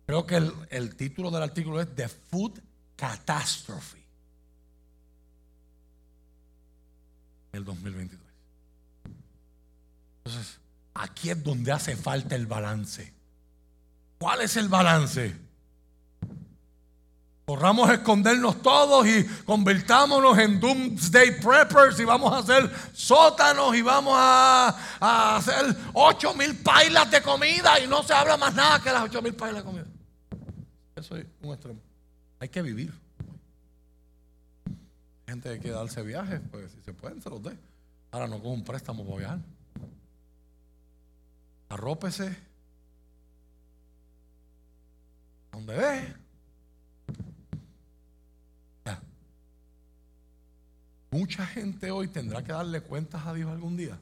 [0.07, 0.37] creo que
[0.71, 2.61] el, título del artículo es The Food
[2.97, 3.99] Catastrophe.
[7.53, 8.21] El 2023.
[10.25, 10.59] Entonces,
[10.95, 13.15] aquí es donde hace falta el balance.
[14.19, 15.37] ¿Cuál es el balance?
[17.49, 23.81] Corramos a escondernos todos y convirtámonos en doomsday preppers y vamos a hacer sótanos y
[23.81, 28.93] vamos a, hacer ocho mil pailas de comida y no se habla más nada que
[28.93, 29.87] las ocho mil pailas de comida.
[30.95, 31.81] Eso es un extremo.
[32.39, 32.93] Hay que vivir.
[35.29, 37.55] Gente que darse viajes, pues si se pueden, se los dé.
[38.11, 39.39] Ahora no con un préstamo para viajar.
[41.69, 42.35] Arrópese.
[45.53, 46.15] Donde ve.
[51.11, 53.99] Mucha gente hoy tendrá que darle cuentas a Dios algún día.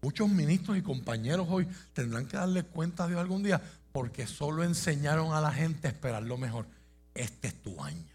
[0.00, 3.60] Muchos ministros y compañeros hoy tendrán que darle cuentas a Dios algún día
[3.92, 6.66] porque solo enseñaron a la gente a esperar lo mejor.
[7.14, 8.13] Este es tu año.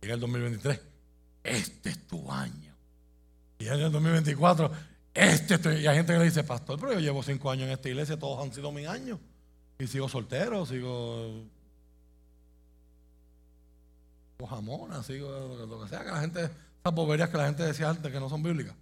[0.00, 0.80] Llega el 2023,
[1.44, 2.74] este es tu año.
[3.58, 4.70] Y llega el 2024,
[5.12, 7.66] este es tu Y hay gente que le dice, pastor, pero yo llevo cinco años
[7.66, 9.18] en esta iglesia, todos han sido mis años.
[9.78, 11.44] Y sigo soltero, sigo
[14.48, 15.28] jamona, sigo
[15.68, 18.28] lo que sea, que la gente, esas boberías que la gente decía antes que no
[18.28, 18.74] son bíblicas.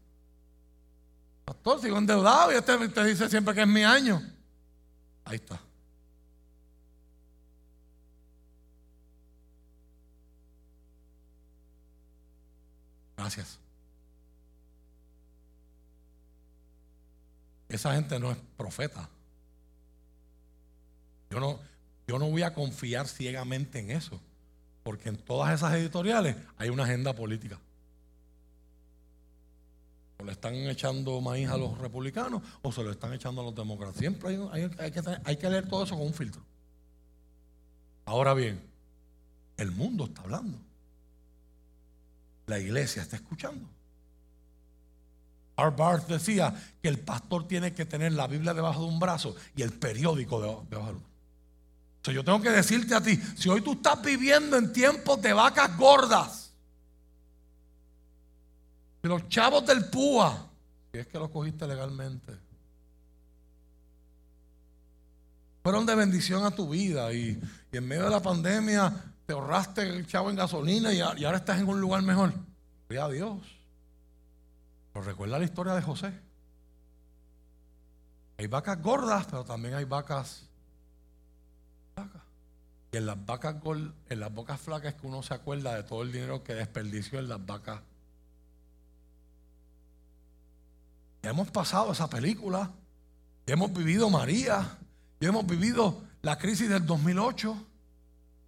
[1.44, 4.22] Pastor, sigo endeudado y este te dice siempre que es mi año.
[5.24, 5.60] Ahí está.
[13.18, 13.58] Gracias.
[17.68, 19.08] Esa gente no es profeta.
[21.28, 21.58] Yo no,
[22.06, 24.20] yo no voy a confiar ciegamente en eso,
[24.84, 27.58] porque en todas esas editoriales hay una agenda política.
[30.18, 33.54] O le están echando maíz a los republicanos o se lo están echando a los
[33.54, 33.96] demócratas.
[33.96, 34.70] Siempre hay,
[35.24, 36.42] hay que leer todo eso con un filtro.
[38.04, 38.62] Ahora bien,
[39.56, 40.67] el mundo está hablando.
[42.48, 43.68] La iglesia está escuchando.
[45.56, 49.62] Art decía que el pastor tiene que tener la Biblia debajo de un brazo y
[49.62, 51.08] el periódico debajo del otro.
[51.96, 55.32] Entonces yo tengo que decirte a ti, si hoy tú estás viviendo en tiempos de
[55.32, 56.52] vacas gordas,
[59.02, 60.48] los chavos del púa,
[60.92, 62.32] si es que los cogiste legalmente,
[65.62, 67.40] fueron de bendición a tu vida y,
[67.72, 71.68] en medio de la pandemia te ahorraste el chavo en gasolina y, ahora estás en
[71.68, 72.32] un lugar mejor.
[72.88, 73.38] Gloria a Dios.
[74.90, 76.18] Pero recuerda la historia de José.
[78.38, 80.48] Hay vacas gordas, pero también hay vacas
[82.90, 83.56] y en las vacas
[84.08, 87.18] en las bocas flacas es que uno se acuerda de todo el dinero que desperdició
[87.18, 87.82] en las vacas.
[91.20, 92.70] hemos pasado esa película,
[93.44, 94.78] hemos vivido María,
[95.20, 97.66] y hemos vivido la crisis del 2008.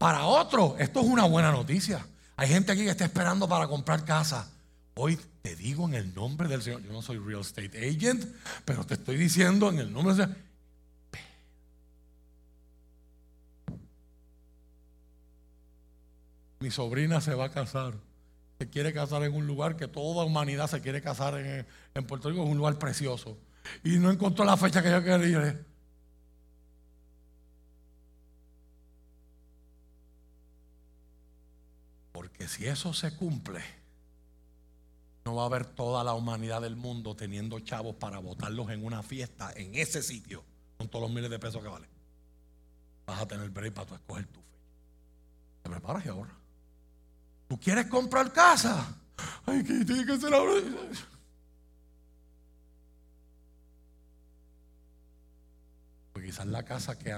[0.00, 2.06] Para otro, esto es una buena noticia.
[2.34, 4.50] Hay gente aquí que está esperando para comprar casa.
[4.94, 8.24] Hoy te digo en el nombre del Señor, yo no soy real estate agent,
[8.64, 10.42] pero te estoy diciendo en el nombre del Señor,
[16.60, 17.92] Mi sobrina se va a casar.
[18.58, 22.42] Se quiere casar en un lugar que toda humanidad se quiere casar en, Puerto Rico,
[22.42, 23.36] en un lugar precioso.
[23.84, 25.60] Y no encontró la fecha que yo quería.
[32.40, 33.60] Porque si eso se cumple,
[35.26, 39.02] no va a haber toda la humanidad del mundo teniendo chavos para votarlos en una
[39.02, 40.42] fiesta en ese sitio,
[40.78, 41.86] con todos los miles de pesos que vale.
[43.04, 44.64] Vas a tener break para tú escoger tu fecha.
[45.64, 46.34] Te preparas y ahorras.
[47.46, 48.96] ¿Tú quieres comprar casa?
[49.44, 50.62] Ay, que tiene que ser ahora.
[56.14, 57.12] Quizás la casa que,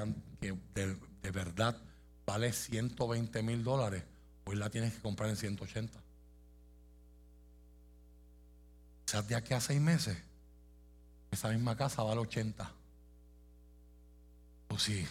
[0.75, 1.81] de, verdad
[2.27, 4.03] vale 120 mil dólares,
[4.53, 5.99] hoy la tienes que comprar en 180.
[9.07, 10.17] Quizás de aquí a seis meses,
[11.31, 12.71] esa misma casa vale 80.
[14.69, 15.07] O si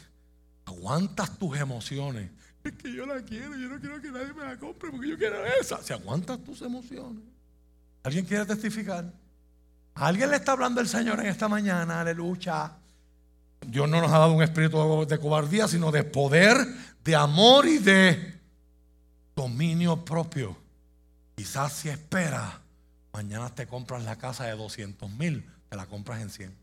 [0.65, 2.29] aguantas tus emociones
[2.63, 5.17] es que yo la quiero, yo no quiero que nadie me la compre porque yo
[5.17, 5.81] quiero esa.
[5.81, 7.23] Si aguantas tus emociones.
[8.03, 9.11] ¿Alguien quiere testificar?
[9.95, 12.01] ¿Alguien le está hablando el Señor en esta mañana?
[12.01, 12.73] Aleluya.
[13.65, 16.57] Dios no nos ha dado un espíritu de cobardía, sino de poder,
[17.03, 18.30] de amor y de
[19.41, 20.55] dominio propio.
[21.35, 22.53] Quizás si esperas,
[23.11, 26.55] mañana te compras la casa de 200 mil, te la compras en 100.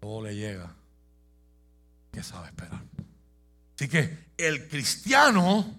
[0.00, 0.74] Todo le llega.
[2.10, 2.82] Que sabe esperar.
[3.76, 5.76] Así que el cristiano,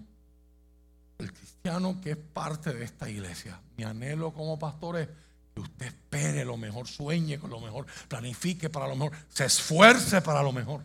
[1.18, 5.08] el cristiano que es parte de esta iglesia, mi anhelo como pastor es
[5.54, 10.22] que usted espere lo mejor, sueñe con lo mejor, planifique para lo mejor, se esfuerce
[10.22, 10.82] para lo mejor.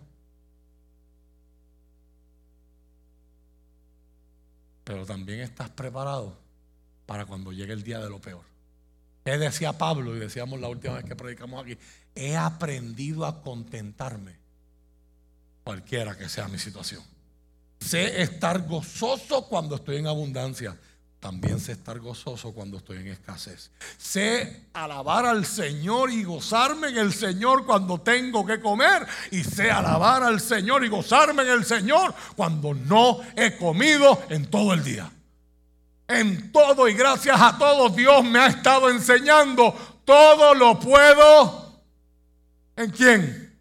[4.86, 6.38] Pero también estás preparado
[7.06, 8.46] para cuando llegue el día de lo peor.
[9.26, 10.16] ¿Qué decía Pablo?
[10.16, 11.78] Y decíamos la última vez que predicamos aquí.
[12.14, 14.38] He aprendido a contentarme
[15.64, 17.04] cualquiera que sea mi situación.
[17.80, 20.78] Sé estar gozoso cuando estoy en abundancia.
[21.26, 23.72] También sé estar gozoso cuando estoy en escasez.
[23.98, 29.08] Sé alabar al Señor y gozarme en el Señor cuando tengo que comer.
[29.32, 34.52] Y sé alabar al Señor y gozarme en el Señor cuando no he comido en
[34.52, 35.12] todo el día.
[36.08, 39.74] En todo y gracias a todos Dios me ha estado enseñando.
[40.06, 41.82] Todo lo puedo.
[42.76, 43.60] ¿En quién?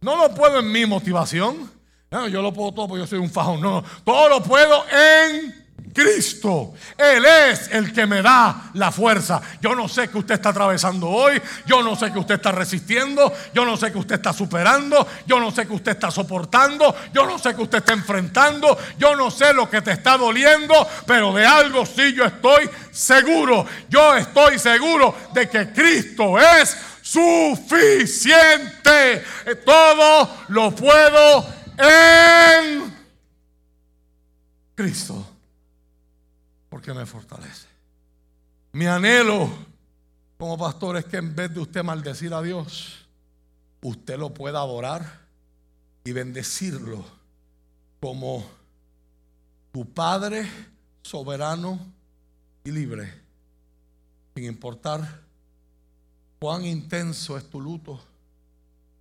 [0.00, 1.70] No lo puedo en mi motivación.
[2.10, 3.60] yo lo puedo todo porque yo soy un fajón.
[3.60, 5.67] No, todo lo puedo en
[5.98, 6.74] Cristo.
[6.96, 9.42] Él es el que me da la fuerza.
[9.60, 11.42] Yo no sé que usted está atravesando hoy.
[11.66, 13.32] Yo no sé que usted está resistiendo.
[13.52, 15.04] Yo no sé que usted está superando.
[15.26, 16.94] Yo no sé que usted está soportando.
[17.12, 18.78] Yo no sé que usted está enfrentando.
[18.96, 20.86] Yo no sé lo que te está doliendo.
[21.04, 23.66] Pero de algo sí yo estoy seguro.
[23.88, 29.24] Yo estoy seguro de que Cristo es suficiente.
[29.64, 31.44] Todo lo puedo
[31.76, 32.96] en
[34.76, 35.37] Cristo.
[36.68, 37.66] Porque me fortalece.
[38.72, 39.48] Mi anhelo
[40.36, 43.06] como pastor es que en vez de usted maldecir a Dios,
[43.82, 45.26] usted lo pueda adorar
[46.04, 47.04] y bendecirlo
[48.00, 48.46] como
[49.72, 50.48] tu Padre
[51.02, 51.78] soberano
[52.64, 53.12] y libre,
[54.34, 55.22] sin importar
[56.38, 58.00] cuán intenso es tu luto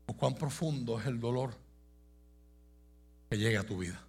[0.06, 1.54] o cuán profundo es el dolor
[3.30, 4.07] que llegue a tu vida.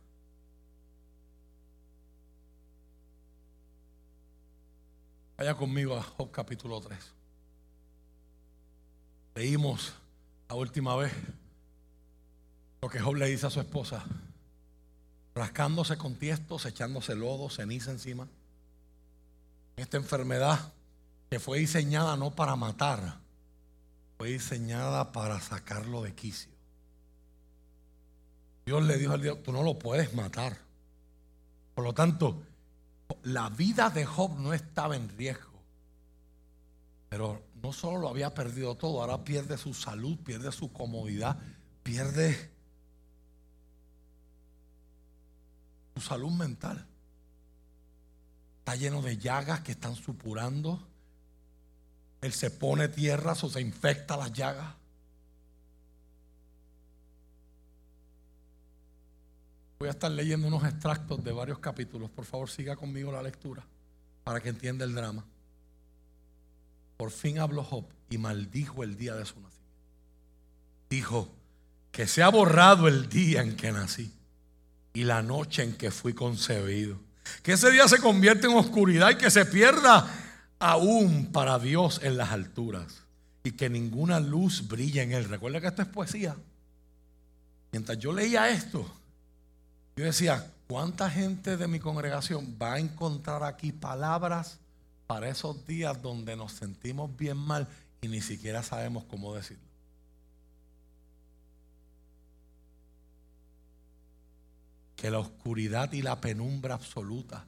[5.39, 6.99] Vaya conmigo a Job capítulo 3.
[9.36, 9.93] Leímos
[10.49, 11.12] la última vez
[12.82, 14.05] lo que Job le dice a su esposa,
[15.36, 18.26] rascándose con tiestos, echándose lodo, ceniza encima.
[19.76, 20.72] Esta enfermedad
[21.30, 23.20] que fue diseñada no para matar,
[24.16, 26.51] fue diseñada para sacarlo de quicio.
[28.66, 30.59] Dios le dijo al Dios, tú no lo puedes matar.
[31.76, 32.43] Por lo tanto,
[33.23, 35.63] la vida de Job no estaba en riesgo.
[37.09, 41.39] Pero no solo lo había perdido todo, ahora pierde su salud, pierde su comodidad,
[41.83, 42.51] pierde
[45.95, 46.87] su salud mental.
[48.59, 50.87] Está lleno de llagas que están supurando.
[52.21, 54.75] Él se pone tierra o se infecta las llagas.
[59.79, 62.11] Voy a estar leyendo unos extractos de varios capítulos.
[62.11, 63.64] Por favor, siga conmigo la lectura
[64.24, 65.24] para que entienda el drama.
[66.97, 69.59] Por fin habló Job y maldijo el día de su nacimiento.
[70.91, 71.33] Dijo,
[71.93, 74.12] que se ha borrado el día en que nací
[74.95, 76.99] y la noche en que fui concebido.
[77.43, 80.09] Que ese día se convierte en oscuridad y que se pierda
[80.59, 83.03] aún para Dios en las alturas
[83.45, 85.24] y que ninguna luz brille en él.
[85.24, 86.37] Recuerda que esto es poesía.
[87.70, 88.91] Mientras yo leía esto,
[89.99, 94.61] yo decía, ¿cuánta gente de mi congregación va a encontrar aquí palabras
[95.09, 97.66] para esos días donde nos sentimos bien mal
[98.01, 99.64] y ni siquiera sabemos cómo decirlo?
[104.94, 107.44] Que la oscuridad y la penumbra absoluta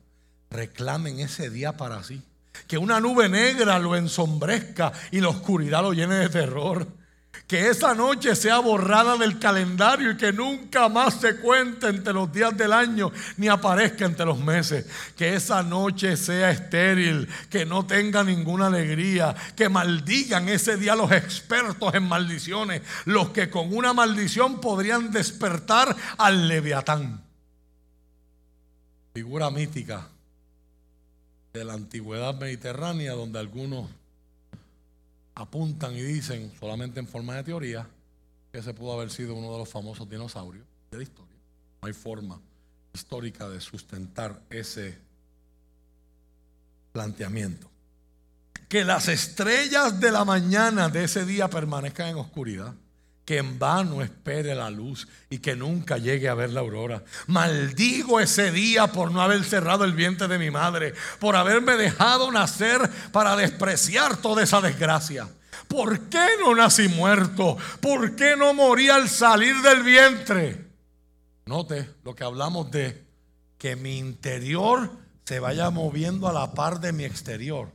[0.51, 2.21] reclamen ese día para sí.
[2.67, 7.00] Que una nube negra lo ensombrezca y la oscuridad lo llene de terror.
[7.47, 12.33] Que esa noche sea borrada del calendario y que nunca más se cuente entre los
[12.33, 14.87] días del año ni aparezca entre los meses.
[15.17, 19.35] Que esa noche sea estéril, que no tenga ninguna alegría.
[19.57, 25.97] Que maldigan ese día los expertos en maldiciones, los que con una maldición podrían despertar
[26.19, 27.25] al leviatán.
[29.13, 30.07] Figura mítica
[31.53, 33.91] de la antigüedad mediterránea, donde algunos
[35.41, 37.89] apuntan y dicen, solamente en forma de teoría,
[38.53, 41.37] que ese pudo haber sido uno de los famosos dinosaurios de la historia.
[41.81, 42.41] No hay forma
[42.93, 44.99] histórica de sustentar ese
[46.93, 47.71] planteamiento.
[48.69, 52.75] Que las estrellas de la mañana de ese día permanezcan en oscuridad
[53.25, 57.05] que en vano espere la luz y que nunca llegue a ver la aurora.
[57.27, 62.33] Maldigo ese día por no haber cerrado el vientre de mi madre, por haberme dejado
[62.33, 65.29] nacer para despreciar toda esa desgracia.
[65.69, 67.57] ¿Por qué no nací muerto?
[67.81, 70.67] ¿Por qué no morí al salir del vientre?
[71.47, 73.07] Note lo que hablamos de
[73.59, 74.91] que mi interior
[75.25, 77.71] se vaya moviendo a la par de mi exterior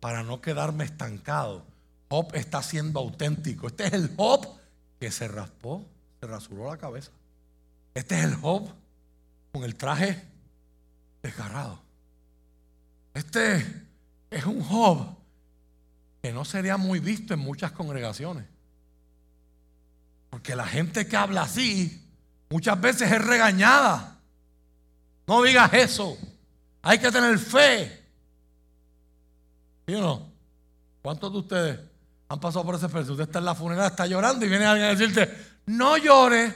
[0.00, 1.66] para no quedarme estancado.
[2.08, 3.66] Job está siendo auténtico.
[3.66, 4.57] Este es el Job
[4.98, 5.86] que se raspó,
[6.20, 7.10] se rasuró la cabeza.
[7.94, 8.68] Este es el Job
[9.52, 10.24] con el traje
[11.22, 11.80] desgarrado.
[13.14, 13.64] Este
[14.30, 15.16] es un Job
[16.22, 18.44] que no sería muy visto en muchas congregaciones.
[20.30, 22.06] Porque la gente que habla así
[22.50, 24.20] muchas veces es regañada.
[25.26, 26.16] No digas eso.
[26.82, 28.04] Hay que tener fe.
[29.86, 30.32] ¿Sí o no?
[31.02, 31.80] ¿Cuántos de ustedes
[32.28, 33.12] han pasado por ese proceso.
[33.12, 35.34] Usted está en la funeraria, está llorando y viene alguien a decirte,
[35.66, 36.54] no llores.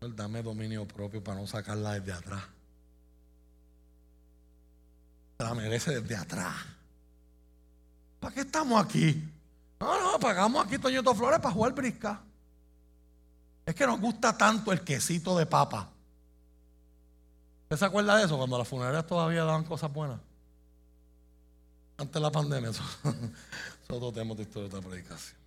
[0.00, 2.42] Dame dominio propio para no sacarla desde atrás.
[5.38, 6.54] Se la merece desde atrás.
[8.20, 9.22] ¿Para qué estamos aquí?
[9.80, 12.20] No, no, pagamos aquí Toñito Flores para jugar brisca.
[13.66, 15.88] Es que nos gusta tanto el quesito de papa.
[17.64, 18.36] ¿Usted se acuerda de eso?
[18.36, 20.20] Cuando las funerarias todavía daban cosas buenas.
[21.96, 22.82] Antes de la pandemia, eso,
[24.12, 25.42] de historia de esta predicación.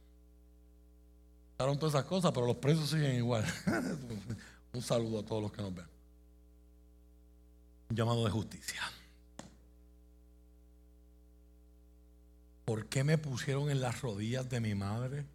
[1.57, 3.45] Daron todas esas cosas, pero los precios siguen igual.
[4.73, 5.85] Un saludo a todos los que nos ven.
[7.89, 8.81] Un llamado de justicia.
[12.65, 15.25] ¿Por qué me pusieron en las rodillas de mi madre?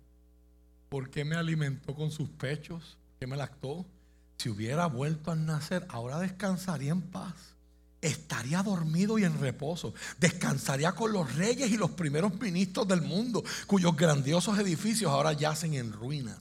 [0.89, 2.99] ¿Por qué me alimentó con sus pechos?
[3.11, 3.87] ¿Por qué me lactó?
[4.39, 7.50] Si hubiera vuelto a nacer, ahora descansaría en paz.
[8.01, 9.93] Estaría dormido y en reposo.
[10.19, 15.75] Descansaría con los reyes y los primeros ministros del mundo, cuyos grandiosos edificios ahora yacen
[15.75, 16.39] en ruinas.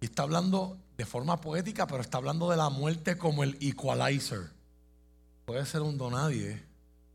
[0.00, 4.50] Y está hablando de forma poética, pero está hablando de la muerte como el equalizer.
[5.44, 6.62] Puede ser un donadie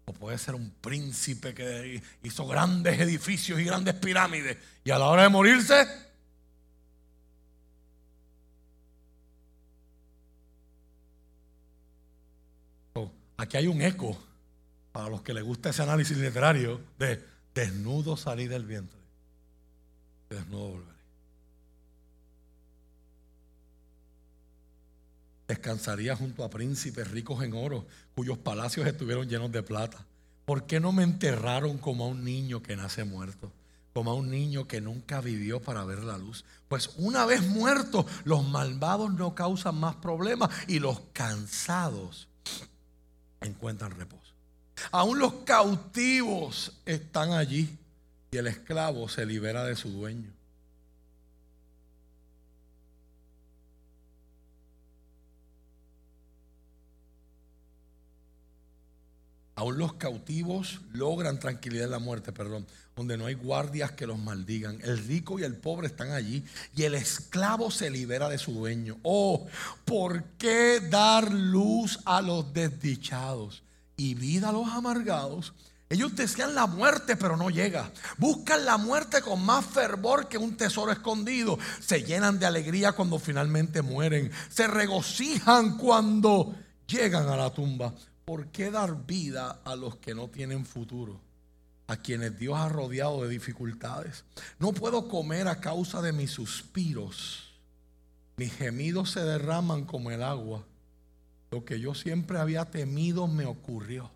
[0.06, 4.58] o puede ser un príncipe que hizo grandes edificios y grandes pirámides.
[4.84, 5.86] Y a la hora de morirse,
[13.38, 14.18] aquí hay un eco
[14.92, 17.24] para los que les gusta ese análisis literario de
[17.54, 19.00] desnudo salir del vientre,
[20.30, 20.98] desnudo volver.
[25.48, 27.86] Descansaría junto a príncipes ricos en oro,
[28.16, 30.04] cuyos palacios estuvieron llenos de plata.
[30.46, 33.52] ¿Por qué no me enterraron como a un niño que nace muerto?
[33.94, 36.44] Como a un niño que nunca vivió para ver la luz.
[36.68, 42.28] Pues una vez muertos, los malvados no causan más problemas y los cansados
[43.42, 44.34] encuentran reposo.
[44.92, 47.78] Aún los cautivos están allí
[48.32, 50.37] y el esclavo se libera de su dueño.
[59.58, 64.20] Aún los cautivos logran tranquilidad en la muerte, perdón, donde no hay guardias que los
[64.20, 64.80] maldigan.
[64.84, 69.00] El rico y el pobre están allí y el esclavo se libera de su dueño.
[69.02, 69.48] Oh,
[69.84, 73.64] ¿por qué dar luz a los desdichados
[73.96, 75.56] y vida a los amargados?
[75.90, 77.92] Ellos desean la muerte, pero no llega.
[78.20, 81.58] Buscan la muerte con más fervor que un tesoro escondido.
[81.80, 84.30] Se llenan de alegría cuando finalmente mueren.
[84.50, 86.54] Se regocijan cuando
[86.86, 87.92] llegan a la tumba.
[88.28, 91.22] ¿Por qué dar vida a los que no tienen futuro?
[91.88, 94.26] A quienes Dios ha rodeado de dificultades.
[94.60, 97.58] No puedo comer a causa de mis suspiros.
[98.36, 100.66] Mis gemidos se derraman como el agua.
[101.52, 104.12] Lo que yo siempre había temido me ocurrió.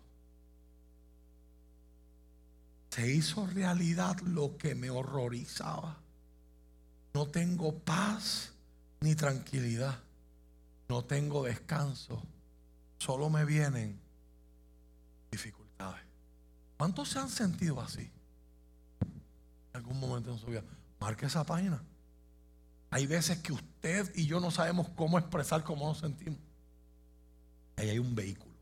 [2.90, 5.96] Se hizo realidad lo que me horrorizaba.
[7.14, 8.52] No tengo paz
[9.00, 9.98] ni tranquilidad.
[10.90, 12.22] No tengo descanso.
[12.98, 14.01] Solo me vienen
[15.32, 16.04] dificultades.
[16.76, 18.10] ¿Cuántos se han sentido así?
[19.00, 20.62] En algún momento en su vida.
[21.00, 21.82] Marque esa página.
[22.90, 26.38] Hay veces que usted y yo no sabemos cómo expresar cómo nos sentimos.
[27.76, 28.52] Ahí hay un vehículo.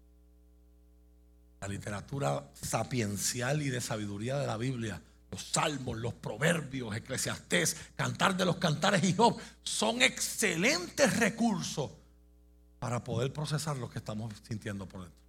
[1.60, 8.36] La literatura sapiencial y de sabiduría de la Biblia, los salmos, los proverbios, eclesiastés, cantar
[8.36, 11.90] de los cantares y Job, son excelentes recursos
[12.78, 15.20] para poder procesar lo que estamos sintiendo por dentro.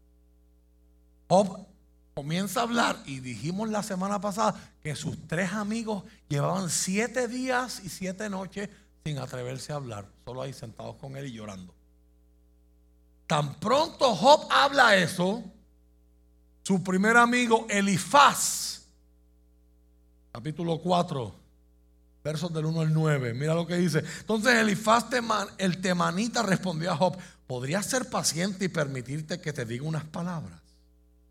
[1.32, 1.66] Job
[2.14, 4.54] comienza a hablar y dijimos la semana pasada
[4.84, 8.68] que sus tres amigos llevaban siete días y siete noches
[9.06, 11.74] sin atreverse a hablar, solo ahí sentados con él y llorando.
[13.28, 15.42] Tan pronto Job habla eso,
[16.64, 18.82] su primer amigo Elifaz,
[20.34, 21.34] capítulo 4,
[22.26, 24.04] versos del 1 al 9, mira lo que dice.
[24.20, 25.06] Entonces Elifaz
[25.58, 27.16] el temanita respondió a Job,
[27.48, 30.61] ¿podrías ser paciente y permitirte que te diga unas palabras?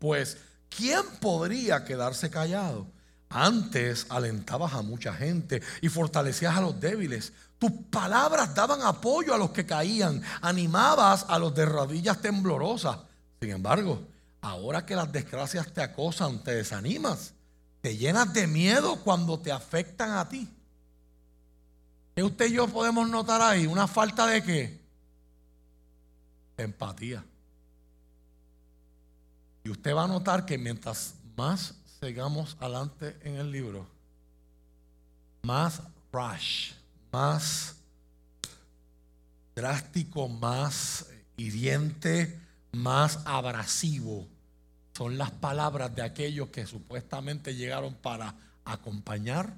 [0.01, 0.37] Pues,
[0.75, 2.87] ¿quién podría quedarse callado?
[3.29, 7.33] Antes alentabas a mucha gente y fortalecías a los débiles.
[7.59, 12.97] Tus palabras daban apoyo a los que caían, animabas a los de rodillas temblorosas.
[13.39, 14.01] Sin embargo,
[14.41, 17.35] ahora que las desgracias te acosan, te desanimas,
[17.81, 20.49] te llenas de miedo cuando te afectan a ti.
[22.15, 23.67] ¿Qué usted y yo podemos notar ahí?
[23.67, 24.81] ¿Una falta de qué?
[26.57, 27.23] empatía.
[29.63, 33.87] Y usted va a notar que mientras más sigamos adelante en el libro,
[35.43, 35.81] más
[36.11, 36.73] rush,
[37.11, 37.75] más
[39.55, 41.07] drástico, más
[41.37, 42.39] hiriente,
[42.71, 44.27] más abrasivo
[44.93, 48.35] son las palabras de aquellos que supuestamente llegaron para
[48.65, 49.53] acompañar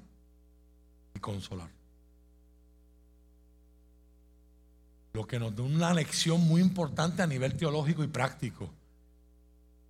[1.14, 1.68] y consolar.
[5.12, 8.70] Lo que nos da una lección muy importante a nivel teológico y práctico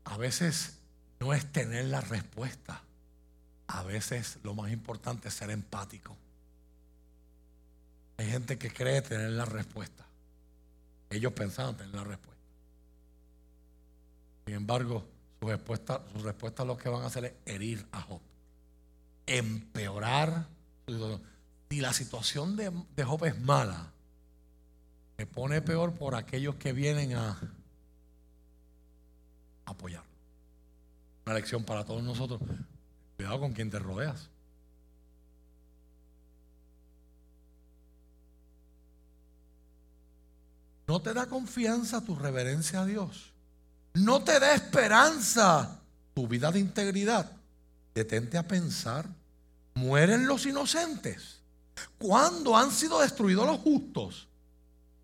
[0.05, 0.79] a veces
[1.21, 2.83] no es tener la respuesta.
[3.67, 6.17] A veces lo más importante es ser empático.
[8.19, 10.05] Hay gente que cree tener la respuesta.
[11.11, 12.43] Ellos pensaban tener la respuesta.
[14.47, 15.07] embargo,
[15.41, 18.21] su respuesta, su respuesta lo que van a hacer es herir a Job.
[19.27, 20.47] Empeorar
[20.87, 21.35] su situación.
[21.71, 23.91] Si la situación de, de Job es mala,
[25.17, 27.41] se pone peor por aquellos que vienen a
[29.65, 30.11] apoyarlo.
[31.27, 32.41] Una lección para todos nosotros.
[33.17, 34.29] Cuidado con quien te rodeas.
[40.87, 43.33] No te da confianza tu reverencia a Dios.
[43.95, 45.81] No te da esperanza
[46.13, 47.31] tu vida de integridad.
[47.95, 49.09] Detente a pensar.
[49.75, 51.41] Mueren los inocentes.
[51.99, 54.29] ¿Cuándo han sido destruidos los justos?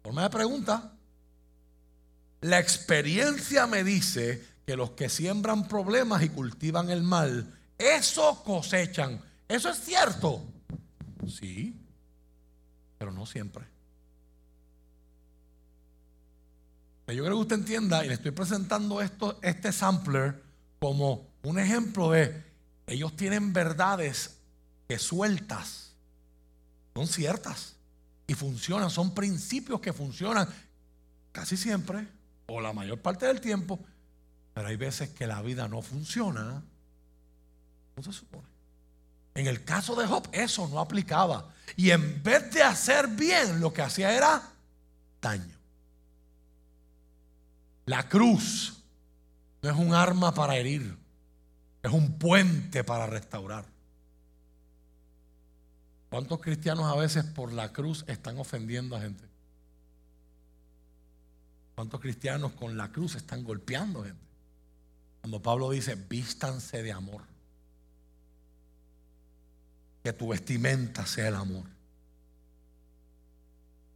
[0.02, 0.92] Forma de pregunta.
[2.42, 9.20] La experiencia me dice que los que siembran problemas y cultivan el mal, eso cosechan.
[9.48, 10.44] ¿Eso es cierto?
[11.26, 11.76] Sí,
[12.96, 13.64] pero no siempre.
[17.08, 20.40] Yo creo que usted entienda, y le estoy presentando esto, este sampler
[20.78, 22.40] como un ejemplo de,
[22.86, 24.36] ellos tienen verdades
[24.86, 25.96] que sueltas,
[26.94, 27.74] son ciertas
[28.28, 30.48] y funcionan, son principios que funcionan
[31.32, 32.06] casi siempre
[32.46, 33.80] o la mayor parte del tiempo,
[34.54, 36.62] pero hay veces que la vida no funciona.
[37.96, 38.48] No se supone.
[39.34, 41.52] En el caso de Job eso no aplicaba.
[41.76, 44.42] Y en vez de hacer bien, lo que hacía era
[45.20, 45.56] daño.
[47.86, 48.82] La cruz
[49.62, 50.96] no es un arma para herir,
[51.82, 53.64] es un puente para restaurar.
[56.08, 59.24] ¿Cuántos cristianos a veces por la cruz están ofendiendo a gente?
[61.76, 64.29] ¿Cuántos cristianos con la cruz están golpeando gente?
[65.20, 67.22] Cuando Pablo dice, vístanse de amor.
[70.02, 71.64] Que tu vestimenta sea el amor.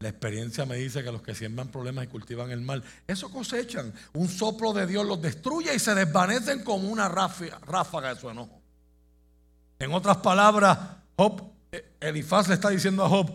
[0.00, 3.94] La experiencia me dice que los que siembran problemas y cultivan el mal, eso cosechan.
[4.12, 8.60] Un soplo de Dios los destruye y se desvanecen como una ráfaga de su enojo.
[9.78, 10.78] En otras palabras,
[11.16, 13.34] Job, eh, Elifaz le está diciendo a Job,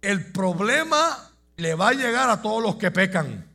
[0.00, 3.46] el problema le va a llegar a todos los que pecan,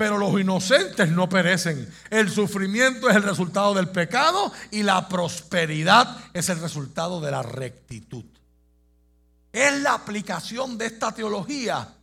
[0.00, 1.86] pero los inocentes no perecen.
[2.08, 7.42] El sufrimiento es el resultado del pecado y la prosperidad es el resultado de la
[7.42, 8.24] rectitud.
[9.52, 11.96] Es la aplicación de esta teología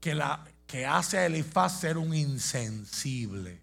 [0.00, 3.62] que, la, que hace a Elifaz ser un insensible.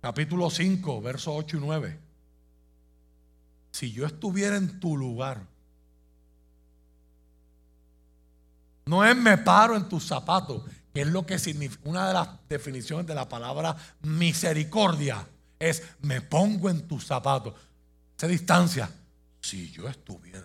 [0.00, 2.00] Capítulo 5, versos 8 y 9.
[3.72, 5.42] Si yo estuviera en tu lugar,
[8.90, 12.28] no es me paro en tus zapatos, que es lo que significa, una de las
[12.48, 15.24] definiciones de la palabra misericordia,
[15.60, 17.54] es me pongo en tus zapatos.
[18.16, 18.90] Se distancia,
[19.40, 20.44] si yo estuviera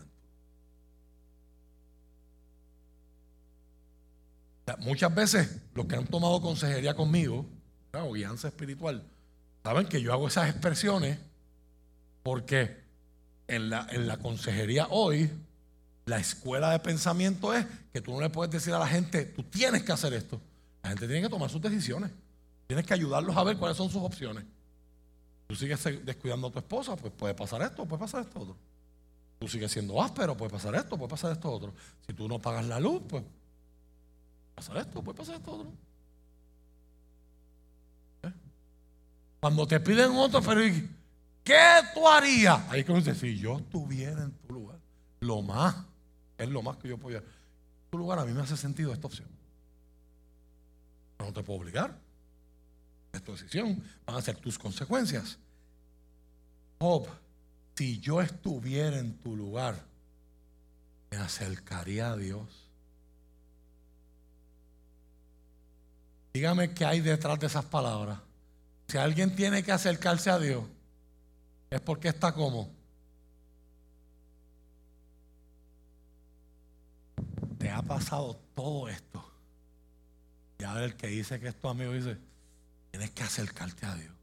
[4.80, 7.47] Muchas veces los que han tomado consejería conmigo,
[7.93, 9.03] o guianza espiritual,
[9.63, 11.17] saben que yo hago esas expresiones
[12.23, 12.84] porque
[13.47, 15.31] en la, en la consejería hoy,
[16.06, 19.44] la escuela de pensamiento es que tú no le puedes decir a la gente, tú
[19.44, 20.40] tienes que hacer esto.
[20.84, 22.11] La gente tiene que tomar sus decisiones.
[22.68, 24.44] Tienes que ayudarlos a ver cuáles son sus opciones.
[25.48, 28.56] Tú sigues descuidando a tu esposa, pues puede pasar esto, puede pasar esto otro.
[29.40, 31.73] Tú sigues siendo áspero, puede pasar esto, puede pasar esto otro.
[32.06, 35.72] Si tú no pagas la luz, pues puede pasar esto, puede pasar esto otro.
[38.23, 38.32] ¿Eh?
[39.40, 40.61] Cuando te piden otro, pero
[41.44, 42.61] ¿qué tú harías?
[42.69, 44.80] Ahí que dice, si yo estuviera en tu lugar,
[45.19, 45.76] lo más,
[46.38, 47.20] es lo más que yo podía.
[47.20, 47.26] En
[47.91, 49.30] tu lugar a mí me hace sentido esta opción.
[51.20, 51.98] no te puedo obligar.
[53.14, 55.38] Es tu decisión, van a ser tus consecuencias.
[56.80, 57.07] Job
[57.76, 59.76] si yo estuviera en tu lugar,
[61.12, 62.48] me acercaría a Dios.
[66.34, 68.20] Dígame qué hay detrás de esas palabras.
[68.88, 70.64] Si alguien tiene que acercarse a Dios,
[71.70, 72.70] es porque está como.
[77.57, 79.23] Te ha pasado todo esto.
[80.60, 82.18] Y ahora el que dice que es tu amigo dice,
[82.91, 84.15] tienes que acercarte a Dios.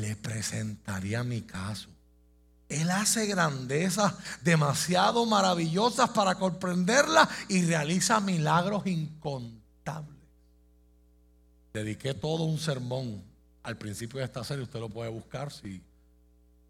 [0.00, 1.88] le presentaría mi caso.
[2.68, 10.14] Él hace grandezas demasiado maravillosas para comprenderla y realiza milagros incontables.
[11.72, 13.22] Dediqué todo un sermón
[13.62, 15.82] al principio de esta serie, usted lo puede buscar si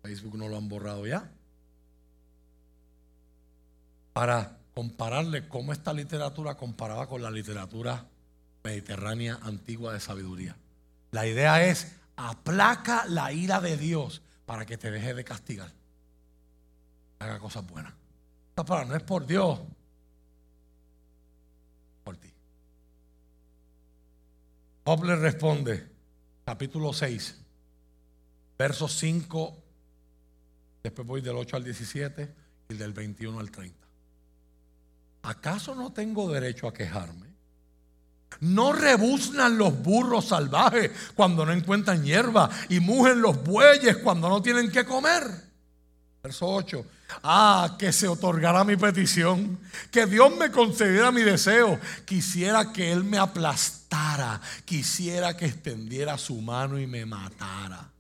[0.02, 1.28] Facebook no lo han borrado ya,
[4.14, 8.06] para compararle cómo esta literatura comparaba con la literatura
[8.62, 10.56] mediterránea antigua de sabiduría.
[11.10, 15.72] La idea es, aplaca la ira de Dios para que te deje de castigar.
[17.18, 17.92] Haga cosas buenas.
[18.50, 19.60] Esta palabra no es por Dios,
[22.04, 22.32] por ti.
[24.84, 25.88] Job le responde,
[26.44, 27.40] capítulo 6,
[28.56, 29.56] versos 5,
[30.84, 32.34] después voy del 8 al 17
[32.68, 33.83] y del 21 al 30.
[35.24, 37.34] ¿Acaso no tengo derecho a quejarme?
[38.40, 44.42] No rebuznan los burros salvajes cuando no encuentran hierba y mugen los bueyes cuando no
[44.42, 45.22] tienen que comer.
[46.22, 46.84] Verso 8.
[47.22, 49.58] Ah, que se otorgara mi petición,
[49.90, 51.78] que Dios me concediera mi deseo.
[52.04, 57.90] Quisiera que Él me aplastara, quisiera que extendiera su mano y me matara.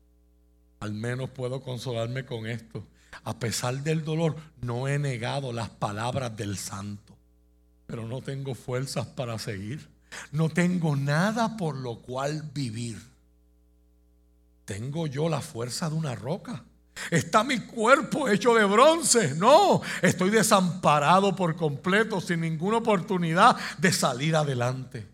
[0.80, 2.84] Al menos puedo consolarme con esto.
[3.24, 7.03] A pesar del dolor, no he negado las palabras del santo,
[7.94, 9.88] pero no tengo fuerzas para seguir.
[10.32, 13.00] No tengo nada por lo cual vivir.
[14.64, 16.64] ¿Tengo yo la fuerza de una roca?
[17.12, 19.36] ¿Está mi cuerpo hecho de bronce?
[19.36, 25.06] No, estoy desamparado por completo, sin ninguna oportunidad de salir adelante.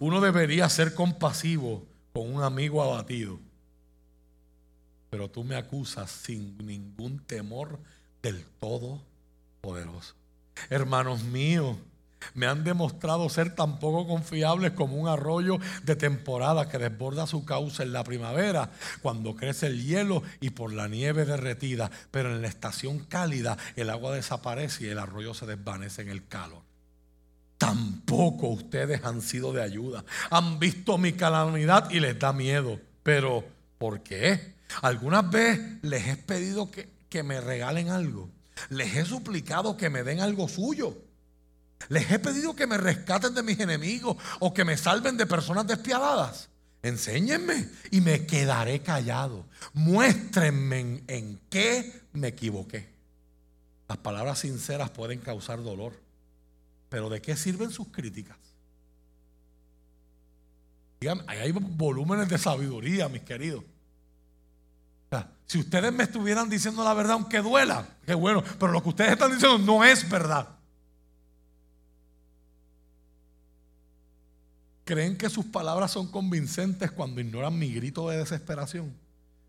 [0.00, 3.38] Uno debería ser compasivo con un amigo abatido.
[5.08, 7.78] Pero tú me acusas sin ningún temor
[8.20, 10.16] del Todopoderoso.
[10.68, 11.76] Hermanos míos,
[12.34, 17.44] me han demostrado ser tan poco confiables como un arroyo de temporada que desborda su
[17.44, 18.70] cauce en la primavera,
[19.02, 23.90] cuando crece el hielo y por la nieve derretida, pero en la estación cálida el
[23.90, 26.62] agua desaparece y el arroyo se desvanece en el calor.
[27.58, 30.04] Tampoco ustedes han sido de ayuda.
[30.30, 32.80] Han visto mi calamidad y les da miedo.
[33.02, 33.44] Pero,
[33.78, 34.54] ¿por qué?
[34.82, 38.28] Algunas veces les he pedido que, que me regalen algo.
[38.70, 40.96] Les he suplicado que me den algo suyo.
[41.88, 45.66] Les he pedido que me rescaten de mis enemigos o que me salven de personas
[45.66, 46.48] despiadadas.
[46.82, 49.46] Enséñenme y me quedaré callado.
[49.72, 52.92] Muéstrenme en, qué me equivoqué.
[53.88, 55.98] Las palabras sinceras pueden causar dolor,
[56.90, 58.36] pero ¿de qué sirven sus críticas?
[61.00, 63.64] Díganme, hay volúmenes de sabiduría, mis queridos.
[65.46, 69.12] si ustedes me estuvieran diciendo la verdad, aunque duela, qué bueno, pero lo que ustedes
[69.12, 70.53] están diciendo no es verdad.
[74.84, 78.92] ¿Creen que sus palabras son convincentes cuando ignoran mi grito de desesperación?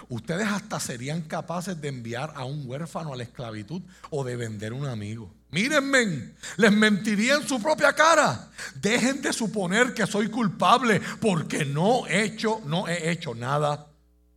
[0.09, 4.71] Ustedes hasta serían capaces de enviar a un huérfano a la esclavitud o de vender
[4.71, 5.33] un amigo.
[5.51, 8.49] Mírenme, les mentiría en su propia cara.
[8.75, 13.87] Dejen de suponer que soy culpable porque no he hecho, no he hecho nada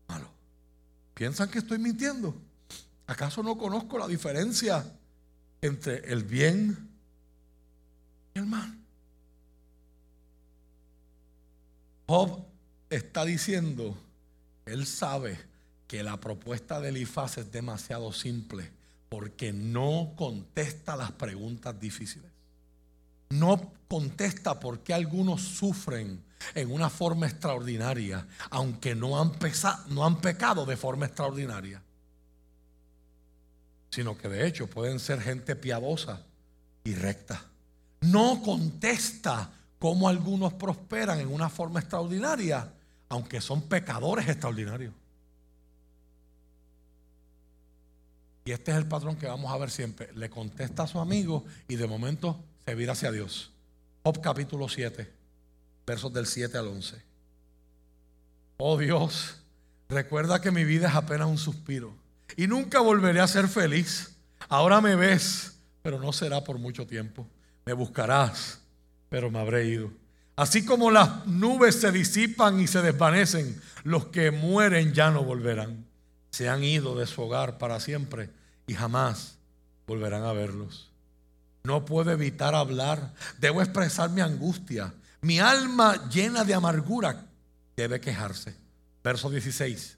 [0.07, 0.31] malo.
[1.15, 2.35] ¿Piensan que estoy mintiendo?
[3.07, 4.85] ¿Acaso no conozco la diferencia
[5.61, 6.89] entre el bien
[8.35, 8.78] y el mal?
[12.09, 12.43] Job
[12.89, 13.95] está diciendo,
[14.65, 15.39] él sabe
[15.87, 18.71] que la propuesta de Elifaz es demasiado simple
[19.11, 22.31] porque no contesta las preguntas difíciles.
[23.29, 26.25] No contesta por qué algunos sufren
[26.55, 29.33] en una forma extraordinaria, aunque no han,
[29.89, 31.83] no han pecado de forma extraordinaria.
[33.91, 36.23] Sino que de hecho pueden ser gente piadosa
[36.85, 37.43] y recta.
[38.01, 42.73] No contesta cómo algunos prosperan en una forma extraordinaria,
[43.09, 44.93] aunque son pecadores extraordinarios.
[48.45, 50.11] Y este es el patrón que vamos a ver siempre.
[50.15, 53.53] Le contesta a su amigo y de momento se vira hacia Dios.
[54.05, 55.13] Job capítulo 7,
[55.87, 57.03] versos del 7 al 11.
[58.57, 59.37] Oh Dios,
[59.89, 61.95] recuerda que mi vida es apenas un suspiro
[62.37, 64.17] y nunca volveré a ser feliz.
[64.49, 67.27] Ahora me ves, pero no será por mucho tiempo.
[67.67, 68.63] Me buscarás
[69.09, 69.91] pero me habré ido.
[70.37, 75.87] Así como las nubes se disipan y se desvanecen, los que mueren ya no volverán.
[76.31, 78.31] Se han ido de su hogar para siempre
[78.67, 79.39] y jamás
[79.87, 80.91] volverán a verlos.
[81.65, 84.95] No puedo evitar hablar, debo expresar mi angustia.
[85.23, 87.27] Mi alma llena de amargura
[87.77, 88.55] debe quejarse.
[89.03, 89.97] Verso 16.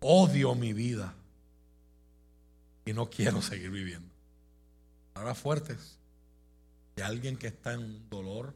[0.00, 1.14] Odio mi vida
[2.84, 4.12] y no quiero seguir viviendo.
[5.14, 5.99] Ahora fuertes
[6.96, 8.54] de alguien que está en un dolor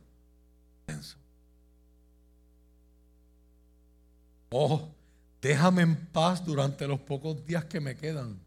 [0.86, 1.16] tenso.
[4.50, 4.88] Oh,
[5.40, 8.38] déjame en paz durante los pocos días que me quedan.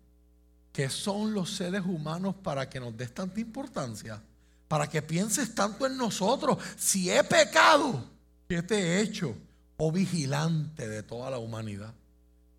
[0.71, 4.21] ¿Qué son los seres humanos para que nos des tanta importancia?
[4.67, 6.57] Para que pienses tanto en nosotros.
[6.77, 8.05] Si he pecado,
[8.47, 9.35] ¿qué te he hecho?
[9.77, 11.93] Oh vigilante de toda la humanidad.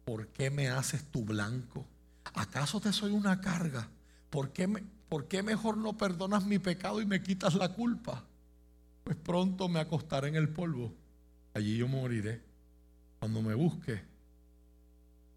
[0.04, 1.86] ¿Por qué me haces tu blanco?
[2.34, 3.88] ¿Acaso te soy una carga?
[4.30, 8.24] ¿Por qué me, ¿por qué mejor no perdonas mi pecado y me quitas la culpa?
[9.04, 10.92] Pues pronto me acostaré en el polvo.
[11.54, 12.42] Allí yo moriré.
[13.18, 14.00] Cuando me busque,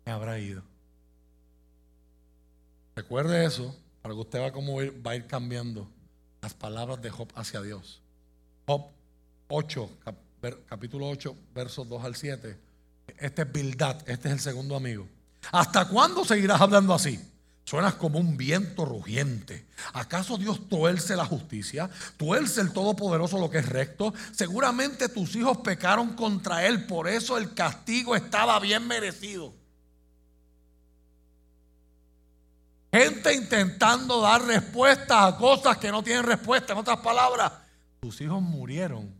[0.06, 0.61] me habrá ido.
[2.95, 5.88] Recuerde eso para que usted vea cómo va a ir cambiando
[6.41, 8.02] las palabras de Job hacia Dios.
[8.68, 8.88] Job
[9.48, 9.89] 8,
[10.68, 12.57] capítulo 8, versos 2 al 7.
[13.18, 15.07] Este es Bildad, este es el segundo amigo.
[15.52, 17.19] ¿Hasta cuándo seguirás hablando así?
[17.72, 19.65] Suenas como un viento rugiente.
[19.93, 21.89] ¿Acaso Dios tuerce la justicia?
[22.18, 24.14] ¿Tuerce el Todopoderoso lo que es recto?
[24.34, 29.53] Seguramente tus hijos pecaron contra Él, por eso el castigo estaba bien merecido.
[32.91, 36.73] Gente intentando dar respuestas a cosas que no tienen respuesta.
[36.73, 37.53] En otras palabras,
[38.02, 39.15] tus hijos murieron.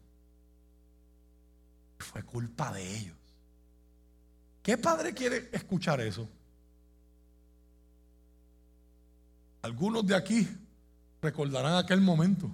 [2.00, 3.18] Fue culpa de ellos.
[4.62, 6.28] ¿Qué padre quiere escuchar eso?
[9.62, 10.48] Algunos de aquí
[11.22, 12.50] recordarán aquel momento.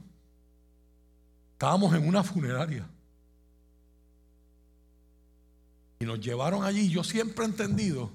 [1.53, 2.87] Estábamos en una funeraria.
[5.99, 6.89] Y nos llevaron allí.
[6.89, 8.11] Yo siempre he entendido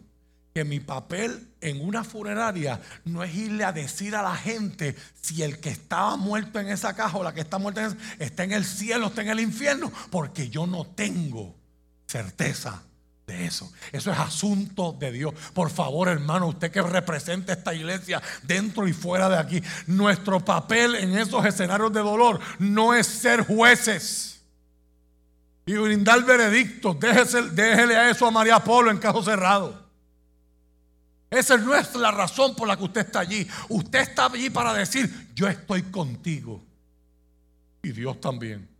[0.55, 5.43] que mi papel en una funeraria no es irle a decir a la gente si
[5.43, 8.53] el que estaba muerto en esa caja o la que está muerta en está en
[8.53, 11.57] el cielo, está en el infierno, porque yo no tengo
[12.07, 12.83] certeza
[13.27, 13.73] de eso.
[13.93, 15.35] Eso es asunto de Dios.
[15.55, 20.97] Por favor, hermano, usted que representa esta iglesia dentro y fuera de aquí, nuestro papel
[20.97, 24.43] en esos escenarios de dolor no es ser jueces
[25.67, 26.97] y brindar veredictos.
[26.99, 29.83] déjele a eso a María Polo en caso cerrado.
[31.31, 33.49] Esa no es la razón por la que usted está allí.
[33.69, 36.63] Usted está allí para decir, yo estoy contigo.
[37.83, 38.72] Y Dios también.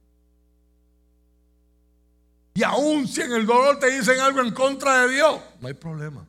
[2.55, 5.75] Y aún si en el dolor te dicen algo en contra de Dios, no hay
[5.75, 6.27] problema.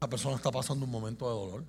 [0.00, 1.64] La persona está pasando un momento de dolor.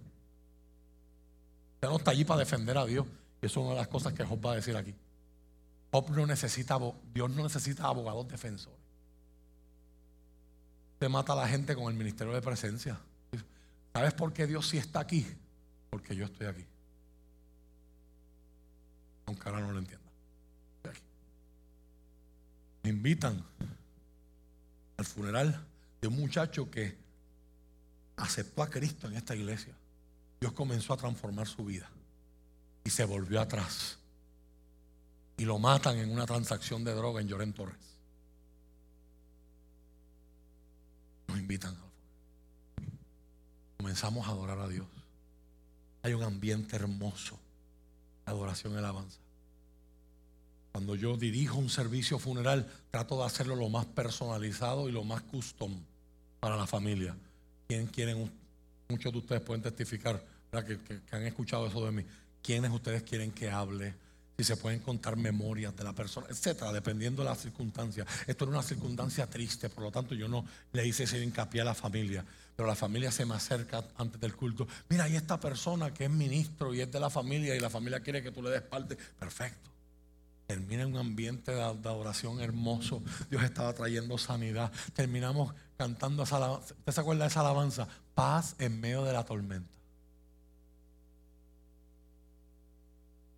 [1.76, 3.06] Usted no está allí para defender a Dios.
[3.42, 4.96] Y eso es una de las cosas que Job va a decir aquí.
[5.92, 6.80] Job no necesita,
[7.14, 8.80] Dios no necesita abogados defensores.
[10.94, 13.00] Usted mata a la gente con el ministerio de presencia.
[13.94, 15.26] ¿Sabes por qué Dios sí está aquí?
[15.90, 16.66] Porque yo estoy aquí.
[19.26, 20.01] Aunque ahora no lo entienda.
[22.84, 23.44] Me invitan
[24.98, 25.66] al funeral
[26.02, 26.98] de un muchacho que
[28.18, 29.74] aceptó a Cristo en esta iglesia.
[30.40, 31.90] Dios comenzó a transformar su vida
[32.84, 33.98] y se volvió atrás.
[35.38, 37.98] Y lo matan en una transacción de droga en Llorén Torres.
[41.28, 41.91] Nos invitan a
[43.91, 44.88] comenzamos a adorar a Dios.
[46.03, 47.40] Hay un ambiente hermoso
[48.26, 49.20] de adoración y alabanza.
[50.72, 55.22] Cuando yo dirijo un servicio funeral, trato de hacerlo lo más personalizado y lo más
[55.23, 55.73] custom
[56.39, 57.15] para la familia.
[57.68, 58.31] ¿Quién quieren?
[58.89, 60.23] Muchos de ustedes pueden testificar
[60.65, 62.06] que, que han escuchado eso de mí.
[62.41, 63.93] ¿Quiénes ustedes quieren que hable?
[64.41, 68.07] si se pueden contar memorias de la persona, etcétera, dependiendo de las circunstancias.
[68.26, 70.43] Esto era una circunstancia triste, por lo tanto yo no
[70.73, 72.26] le hice ese hincapié a la familia,
[72.56, 74.68] pero la familia se me acerca antes del culto.
[74.89, 77.99] Mira, hay esta persona que es ministro y es de la familia y la familia
[77.99, 78.98] quiere que tú le des parte.
[79.19, 79.70] Perfecto.
[80.52, 83.02] Termina en un ambiente de, adoración hermoso.
[83.30, 84.69] Dios estaba trayendo sanidad.
[84.94, 86.73] Terminamos cantando esa alabanza.
[86.73, 87.88] ¿Usted se acuerda de esa alabanza?
[88.14, 89.72] Paz en medio de la tormenta.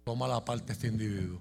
[0.03, 1.40] toma la parte este individuo.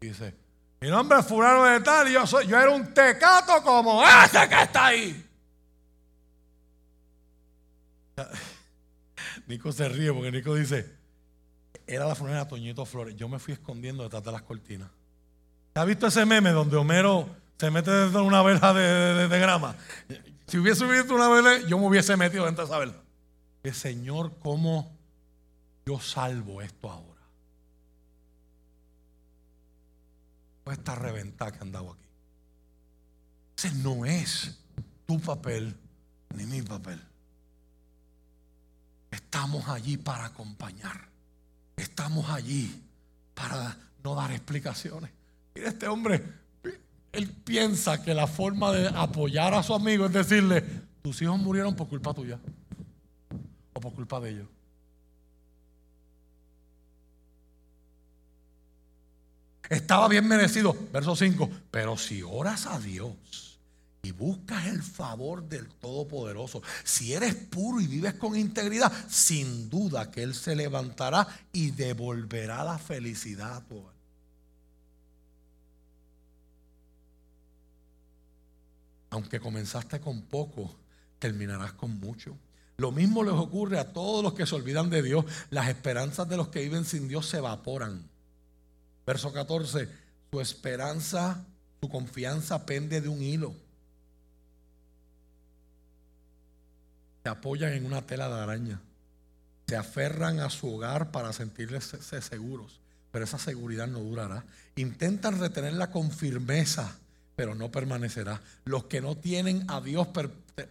[0.00, 0.34] Dice,
[0.80, 4.48] mi nombre es fulano de tal y yo, soy, yo era un tecato como ese
[4.48, 5.26] que está ahí.
[9.46, 10.99] Nico se ríe porque Nico dice,
[11.90, 13.16] era la funeraria Toñito Flores.
[13.16, 14.88] Yo me fui escondiendo detrás de las cortinas.
[15.74, 19.74] ¿Has visto ese meme donde Homero se mete dentro de una vela de, grama?
[20.46, 22.94] Si hubiese visto una vela, yo me hubiese metido dentro de esa vela.
[23.62, 24.96] El Señor, ¿cómo
[25.84, 27.10] yo salvo esto ahora?
[30.72, 32.08] esta reventada que andado aquí.
[33.56, 34.56] Ese no es
[35.04, 35.76] tu papel
[36.36, 37.00] ni mi papel.
[39.10, 41.09] Estamos allí para acompañar.
[41.80, 42.70] Estamos allí
[43.32, 45.10] para no dar explicaciones.
[45.54, 46.22] Mira, este hombre,
[47.10, 50.62] él piensa que la forma de apoyar a su amigo es decirle,
[51.02, 52.38] tus hijos murieron por culpa tuya
[53.72, 54.48] o por culpa de ellos.
[59.70, 60.76] Estaba bien merecido.
[60.92, 61.48] Verso 5.
[61.70, 63.49] Pero si oras a Dios
[64.02, 70.10] y buscas el favor del Todopoderoso, si eres puro y vives con integridad, sin duda
[70.10, 73.84] que Él se levantará y devolverá la felicidad a tu
[79.10, 80.72] Aunque comenzaste con poco,
[81.18, 82.36] terminarás con mucho.
[82.76, 85.24] Lo mismo les ocurre a todos los que se olvidan de Dios.
[85.50, 88.08] Las esperanzas de los que viven sin Dios se evaporan.
[89.04, 89.88] Verso 14,
[90.30, 91.44] su esperanza,
[91.82, 93.52] su confianza pende de un hilo.
[97.22, 98.80] Se apoyan en una tela de araña.
[99.66, 102.80] Se aferran a su hogar para sentirse seguros.
[103.12, 104.44] pero esa seguridad no durará.
[104.76, 106.96] Intentan retenerla con firmeza,
[107.34, 108.40] pero no permanecerá.
[108.64, 110.08] Los que no tienen a Dios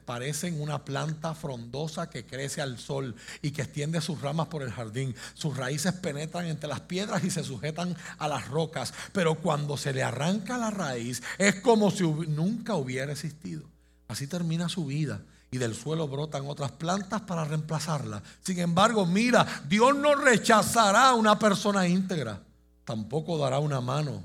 [0.05, 4.71] parecen una planta frondosa que crece al sol y que extiende sus ramas por el
[4.71, 5.15] jardín.
[5.33, 8.93] Sus raíces penetran entre las piedras y se sujetan a las rocas.
[9.11, 13.63] Pero cuando se le arranca la raíz, es como si nunca hubiera existido.
[14.07, 15.21] Así termina su vida
[15.51, 18.21] y del suelo brotan otras plantas para reemplazarla.
[18.41, 22.41] Sin embargo, mira, Dios no rechazará a una persona íntegra,
[22.85, 24.23] tampoco dará una mano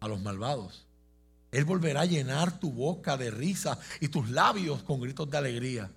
[0.00, 0.86] a los malvados.
[1.50, 5.90] Él volverá a llenar tu boca de risa y tus labios con gritos de alegría.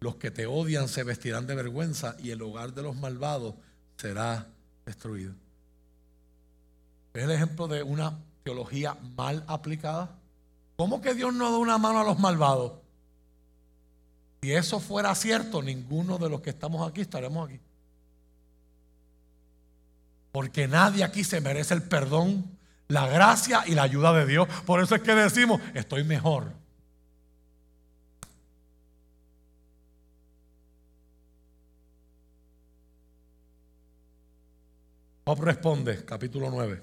[0.00, 3.54] Los que te odian se vestirán de vergüenza y el hogar de los malvados
[3.96, 4.48] será
[4.86, 5.34] destruido.
[7.12, 10.18] ¿Es el ejemplo de una teología mal aplicada?
[10.76, 12.81] ¿Cómo que Dios no da una mano a los malvados?
[14.42, 17.60] Si eso fuera cierto, ninguno de los que estamos aquí estaremos aquí.
[20.32, 22.58] Porque nadie aquí se merece el perdón,
[22.88, 24.48] la gracia y la ayuda de Dios.
[24.66, 26.50] Por eso es que decimos, estoy mejor.
[35.24, 36.82] Job responde, capítulo 9,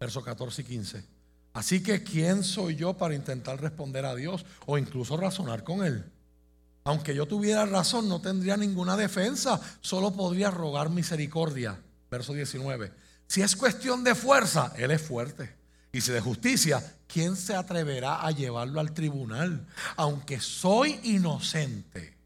[0.00, 1.04] versos 14 y 15.
[1.52, 6.10] Así que, ¿quién soy yo para intentar responder a Dios o incluso razonar con Él?
[6.84, 11.80] Aunque yo tuviera razón, no tendría ninguna defensa, solo podría rogar misericordia.
[12.10, 12.92] Verso 19.
[13.26, 15.54] Si es cuestión de fuerza, Él es fuerte.
[15.92, 19.66] Y si de justicia, ¿quién se atreverá a llevarlo al tribunal?
[19.96, 22.16] Aunque soy inocente,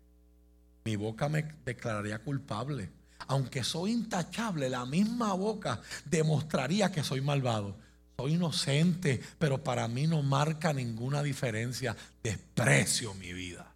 [0.84, 2.90] mi boca me declararía culpable.
[3.26, 7.76] Aunque soy intachable, la misma boca demostraría que soy malvado.
[8.16, 11.96] Soy inocente, pero para mí no marca ninguna diferencia.
[12.22, 13.73] Desprecio mi vida.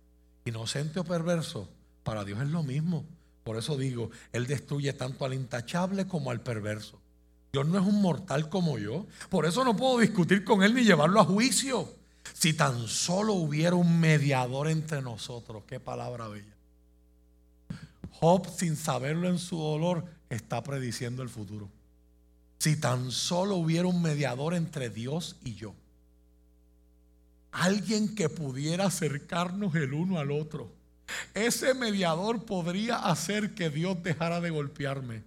[0.48, 1.68] Inocente o perverso,
[2.02, 3.04] para Dios es lo mismo.
[3.44, 6.98] Por eso digo, Él destruye tanto al intachable como al perverso.
[7.52, 9.06] Dios no es un mortal como yo.
[9.30, 11.94] Por eso no puedo discutir con Él ni llevarlo a juicio.
[12.34, 16.54] Si tan solo hubiera un mediador entre nosotros, qué palabra bella.
[18.10, 21.68] Job, sin saberlo en su dolor, está prediciendo el futuro.
[22.58, 25.74] Si tan solo hubiera un mediador entre Dios y yo
[27.52, 30.72] alguien que pudiera acercarnos el uno al otro.
[31.34, 35.22] Ese mediador podría hacer que Dios dejara de golpearme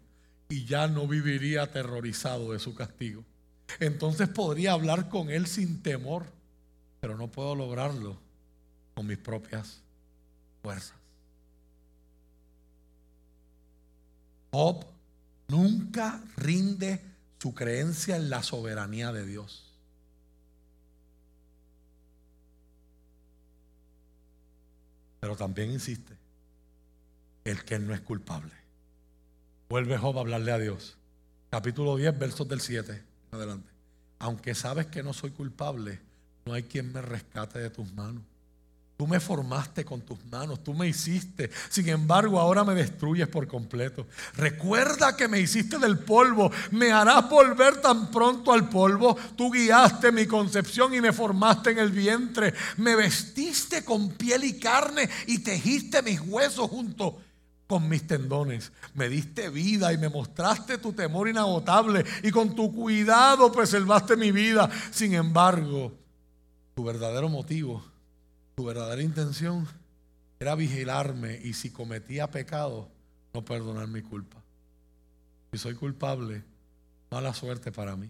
[0.50, 3.24] y ya no viviría aterrorizado de su castigo.
[3.80, 6.26] Entonces podría hablar con Él sin temor,
[7.00, 8.18] pero no puedo lograrlo
[8.94, 9.82] con mis propias
[10.62, 10.96] fuerzas.
[14.52, 14.86] Job
[15.48, 17.02] nunca rinde
[17.40, 19.71] su creencia en la soberanía de Dios.
[25.22, 26.18] Pero también insiste,
[27.46, 28.52] el que no es culpable.
[29.70, 30.98] Vuelve Job a hablarle a Dios.
[31.52, 33.04] Capítulo 10, versos del 7.
[33.32, 33.70] Adelante.
[34.18, 36.02] Aunque sabes que no soy culpable,
[36.46, 38.24] no hay quien me rescate de tus manos.
[39.02, 41.50] Tú me formaste con tus manos, tú me hiciste.
[41.72, 44.06] Sin embargo, ahora me destruyes por completo.
[44.36, 46.52] Recuerda que me hiciste del polvo.
[46.70, 49.18] Me harás volver tan pronto al polvo.
[49.36, 52.54] Tú guiaste mi concepción y me formaste en el vientre.
[52.78, 57.20] Me vestiste con piel y carne y tejiste mis huesos junto
[57.66, 58.72] con mis tendones.
[58.94, 64.32] Me diste vida y me mostraste tu temor inagotable y con tu cuidado preservaste mi
[64.32, 64.70] vida.
[64.92, 65.92] Sin embargo,
[66.76, 67.91] tu verdadero motivo
[68.64, 69.68] verdadera intención
[70.40, 72.90] era vigilarme y si cometía pecado,
[73.34, 74.38] no perdonar mi culpa.
[75.52, 76.44] Si soy culpable,
[77.10, 78.10] mala suerte para mí.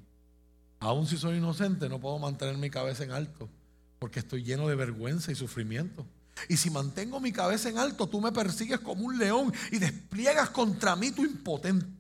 [0.80, 3.50] Aún si soy inocente, no puedo mantener mi cabeza en alto
[4.00, 6.06] porque estoy lleno de vergüenza y sufrimiento.
[6.50, 10.50] Y si mantengo mi cabeza en alto, tú me persigues como un león y despliegas
[10.50, 11.24] contra mí tu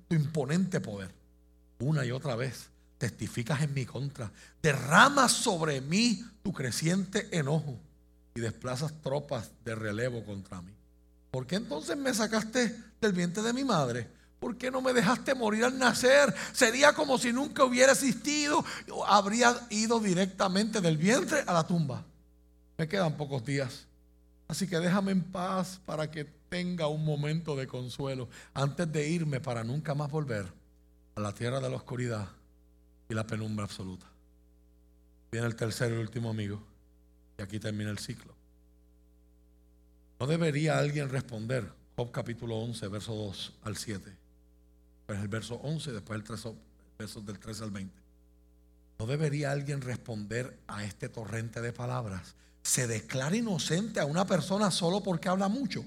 [0.09, 1.13] imponente poder.
[1.79, 4.31] Una y otra vez testificas en mi contra.
[4.61, 7.79] Derramas sobre mí tu creciente enojo
[8.35, 10.73] y desplazas tropas de relevo contra mí.
[11.31, 14.07] ¿Por qué entonces me sacaste del vientre de mi madre?
[14.39, 16.33] ¿Por qué no me dejaste morir al nacer?
[16.51, 18.65] Sería como si nunca hubiera existido.
[19.05, 22.03] Habría ido directamente del vientre a la tumba.
[22.77, 23.85] Me quedan pocos días.
[24.47, 29.39] Así que déjame en paz para que tenga un momento de consuelo antes de irme
[29.39, 30.51] para nunca más volver
[31.15, 32.27] a la tierra de la oscuridad
[33.07, 34.07] y la penumbra absoluta.
[35.31, 36.70] Viene el tercer y último amigo
[37.41, 38.33] aquí termina el ciclo.
[40.19, 41.71] ¿No debería alguien responder?
[41.95, 44.15] Job capítulo 11, verso 2 al 7.
[45.05, 46.47] Pues el verso 11, después el 3,
[46.97, 48.01] versos del 13 al 20.
[48.99, 52.35] ¿No debería alguien responder a este torrente de palabras?
[52.61, 55.83] ¿Se declara inocente a una persona solo porque habla mucho?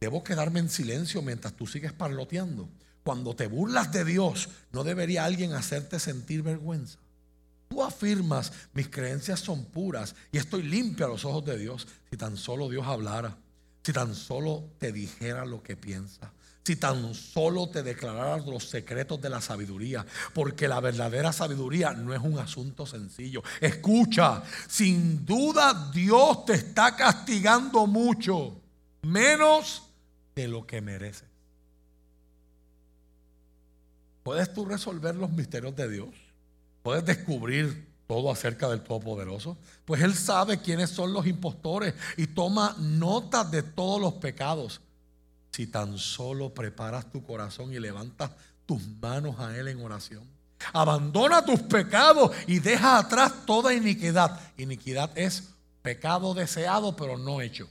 [0.00, 2.68] ¿Debo quedarme en silencio mientras tú sigues parloteando?
[3.08, 6.98] cuando te burlas de Dios, ¿no debería alguien hacerte sentir vergüenza?
[7.68, 11.86] Tú afirmas, mis creencias son puras y estoy limpio a los ojos de Dios.
[12.10, 13.36] Si tan solo Dios hablara,
[13.82, 16.32] si tan solo te dijera lo que piensa,
[16.64, 20.04] si tan solo te declararas los secretos de la sabiduría,
[20.34, 23.42] porque la verdadera sabiduría no es un asunto sencillo.
[23.60, 28.60] Escucha, sin duda Dios te está castigando mucho,
[29.02, 29.82] menos
[30.34, 31.28] de lo que mereces.
[34.22, 36.27] ¿Puedes tú resolver los misterios de Dios?
[36.82, 39.56] ¿Puedes descubrir todo acerca del Todopoderoso?
[39.84, 44.80] Pues Él sabe quiénes son los impostores y toma nota de todos los pecados.
[45.52, 48.30] Si tan solo preparas tu corazón y levantas
[48.66, 50.24] tus manos a Él en oración.
[50.72, 54.40] Abandona tus pecados y deja atrás toda iniquidad.
[54.56, 55.50] Iniquidad es
[55.82, 57.68] pecado deseado pero no hecho.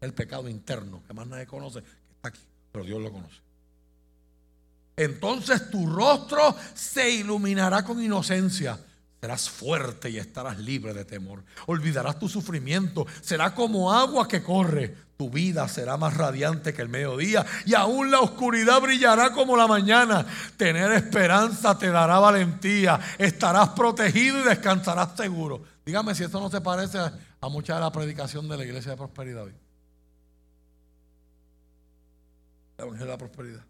[0.00, 2.40] El pecado interno que más nadie conoce, que está aquí,
[2.70, 3.47] pero Dios lo conoce
[4.98, 8.78] entonces tu rostro se iluminará con inocencia.
[9.20, 11.42] Serás fuerte y estarás libre de temor.
[11.66, 13.06] Olvidarás tu sufrimiento.
[13.20, 15.08] Será como agua que corre.
[15.16, 19.66] Tu vida será más radiante que el mediodía y aún la oscuridad brillará como la
[19.66, 20.24] mañana.
[20.56, 23.00] Tener esperanza te dará valentía.
[23.18, 25.62] Estarás protegido y descansarás seguro.
[25.84, 28.96] Dígame si esto no se parece a mucha de la predicación de la iglesia de
[28.96, 29.54] prosperidad hoy.
[32.78, 33.64] Evangelio de la prosperidad.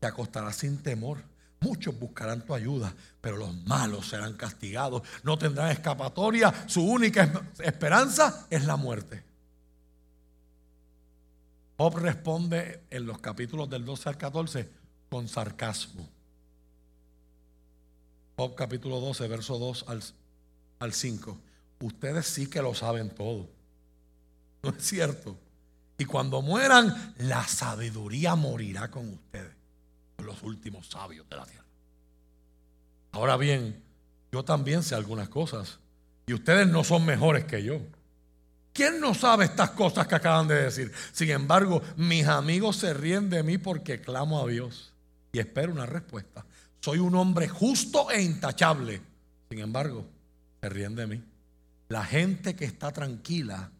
[0.00, 1.22] Te acostarás sin temor.
[1.60, 5.02] Muchos buscarán tu ayuda, pero los malos serán castigados.
[5.22, 6.52] No tendrán escapatoria.
[6.66, 9.22] Su única esperanza es la muerte.
[11.76, 14.70] Job responde en los capítulos del 12 al 14
[15.10, 16.08] con sarcasmo.
[18.36, 20.02] Job capítulo 12, verso 2 al,
[20.78, 21.38] al 5.
[21.80, 23.48] Ustedes sí que lo saben todo.
[24.62, 25.36] ¿No es cierto?
[25.98, 29.59] Y cuando mueran, la sabiduría morirá con ustedes
[30.22, 31.64] los últimos sabios de la tierra.
[33.12, 33.82] Ahora bien,
[34.32, 35.78] yo también sé algunas cosas
[36.26, 37.80] y ustedes no son mejores que yo.
[38.72, 40.92] ¿Quién no sabe estas cosas que acaban de decir?
[41.12, 44.92] Sin embargo, mis amigos se ríen de mí porque clamo a Dios
[45.32, 46.44] y espero una respuesta.
[46.80, 49.00] Soy un hombre justo e intachable.
[49.50, 50.06] Sin embargo,
[50.60, 51.22] se ríen de mí.
[51.88, 53.70] La gente que está tranquila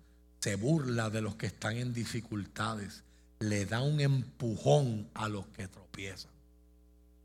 [0.41, 3.05] se burla de los que están en dificultades.
[3.41, 6.31] Le da un empujón a los que tropiezan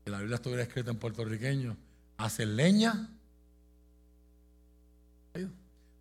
[0.06, 1.76] si la Biblia estuviera escrita en puertorriqueño,
[2.18, 3.08] hacen leña.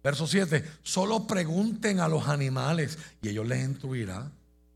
[0.04, 4.32] Verso 7, solo pregunten a los animales y ellos les instruirán,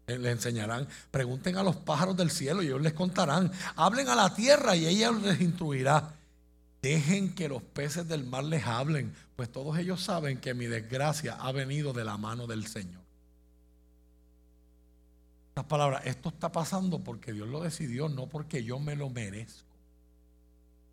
[0.08, 0.88] eh, les enseñarán.
[1.12, 3.52] Pregunten a los pájaros del cielo y ellos les contarán.
[3.76, 6.16] Hablen a la tierra y ella les instruirá.
[6.82, 11.36] Dejen que los peces del mar les hablen, pues todos ellos saben que mi desgracia
[11.36, 13.09] ha venido de la mano del Señor
[15.66, 19.70] palabras, esto está pasando porque Dios lo decidió, no porque yo me lo merezco.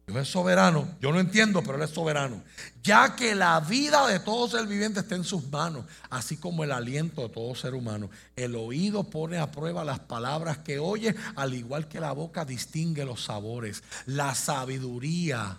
[0.06, 2.40] Dios es soberano, yo no entiendo, pero Él es soberano.
[2.80, 6.70] Ya que la vida de todo ser viviente está en sus manos, así como el
[6.70, 8.08] aliento de todo ser humano.
[8.36, 13.04] El oído pone a prueba las palabras que oye, al igual que la boca distingue
[13.04, 13.82] los sabores.
[14.06, 15.58] La sabiduría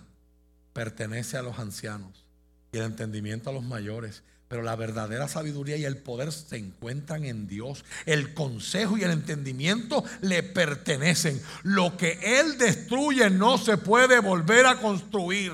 [0.72, 2.24] pertenece a los ancianos
[2.72, 4.22] y el entendimiento a los mayores.
[4.48, 7.84] Pero la verdadera sabiduría y el poder se encuentran en Dios.
[8.06, 11.40] El consejo y el entendimiento le pertenecen.
[11.62, 15.52] Lo que Él destruye no se puede volver a construir.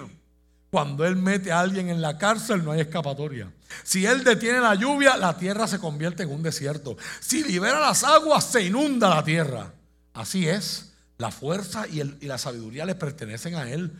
[0.70, 3.52] Cuando Él mete a alguien en la cárcel no hay escapatoria.
[3.82, 6.96] Si Él detiene la lluvia, la tierra se convierte en un desierto.
[7.20, 9.72] Si libera las aguas, se inunda la tierra.
[10.12, 10.92] Así es.
[11.18, 13.92] La fuerza y, y la sabiduría le pertenecen a Él.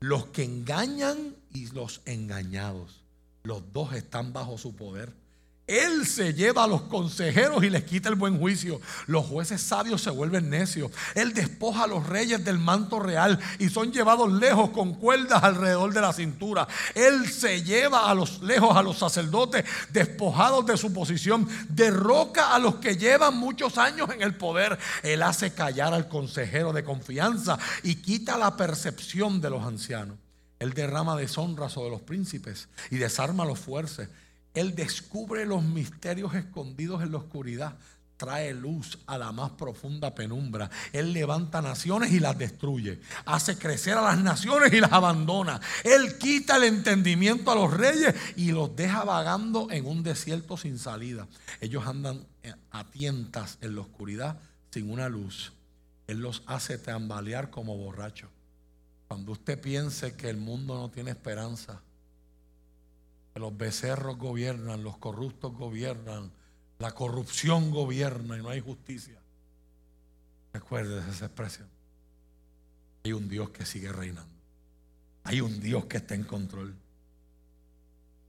[0.00, 3.01] Los que engañan y los engañados.
[3.44, 5.12] Los dos están bajo su poder.
[5.68, 8.80] Él se lleva a los consejeros y les quita el buen juicio.
[9.06, 10.90] Los jueces sabios se vuelven necios.
[11.14, 15.94] Él despoja a los reyes del manto real y son llevados lejos con cuerdas alrededor
[15.94, 16.66] de la cintura.
[16.94, 21.48] Él se lleva a los lejos a los sacerdotes despojados de su posición.
[21.68, 24.78] Derroca a los que llevan muchos años en el poder.
[25.04, 30.18] Él hace callar al consejero de confianza y quita la percepción de los ancianos.
[30.62, 34.08] Él derrama deshonra sobre los príncipes y desarma los fuertes.
[34.54, 37.76] Él descubre los misterios escondidos en la oscuridad.
[38.16, 40.70] Trae luz a la más profunda penumbra.
[40.92, 43.00] Él levanta naciones y las destruye.
[43.24, 45.60] Hace crecer a las naciones y las abandona.
[45.82, 50.78] Él quita el entendimiento a los reyes y los deja vagando en un desierto sin
[50.78, 51.26] salida.
[51.60, 52.24] Ellos andan
[52.70, 54.38] a tientas en la oscuridad
[54.70, 55.54] sin una luz.
[56.06, 58.30] Él los hace tambalear como borrachos.
[59.12, 61.82] Cuando usted piense que el mundo no tiene esperanza,
[63.34, 66.32] que los becerros gobiernan, los corruptos gobiernan,
[66.78, 69.20] la corrupción gobierna y no hay justicia.
[70.54, 71.68] Recuerde esa expresión.
[73.04, 74.32] Hay un Dios que sigue reinando.
[75.24, 76.74] Hay un Dios que está en control.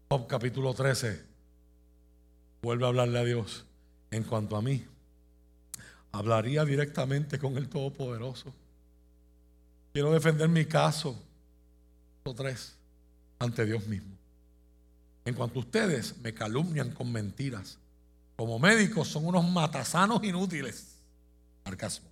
[0.10, 1.24] Job capítulo 13
[2.62, 3.64] vuelve a hablarle a Dios.
[4.12, 4.86] En cuanto a mí,
[6.12, 8.54] hablaría directamente con el Todopoderoso.
[9.94, 11.16] Quiero defender mi caso,
[12.24, 12.76] o tres,
[13.38, 14.18] ante Dios mismo.
[15.24, 17.78] En cuanto ustedes, me calumnian con mentiras.
[18.36, 20.96] Como médicos son unos matasanos inútiles.
[21.64, 22.10] Sarcasmo.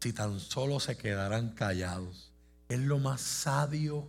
[0.00, 2.30] Si tan solo se quedaran callados,
[2.68, 4.08] es lo más sabio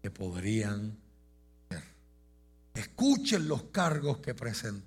[0.00, 0.96] que podrían
[1.68, 1.82] ser.
[2.74, 4.86] Escuchen los cargos que presento.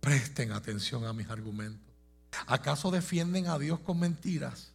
[0.00, 1.80] Presten atención a mis argumentos.
[2.46, 4.71] ¿Acaso defienden a Dios con mentiras?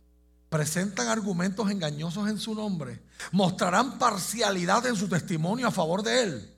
[0.50, 3.02] ¿Presentan argumentos engañosos en su nombre?
[3.32, 6.54] ¿Mostrarán parcialidad en su testimonio a favor de Él?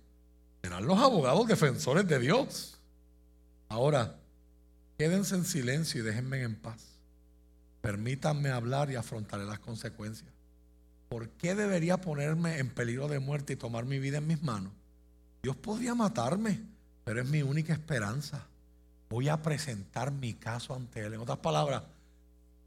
[0.62, 2.78] Serán los abogados defensores de Dios.
[3.68, 4.18] Ahora,
[4.98, 6.84] quédense en silencio y déjenme en paz.
[7.82, 10.30] Permítanme hablar y afrontaré las consecuencias.
[11.08, 14.74] ¿Por qué debería ponerme en peligro de muerte y tomar mi vida en mis manos?
[15.42, 16.62] Dios podría matarme,
[17.04, 18.46] pero es mi única esperanza
[19.10, 21.14] voy a presentar mi caso ante Él.
[21.16, 21.84] En otras palabras,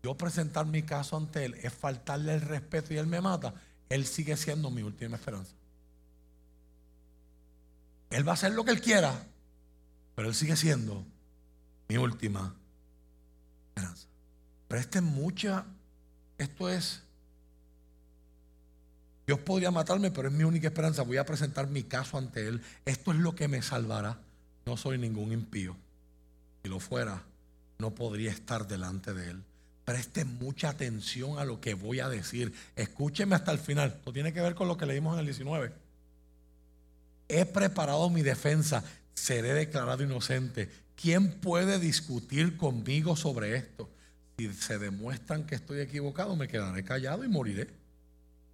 [0.03, 3.55] yo presentar mi caso ante Él es faltarle el respeto y Él me mata.
[3.89, 5.53] Él sigue siendo mi última esperanza.
[8.11, 9.27] Él va a hacer lo que Él quiera,
[10.15, 11.05] pero Él sigue siendo
[11.89, 12.55] mi última
[13.69, 14.07] esperanza.
[14.69, 15.67] Presten mucha,
[16.39, 17.03] esto es,
[19.27, 21.03] Dios podría matarme, pero es mi única esperanza.
[21.03, 22.63] Voy a presentar mi caso ante Él.
[22.85, 24.19] Esto es lo que me salvará.
[24.67, 25.77] No soy ningún impío.
[26.63, 27.23] Si lo fuera,
[27.79, 29.45] no podría estar delante de Él.
[29.85, 32.53] Preste mucha atención a lo que voy a decir.
[32.77, 33.95] Escúcheme hasta el final.
[33.97, 35.73] Esto tiene que ver con lo que leímos en el 19.
[37.29, 38.85] He preparado mi defensa.
[39.15, 40.71] Seré declarado inocente.
[40.95, 43.91] ¿Quién puede discutir conmigo sobre esto?
[44.39, 47.69] Si se demuestran que estoy equivocado, me quedaré callado y moriré.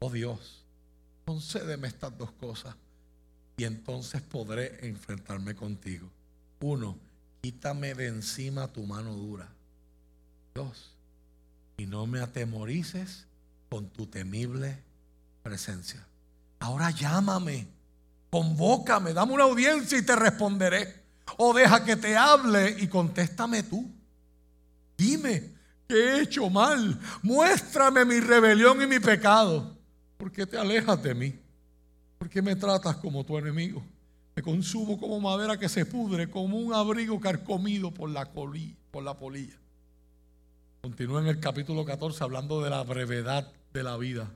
[0.01, 0.65] Oh Dios,
[1.25, 2.75] concédeme estas dos cosas
[3.57, 6.09] y entonces podré enfrentarme contigo.
[6.61, 6.97] Uno,
[7.43, 9.49] quítame de encima tu mano dura.
[10.55, 10.95] Dos,
[11.79, 13.27] y no me atemorices
[13.71, 14.83] con tu temible
[15.43, 16.07] presencia.
[16.59, 17.69] Ahora llámame,
[18.31, 21.07] convócame, dame una audiencia y te responderé.
[21.37, 23.89] O deja que te hable y contéstame tú.
[24.97, 25.53] Dime,
[25.87, 26.99] ¿qué he hecho mal?
[27.23, 29.77] Muéstrame mi rebelión y mi pecado.
[30.17, 31.39] ¿Por qué te alejas de mí?
[32.19, 33.85] ¿Por qué me tratas como tu enemigo?
[34.35, 39.17] Me consumo como madera que se pudre, como un abrigo carcomido por la, por la
[39.17, 39.57] polilla.
[40.89, 44.31] Continúa en el capítulo 14 hablando de la brevedad de la vida.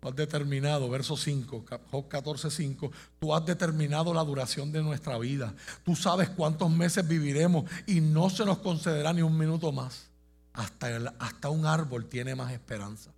[0.00, 2.90] Tú has determinado, verso 5, Job 14, 5,
[3.20, 5.54] tú has determinado la duración de nuestra vida.
[5.84, 10.08] Tú sabes cuántos meses viviremos y no se nos concederá ni un minuto más.
[10.54, 13.12] Hasta, hasta un árbol tiene más esperanza.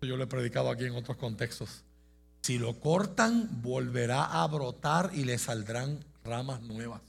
[0.00, 1.84] Yo lo he predicado aquí en otros contextos.
[2.40, 7.02] Si lo cortan, volverá a brotar y le saldrán ramas nuevas.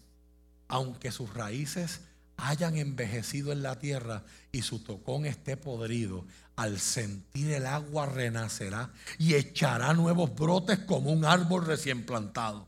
[0.68, 2.02] Aunque sus raíces
[2.38, 6.26] hayan envejecido en la tierra y su tocón esté podrido,
[6.56, 12.66] al sentir el agua renacerá y echará nuevos brotes como un árbol recién plantado.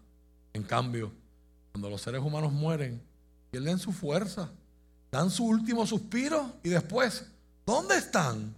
[0.53, 1.11] En cambio,
[1.71, 3.01] cuando los seres humanos mueren,
[3.51, 4.49] pierden su fuerza,
[5.11, 7.25] dan su último suspiro y después,
[7.65, 8.55] ¿dónde están?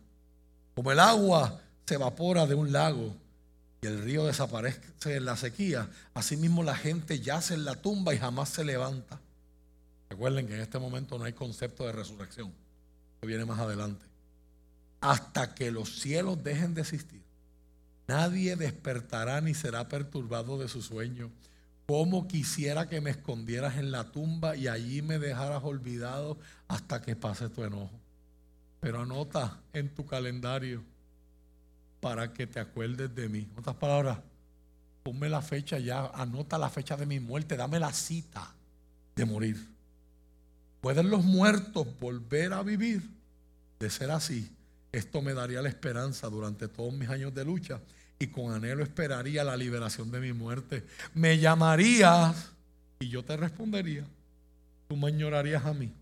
[0.74, 3.14] Como el agua se evapora de un lago
[3.82, 4.82] y el río desaparece
[5.16, 9.20] en la sequía, asimismo la gente yace en la tumba y jamás se levanta.
[10.10, 12.52] Recuerden que en este momento no hay concepto de resurrección,
[13.22, 14.06] que viene más adelante.
[15.02, 17.22] Hasta que los cielos dejen de existir,
[18.08, 21.32] nadie despertará ni será perturbado de su sueño.
[21.86, 26.38] Como quisiera que me escondieras en la tumba y allí me dejaras olvidado
[26.68, 27.92] hasta que pase tu enojo.
[28.80, 30.84] Pero anota en tu calendario
[32.00, 33.48] para que te acuerdes de mí.
[33.52, 34.20] En otras palabras,
[35.04, 38.54] ponme la fecha ya, anota la fecha de mi muerte, dame la cita
[39.16, 39.79] de morir.
[40.82, 43.10] ¿Pueden los muertos volver a vivir?
[43.80, 44.52] De ser así,
[44.92, 47.80] esto me daría la esperanza durante todos mis años de lucha
[48.18, 50.86] y con anhelo esperaría la liberación de mi muerte.
[51.14, 52.52] Me llamarías
[53.00, 54.06] y yo te respondería.
[54.88, 55.94] Tú me añorarías a mí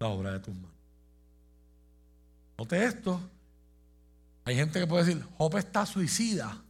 [0.00, 0.70] la obra de tus manos.
[2.58, 3.20] Note esto.
[4.44, 6.60] Hay gente que puede decir, Job está suicida.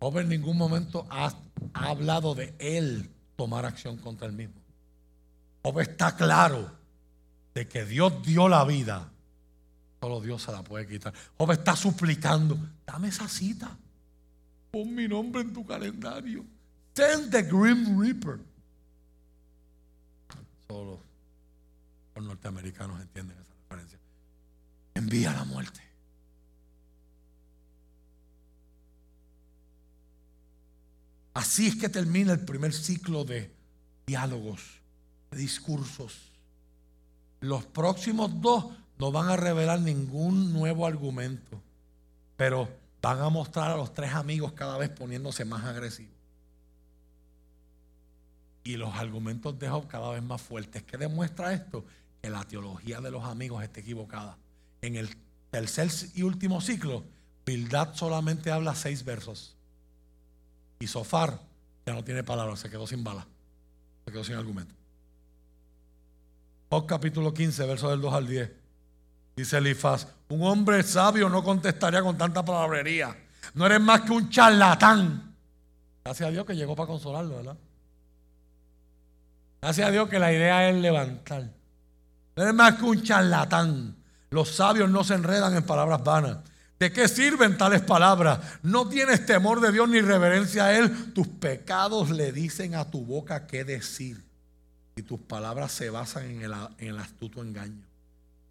[0.00, 1.34] Job en ningún momento ha,
[1.72, 4.54] hablado de él tomar acción contra él mismo.
[5.62, 6.70] Job está claro
[7.54, 9.10] de que Dios dio la vida.
[10.00, 11.14] Solo Dios se la puede quitar.
[11.38, 13.76] Job está suplicando, dame esa cita.
[14.70, 16.44] Pon mi nombre en tu calendario.
[16.94, 18.40] Send the Grim Reaper.
[20.68, 21.00] Solo
[22.14, 23.98] Los norteamericanos entienden esa referencia.
[24.94, 25.80] Envía la muerte.
[31.34, 33.52] Así es que termina el primer ciclo de
[34.06, 34.60] diálogos,
[35.32, 36.30] de discursos.
[37.40, 38.66] Los próximos dos
[38.98, 41.60] no van a revelar ningún nuevo argumento,
[42.36, 42.68] pero
[43.02, 46.14] van a mostrar a los tres amigos cada vez poniéndose más agresivos.
[48.62, 50.84] Y los argumentos de Job cada vez más fuertes.
[50.84, 51.84] ¿Qué demuestra esto?
[52.22, 54.38] Que la teología de los amigos está equivocada.
[54.80, 55.10] En el
[55.50, 57.04] tercer y último ciclo,
[57.44, 59.54] Bildad solamente habla seis versos.
[60.78, 61.38] Y Sofar
[61.86, 63.26] ya no tiene palabras, se quedó sin bala,
[64.04, 64.74] se quedó sin argumento.
[66.70, 68.50] Job capítulo 15, versos del 2 al 10.
[69.36, 73.16] Dice Elifaz, un hombre sabio no contestaría con tanta palabrería.
[73.54, 75.34] No eres más que un charlatán.
[76.04, 77.56] Gracias a Dios que llegó para consolarlo, ¿verdad?
[79.60, 81.50] Gracias a Dios que la idea es levantar.
[82.36, 83.96] No eres más que un charlatán.
[84.30, 86.38] Los sabios no se enredan en palabras vanas.
[86.84, 88.40] ¿De qué sirven tales palabras?
[88.62, 91.14] No tienes temor de Dios ni reverencia a Él.
[91.14, 94.22] Tus pecados le dicen a tu boca qué decir.
[94.94, 97.86] Y tus palabras se basan en el, en el astuto engaño.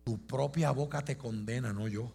[0.03, 2.11] Tu propia boca te condena, no yo.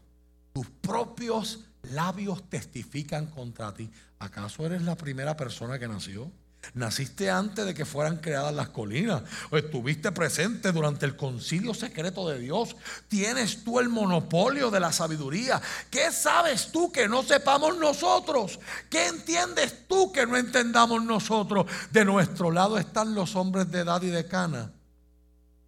[0.52, 3.88] Tus propios labios testifican contra ti.
[4.18, 6.32] ¿Acaso eres la primera persona que nació?
[6.74, 9.22] Naciste antes de que fueran creadas las colinas.
[9.50, 12.76] O estuviste presente durante el concilio secreto de Dios.
[13.08, 15.60] Tienes tú el monopolio de la sabiduría.
[15.90, 18.60] ¿Qué sabes tú que no sepamos nosotros?
[18.90, 21.66] ¿Qué entiendes tú que no entendamos nosotros?
[21.90, 24.72] De nuestro lado están los hombres de edad y de cana,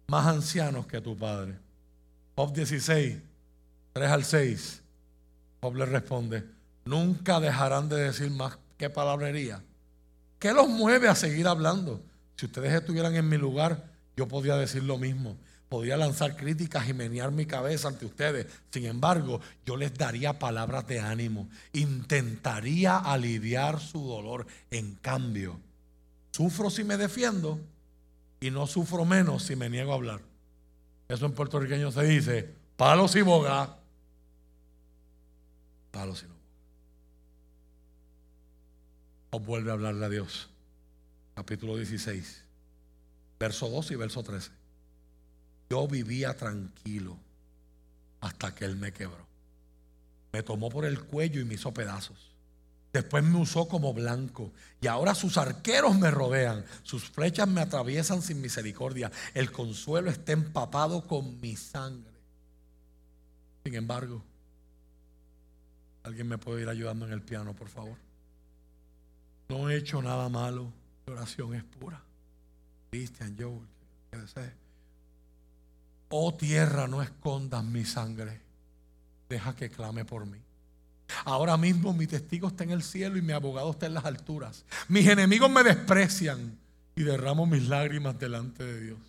[0.07, 1.57] más ancianos que tu padre.
[2.35, 3.17] Job 16,
[3.93, 4.81] 3 al 6.
[5.61, 6.45] Job le responde,
[6.85, 9.61] nunca dejarán de decir más que palabrería
[10.41, 12.01] ¿Qué los mueve a seguir hablando?
[12.35, 13.85] Si ustedes estuvieran en mi lugar,
[14.17, 15.37] yo podría decir lo mismo.
[15.69, 18.47] Podría lanzar críticas y menear mi cabeza ante ustedes.
[18.71, 21.47] Sin embargo, yo les daría palabras de ánimo.
[21.73, 24.47] Intentaría aliviar su dolor.
[24.71, 25.59] En cambio,
[26.31, 27.59] sufro si me defiendo
[28.39, 30.21] y no sufro menos si me niego a hablar.
[31.07, 33.77] Eso en puertorriqueño se dice, palos y boga.
[35.91, 36.40] Palos y no
[39.31, 40.49] o vuelve a hablarle a Dios.
[41.33, 42.43] Capítulo 16,
[43.39, 44.51] verso 2 y verso 13.
[45.69, 47.17] Yo vivía tranquilo
[48.19, 49.25] hasta que Él me quebró.
[50.33, 52.31] Me tomó por el cuello y me hizo pedazos.
[52.93, 54.51] Después me usó como blanco.
[54.81, 56.65] Y ahora sus arqueros me rodean.
[56.83, 59.11] Sus flechas me atraviesan sin misericordia.
[59.33, 62.11] El consuelo está empapado con mi sangre.
[63.63, 64.21] Sin embargo,
[66.03, 68.10] ¿alguien me puede ir ayudando en el piano, por favor?
[69.51, 70.71] No he hecho nada malo.
[71.05, 72.01] La oración es pura.
[72.89, 73.61] Cristian, yo.
[76.07, 78.39] Oh tierra, no escondas mi sangre.
[79.27, 80.39] Deja que clame por mí.
[81.25, 84.63] Ahora mismo mi testigo está en el cielo y mi abogado está en las alturas.
[84.87, 86.57] Mis enemigos me desprecian
[86.95, 88.99] y derramo mis lágrimas delante de Dios.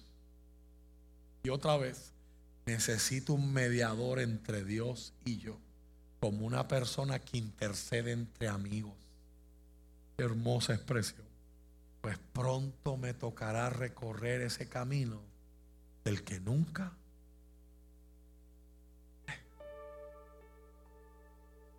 [1.45, 2.11] Y otra vez,
[2.67, 5.57] necesito un mediador entre Dios y yo,
[6.19, 9.03] como una persona que intercede entre amigos
[10.19, 11.27] hermosa expresión.
[12.01, 15.21] Pues pronto me tocará recorrer ese camino
[16.05, 16.93] del que nunca.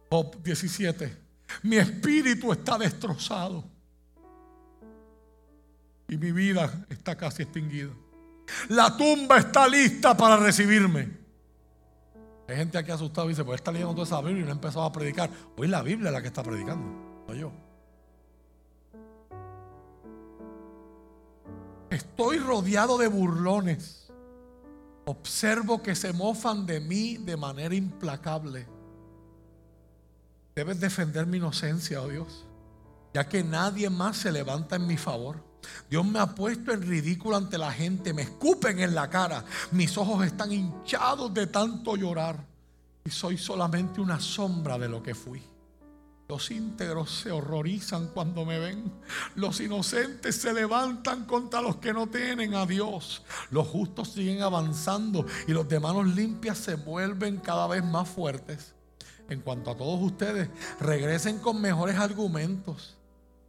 [0.09, 1.17] Job 17.
[1.63, 3.63] Mi espíritu está destrozado.
[6.07, 7.91] Y mi vida está casi extinguida.
[8.69, 11.23] La tumba está lista para recibirme.
[12.47, 14.53] Hay gente aquí asustada y dice, pues está leyendo toda esa Biblia y no ha
[14.53, 15.29] empezado a predicar.
[15.57, 16.85] Hoy la Biblia es la que está predicando,
[17.27, 17.51] no yo.
[21.93, 24.07] Estoy rodeado de burlones.
[25.05, 28.67] Observo que se mofan de mí de manera implacable.
[30.55, 32.45] Debes defender mi inocencia, oh Dios,
[33.13, 35.43] ya que nadie más se levanta en mi favor.
[35.89, 39.97] Dios me ha puesto en ridículo ante la gente, me escupen en la cara, mis
[39.97, 42.43] ojos están hinchados de tanto llorar
[43.05, 45.41] y soy solamente una sombra de lo que fui.
[46.27, 48.91] Los íntegros se horrorizan cuando me ven.
[49.35, 53.23] Los inocentes se levantan contra los que no tienen a Dios.
[53.51, 58.73] Los justos siguen avanzando y los de manos limpias se vuelven cada vez más fuertes.
[59.29, 62.97] En cuanto a todos ustedes, regresen con mejores argumentos,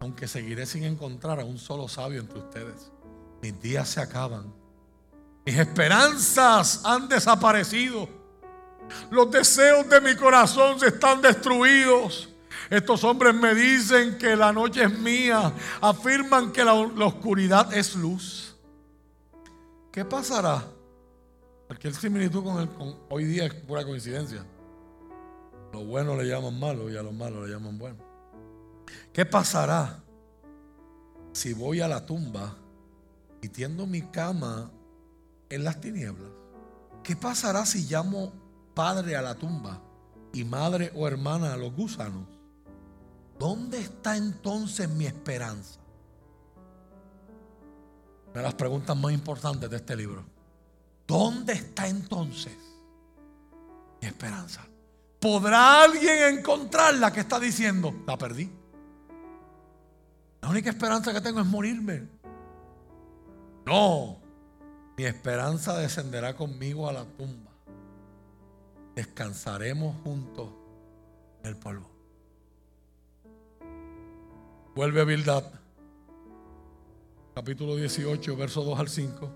[0.00, 2.90] aunque seguiré sin encontrar a un solo sabio entre ustedes.
[3.40, 4.52] Mis días se acaban.
[5.46, 8.08] Mis esperanzas han desaparecido.
[9.10, 12.33] Los deseos de mi corazón se están destruidos.
[12.74, 15.52] Estos hombres me dicen que la noche es mía.
[15.80, 18.56] Afirman que la, oscuridad es luz.
[19.92, 20.64] ¿Qué pasará
[21.68, 24.44] Cualquier similitud con, el, con hoy día es pura coincidencia.
[25.72, 27.98] Lo bueno le llaman malo y a lo malo le llaman bueno.
[29.12, 30.02] ¿Qué pasará
[31.32, 32.56] si voy a la tumba
[33.40, 34.72] y tiendo mi cama
[35.48, 36.32] en las tinieblas?
[37.04, 38.32] ¿Qué pasará si llamo
[38.74, 39.80] padre a la tumba
[40.32, 42.33] y madre o hermana a los gusanos?
[43.38, 45.80] ¿Dónde está entonces mi esperanza?
[48.30, 50.24] Una de las preguntas más importantes de este libro.
[51.06, 52.56] ¿Dónde está entonces
[54.00, 54.66] mi esperanza?
[55.20, 58.50] ¿Podrá alguien encontrarla que está diciendo, la perdí?
[60.42, 62.06] La única esperanza que tengo es morirme.
[63.64, 64.18] No,
[64.96, 67.50] mi esperanza descenderá conmigo a la tumba.
[68.94, 70.50] Descansaremos juntos
[71.42, 71.93] en el polvo.
[74.74, 75.44] Vuelve a Bildad,
[77.32, 79.30] capítulo 18, verso 2 al 5.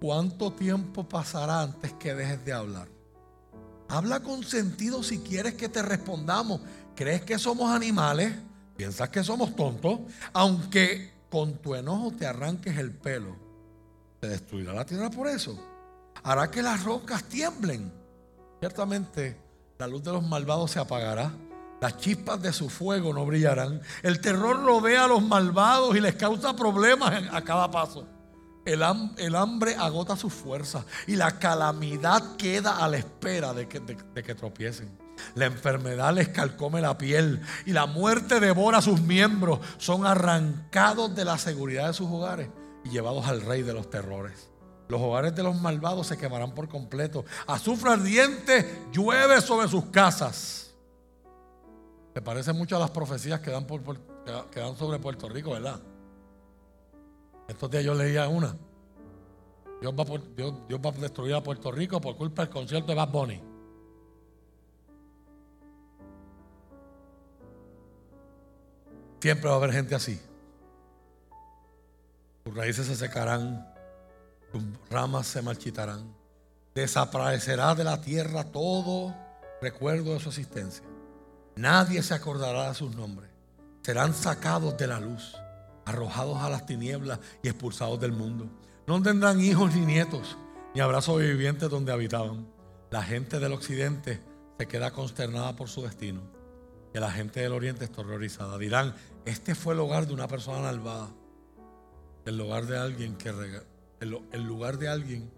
[0.00, 2.88] ¿Cuánto tiempo pasará antes que dejes de hablar?
[3.88, 6.62] Habla con sentido si quieres que te respondamos.
[6.96, 8.34] ¿Crees que somos animales?
[8.76, 10.00] ¿Piensas que somos tontos?
[10.32, 13.36] Aunque con tu enojo te arranques el pelo,
[14.18, 15.56] ¿te destruirá la tierra por eso?
[16.24, 17.92] ¿Hará que las rocas tiemblen?
[18.58, 19.36] Ciertamente
[19.78, 21.32] la luz de los malvados se apagará.
[21.80, 23.80] Las chispas de su fuego no brillarán.
[24.02, 28.06] El terror rodea a los malvados y les causa problemas a cada paso.
[28.66, 34.98] El, hambre agota sus fuerzas y la calamidad queda a la espera de que, tropiecen.
[35.36, 39.60] La enfermedad les calcome la piel y la muerte devora sus miembros.
[39.78, 42.48] Son arrancados de la seguridad de sus hogares
[42.84, 44.50] y llevados al rey de los terrores.
[44.88, 47.24] Los hogares de los malvados se quemarán por completo.
[47.46, 50.65] Azufre ardiente llueve sobre sus casas.
[52.16, 53.82] Me parece mucho a las profecías que dan, por,
[54.78, 55.78] sobre Puerto Rico, ¿verdad?
[57.46, 58.56] Estos días yo leía una.
[59.82, 63.42] Dios va, va a destruir a Puerto Rico por culpa del concierto de Bad Bunny.
[69.20, 70.18] Siempre va a haber gente así.
[72.46, 73.74] Sus raíces se secarán,
[74.52, 76.16] sus ramas se marchitarán.
[76.74, 79.14] Desaparecerá de la tierra todo
[79.60, 80.95] recuerdo de su existencia.
[81.56, 83.30] Nadie se acordará de sus nombres.
[83.82, 85.34] Serán sacados de la luz
[85.86, 88.50] arrojados a las tinieblas y expulsados del mundo.
[88.86, 90.36] No tendrán hijos ni nietos,
[90.74, 92.46] ni habrá sobrevivientes donde habitaban.
[92.90, 94.20] La gente del occidente
[94.58, 96.20] se queda consternada por su destino.
[96.92, 98.58] Y la gente del oriente está horrorizada.
[98.58, 101.08] Dirán, este fue el hogar de una persona malvada.
[102.24, 103.32] El lugar de alguien que
[104.00, 105.30] el lugar de alguien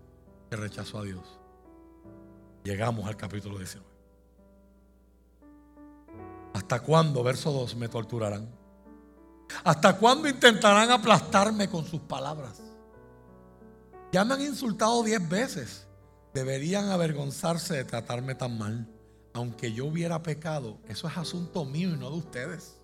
[0.50, 1.38] que rechazó a Dios.
[2.64, 3.97] Llegamos al capítulo 19.
[6.52, 8.48] ¿Hasta cuándo, verso 2, me torturarán?
[9.64, 12.60] ¿Hasta cuándo intentarán aplastarme con sus palabras?
[14.12, 15.86] Ya me han insultado diez veces.
[16.34, 18.88] Deberían avergonzarse de tratarme tan mal.
[19.34, 22.78] Aunque yo hubiera pecado, eso es asunto mío y no de ustedes.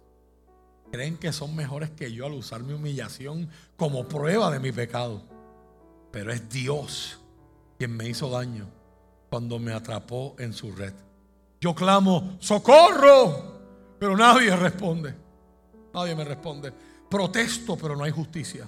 [0.92, 5.22] Creen que son mejores que yo al usar mi humillación como prueba de mi pecado.
[6.12, 7.20] Pero es Dios
[7.78, 8.68] quien me hizo daño
[9.30, 10.94] cuando me atrapó en su red.
[11.60, 13.53] Yo clamo, socorro,
[14.05, 15.14] pero nadie responde.
[15.94, 16.70] Nadie me responde.
[17.09, 18.66] Protesto, pero no hay justicia.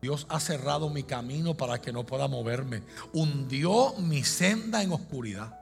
[0.00, 2.82] Dios ha cerrado mi camino para que no pueda moverme.
[3.12, 5.60] Hundió mi senda en oscuridad.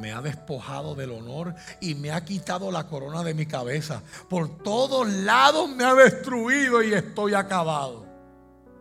[0.00, 4.02] Me ha despojado del honor y me ha quitado la corona de mi cabeza.
[4.28, 8.04] Por todos lados me ha destruido y estoy acabado.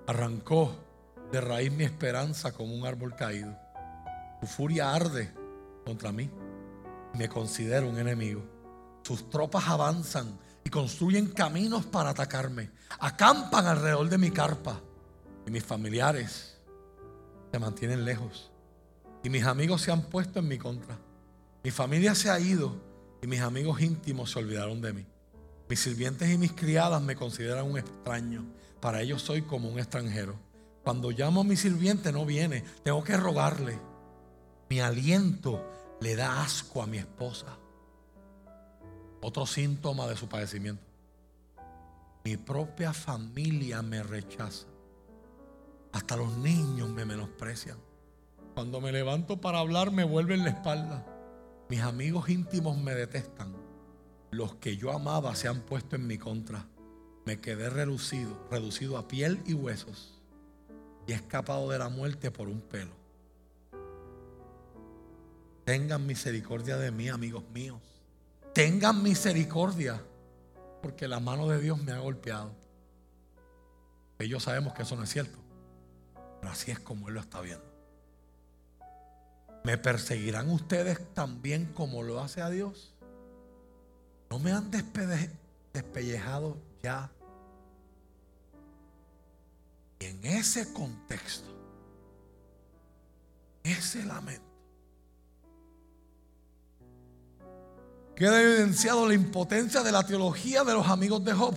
[0.08, 0.74] Arrancó
[1.32, 3.56] de raíz mi esperanza como un árbol caído.
[4.42, 5.32] Su furia arde
[5.86, 6.28] contra mí.
[7.14, 8.59] Me considero un enemigo.
[9.10, 10.38] Sus tropas avanzan
[10.70, 12.70] construyen caminos para atacarme.
[13.00, 14.80] Acampan alrededor de mi carpa.
[15.46, 16.58] Y mis familiares
[17.52, 18.52] se mantienen lejos.
[19.24, 20.98] Y mis amigos se han puesto en mi contra.
[21.64, 22.76] Mi familia se ha ido
[23.22, 25.06] y mis amigos íntimos se olvidaron de mí.
[25.68, 28.46] Mis sirvientes y mis criadas me consideran un extraño.
[28.80, 30.36] Para ellos soy como un extranjero.
[30.84, 32.64] Cuando llamo a mi sirviente no viene.
[32.84, 33.80] Tengo que rogarle.
[34.70, 35.68] Mi aliento
[36.00, 37.59] le da asco a mi esposa.
[39.22, 40.84] Otro síntoma de su padecimiento.
[42.24, 44.66] Mi propia familia me rechaza.
[45.92, 47.78] Hasta los niños me menosprecian.
[48.54, 51.06] Cuando me levanto para hablar me vuelven la espalda.
[51.70, 53.54] Mis amigos íntimos me detestan.
[54.32, 56.68] Los que yo amaba se han puesto en mi contra.
[57.26, 60.22] Me quedé reducido, reducido a piel y huesos.
[61.08, 62.94] Y he escapado de la muerte por un pelo.
[65.66, 67.89] Tengan misericordia de mí, amigos míos
[68.54, 70.02] tengan misericordia,
[70.82, 72.52] porque la mano de Dios me ha golpeado.
[74.20, 75.38] Ellos sabemos que eso no es cierto,
[76.40, 77.66] pero así es como Él lo está viendo.
[79.64, 82.94] ¿Me perseguirán ustedes también como lo hace a Dios?
[84.30, 87.12] ¿No me han despellejado ya?
[90.00, 91.50] Y en ese contexto,
[93.64, 94.49] ese lamento,
[98.20, 101.56] queda evidenciado la impotencia de la teología de los amigos de Job.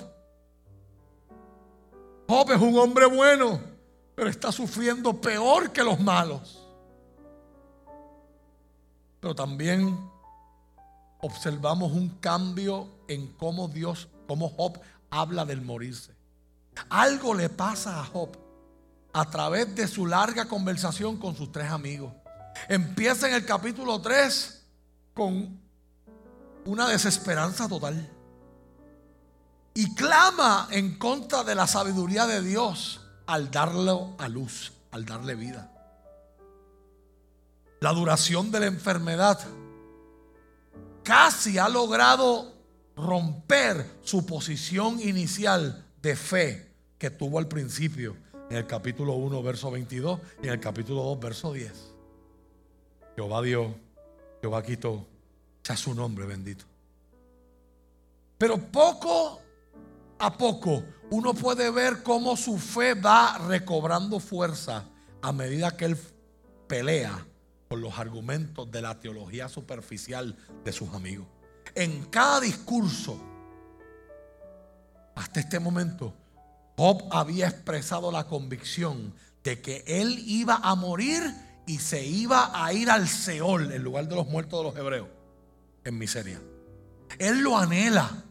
[2.28, 3.60] Job es un hombre bueno,
[4.14, 6.64] pero está sufriendo peor que los malos.
[9.18, 9.98] Pero también
[11.20, 14.78] observamos un cambio en cómo Dios, cómo Job
[15.10, 16.14] habla del morirse.
[16.90, 18.38] Algo le pasa a Job
[19.12, 22.12] a través de su larga conversación con sus tres amigos.
[22.68, 24.64] Empieza en el capítulo 3
[25.12, 25.61] con
[26.64, 28.08] una desesperanza total.
[29.74, 35.34] Y clama en contra de la sabiduría de Dios al darle a luz, al darle
[35.34, 35.70] vida.
[37.80, 39.40] La duración de la enfermedad
[41.02, 42.52] casi ha logrado
[42.96, 48.16] romper su posición inicial de fe que tuvo al principio
[48.50, 51.72] en el capítulo 1, verso 22 y en el capítulo 2, verso 10.
[53.16, 53.74] Jehová dio,
[54.40, 55.06] Jehová quitó,
[55.62, 56.64] sea su nombre bendito.
[58.38, 59.40] Pero poco
[60.18, 64.84] a poco uno puede ver cómo su fe va recobrando fuerza
[65.20, 65.98] a medida que él
[66.66, 67.26] pelea
[67.68, 71.26] con los argumentos de la teología superficial de sus amigos.
[71.74, 73.20] En cada discurso,
[75.14, 76.14] hasta este momento,
[76.76, 79.14] Job había expresado la convicción
[79.44, 81.22] de que él iba a morir
[81.66, 85.08] y se iba a ir al Seol, el lugar de los muertos de los hebreos,
[85.84, 86.40] en miseria.
[87.18, 88.24] Él lo anhela,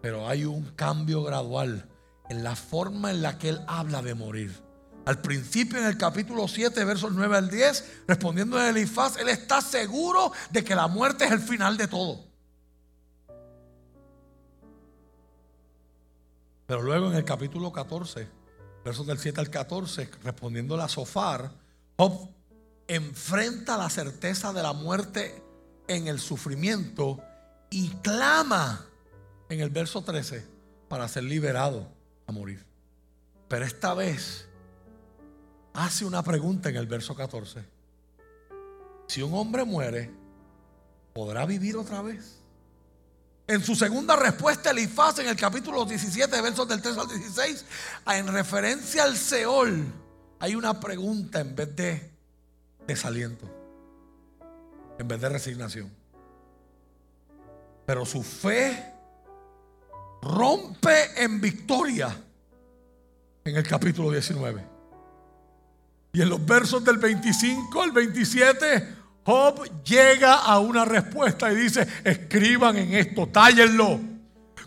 [0.00, 1.88] pero hay un cambio gradual
[2.28, 4.68] en la forma en la que él habla de morir.
[5.06, 9.60] Al principio en el capítulo 7, versos 9 al 10, respondiendo a Elifaz, él está
[9.60, 12.28] seguro de que la muerte es el final de todo.
[16.66, 18.28] Pero luego en el capítulo 14,
[18.84, 21.50] versos del 7 al 14, respondiendo a Sofar,
[21.96, 22.28] Job
[22.86, 25.42] enfrenta la certeza de la muerte
[25.88, 27.20] en el sufrimiento
[27.70, 28.86] y clama
[29.48, 30.44] en el verso 13
[30.88, 31.90] para ser liberado
[32.26, 32.64] a morir.
[33.48, 34.46] Pero esta vez
[35.72, 37.64] hace una pregunta en el verso 14.
[39.06, 40.10] Si un hombre muere,
[41.14, 42.38] ¿podrá vivir otra vez?
[43.46, 47.64] En su segunda respuesta, Elifaz en el capítulo 17, versos del 3 al 16,
[48.08, 49.86] en referencia al Seol,
[50.38, 52.10] hay una pregunta en vez de
[52.86, 53.48] desaliento,
[54.98, 55.90] en vez de resignación.
[57.86, 58.92] Pero su fe
[60.22, 62.14] rompe en victoria
[63.44, 64.64] en el capítulo 19.
[66.12, 68.88] Y en los versos del 25 al 27,
[69.24, 74.17] Job llega a una respuesta y dice, escriban en esto, tállenlo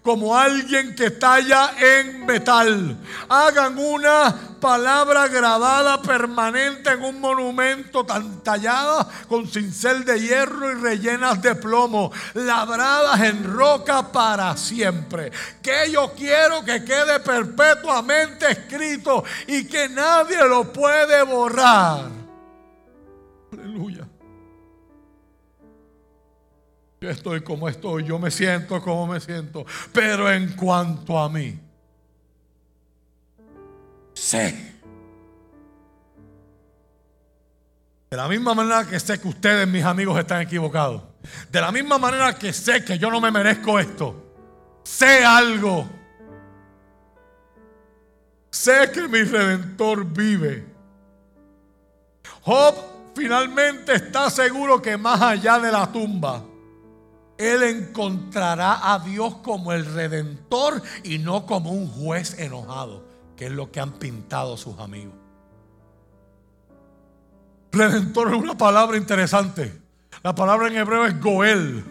[0.01, 2.97] como alguien que talla en metal.
[3.29, 10.75] Hagan una palabra grabada permanente en un monumento tan tallada con cincel de hierro y
[10.75, 15.31] rellenas de plomo, labradas en roca para siempre.
[15.61, 22.09] Que yo quiero que quede perpetuamente escrito y que nadie lo puede borrar.
[23.51, 24.10] Aleluya.
[27.03, 29.65] Yo estoy como estoy, yo me siento como me siento.
[29.91, 31.59] Pero en cuanto a mí,
[34.13, 34.75] sé.
[38.11, 41.01] De la misma manera que sé que ustedes, mis amigos, están equivocados.
[41.49, 44.33] De la misma manera que sé que yo no me merezco esto.
[44.83, 45.89] Sé algo.
[48.51, 50.67] Sé que mi redentor vive.
[52.43, 52.75] Job
[53.15, 56.43] finalmente está seguro que más allá de la tumba
[57.41, 63.03] él encontrará a Dios como el redentor y no como un juez enojado,
[63.35, 65.15] que es lo que han pintado sus amigos.
[67.71, 69.81] Redentor es una palabra interesante.
[70.23, 71.83] La palabra en hebreo es Goel.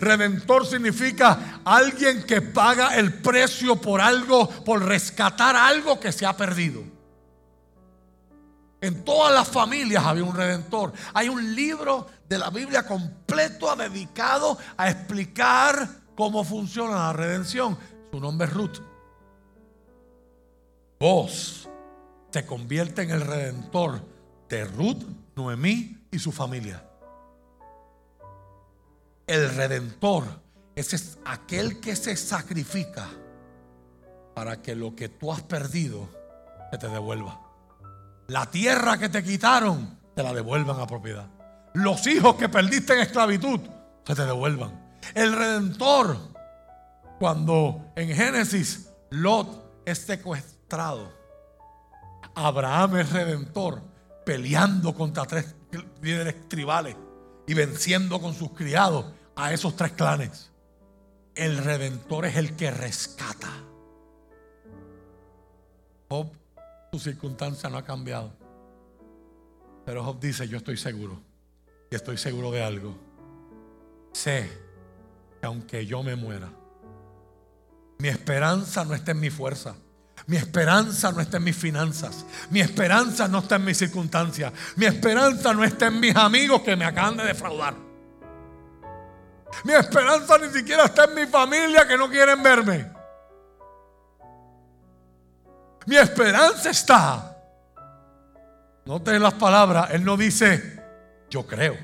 [0.00, 6.36] Redentor significa alguien que paga el precio por algo, por rescatar algo que se ha
[6.36, 6.82] perdido.
[8.80, 10.92] En todas las familias había un redentor.
[11.12, 17.78] Hay un libro de la Biblia completo dedicado a explicar cómo funciona la redención.
[18.12, 18.78] Su nombre es Ruth.
[21.00, 21.68] Vos
[22.30, 24.02] se convierte en el redentor
[24.48, 25.04] de Ruth,
[25.36, 26.84] Noemí y su familia.
[29.26, 30.24] El redentor
[30.74, 33.08] es aquel que se sacrifica
[34.34, 36.08] para que lo que tú has perdido
[36.70, 37.48] se te devuelva
[38.28, 41.26] la tierra que te quitaron, te la devuelvan a propiedad.
[41.74, 43.60] Los hijos que perdiste en esclavitud
[44.04, 44.98] se te devuelvan.
[45.14, 46.16] El redentor,
[47.18, 51.12] cuando en Génesis Lot es secuestrado,
[52.34, 53.82] Abraham es redentor,
[54.24, 55.54] peleando contra tres
[56.00, 56.96] líderes tribales
[57.46, 60.50] y venciendo con sus criados a esos tres clanes.
[61.34, 63.48] El redentor es el que rescata.
[66.08, 66.32] Job,
[66.92, 68.32] su circunstancia no ha cambiado.
[69.84, 71.27] Pero Job dice, yo estoy seguro.
[71.90, 72.96] Y estoy seguro de algo.
[74.12, 74.50] Sé
[75.40, 76.50] que aunque yo me muera,
[77.98, 79.74] mi esperanza no está en mi fuerza.
[80.26, 82.24] Mi esperanza no está en mis finanzas.
[82.50, 84.52] Mi esperanza no está en mis circunstancias.
[84.76, 87.74] Mi esperanza no está en mis amigos que me acaban de defraudar.
[89.64, 92.92] Mi esperanza ni siquiera está en mi familia que no quieren verme.
[95.86, 97.36] Mi esperanza está.
[98.84, 99.90] Noten las palabras.
[99.92, 100.77] Él no dice,
[101.30, 101.76] yo creo.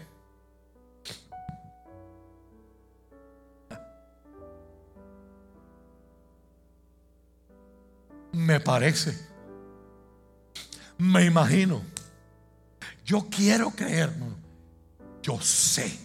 [8.32, 9.16] Me parece.
[10.98, 11.82] Me imagino.
[13.04, 14.12] Yo quiero creer.
[15.22, 15.98] Yo sé.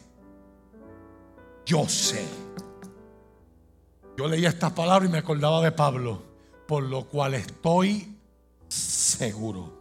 [1.65, 2.25] Yo sé.
[4.17, 6.23] Yo leía estas palabras y me acordaba de Pablo.
[6.67, 8.15] Por lo cual estoy
[8.67, 9.78] seguro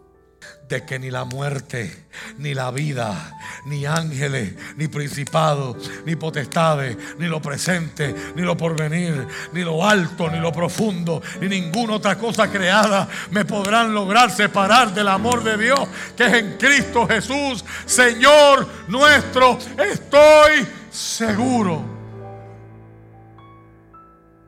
[0.68, 2.04] de que ni la muerte,
[2.36, 3.34] ni la vida,
[3.64, 10.30] ni ángeles, ni principados, ni potestades, ni lo presente, ni lo porvenir, ni lo alto,
[10.30, 15.56] ni lo profundo, ni ninguna otra cosa creada me podrán lograr separar del amor de
[15.56, 19.58] Dios que es en Cristo Jesús, Señor nuestro.
[19.78, 21.84] Estoy seguro.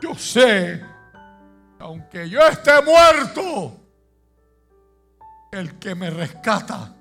[0.01, 0.82] Yo sé,
[1.78, 3.80] aunque yo esté muerto,
[5.51, 6.94] el que me rescata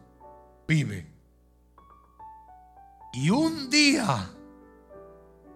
[0.67, 1.05] vive.
[3.13, 4.30] Y un día,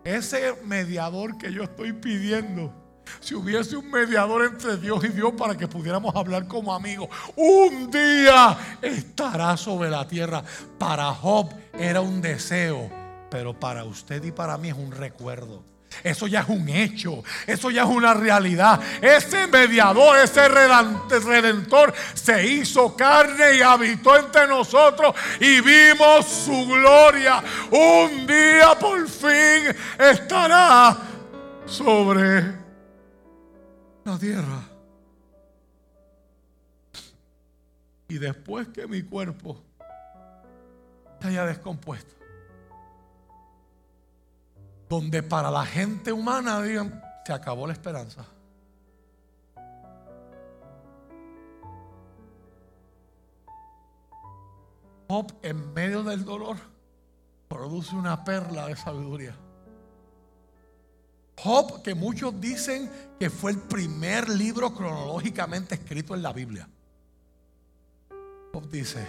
[0.03, 2.73] ese mediador que yo estoy pidiendo,
[3.19, 7.91] si hubiese un mediador entre Dios y Dios para que pudiéramos hablar como amigos, un
[7.91, 10.43] día estará sobre la tierra.
[10.77, 12.89] Para Job era un deseo,
[13.29, 15.72] pero para usted y para mí es un recuerdo.
[16.03, 18.79] Eso ya es un hecho, eso ya es una realidad.
[19.01, 27.43] Ese mediador, ese redentor se hizo carne y habitó entre nosotros y vimos su gloria.
[27.71, 30.97] Un día por fin estará
[31.65, 32.53] sobre
[34.03, 34.61] la tierra.
[38.07, 39.59] Y después que mi cuerpo
[41.19, 42.22] se haya descompuesto
[44.89, 48.25] donde para la gente humana digan, se acabó la esperanza.
[55.07, 56.57] Job en medio del dolor
[57.47, 59.35] produce una perla de sabiduría.
[61.37, 62.89] Job, que muchos dicen
[63.19, 66.67] que fue el primer libro cronológicamente escrito en la Biblia.
[68.53, 69.05] Job dice,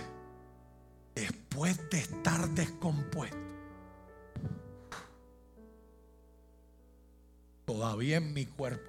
[1.15, 3.44] después de estar descompuesto,
[7.75, 8.89] todavía en mi cuerpo.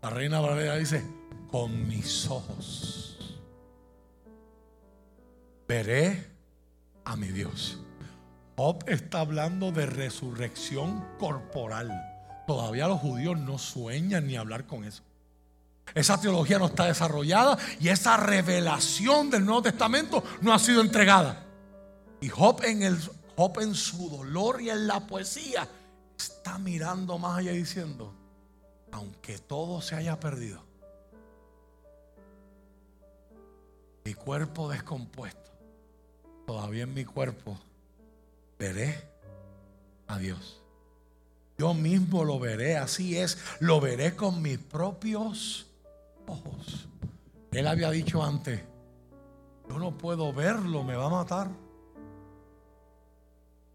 [0.00, 1.04] La reina Valera dice,
[1.50, 3.36] con mis ojos
[5.68, 6.26] veré
[7.04, 7.80] a mi Dios.
[8.56, 11.92] Job está hablando de resurrección corporal.
[12.46, 15.02] Todavía los judíos no sueñan ni hablar con eso.
[15.94, 21.44] Esa teología no está desarrollada y esa revelación del Nuevo Testamento no ha sido entregada.
[22.22, 22.98] Y Job en, el,
[23.36, 25.68] Job en su dolor y en la poesía
[26.18, 28.12] está mirando más allá diciendo,
[28.92, 30.62] aunque todo se haya perdido,
[34.04, 35.50] mi cuerpo descompuesto,
[36.46, 37.58] todavía en mi cuerpo
[38.58, 39.02] veré
[40.06, 40.60] a Dios.
[41.56, 45.66] Yo mismo lo veré, así es, lo veré con mis propios
[46.26, 46.88] ojos.
[47.52, 48.60] Él había dicho antes,
[49.68, 51.48] yo no puedo verlo, me va a matar.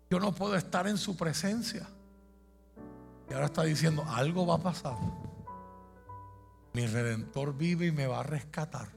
[0.09, 1.87] Yo no puedo estar en su presencia.
[3.29, 4.97] Y ahora está diciendo, algo va a pasar.
[6.73, 8.89] Mi redentor vive y me va a rescatar.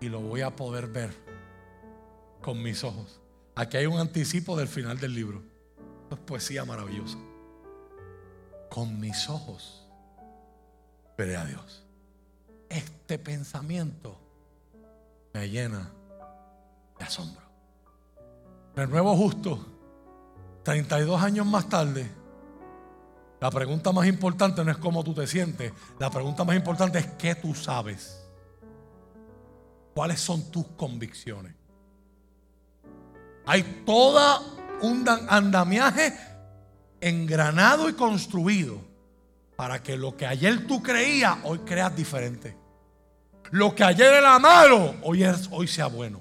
[0.00, 1.14] Y lo voy a poder ver
[2.40, 3.20] con mis ojos.
[3.54, 5.42] Aquí hay un anticipo del final del libro.
[6.10, 7.18] es poesía maravillosa.
[8.70, 9.86] Con mis ojos
[11.16, 11.84] veré a Dios.
[12.68, 14.18] Este pensamiento
[15.34, 15.90] me llena
[16.98, 17.42] de asombro.
[18.76, 19.66] El nuevo justo,
[20.62, 22.08] 32 años más tarde,
[23.40, 25.72] la pregunta más importante no es cómo tú te sientes.
[25.98, 28.22] La pregunta más importante es qué tú sabes.
[29.94, 31.54] ¿Cuáles son tus convicciones?
[33.46, 36.14] Hay todo un andamiaje
[37.00, 38.78] engranado y construido
[39.56, 42.56] para que lo que ayer tú creías, hoy creas diferente.
[43.52, 46.20] Lo que ayer era malo, hoy, hoy sea bueno.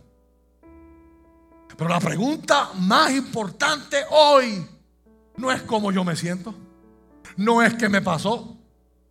[1.78, 4.66] Pero la pregunta más importante hoy
[5.38, 6.54] no es cómo yo me siento.
[7.40, 8.57] No es que me pasó.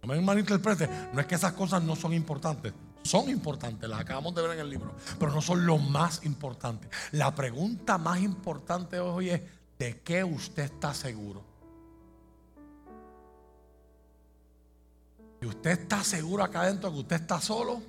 [0.02, 0.86] No me malinterprete.
[1.14, 2.74] No es que esas cosas no son importantes.
[3.02, 4.94] Son importantes, las acabamos de ver en el libro.
[5.18, 6.90] Pero no son lo más importante.
[7.12, 9.40] La pregunta más importante hoy es:
[9.78, 11.42] ¿de qué usted está seguro?
[15.40, 17.80] Y usted está seguro acá adentro que usted está solo,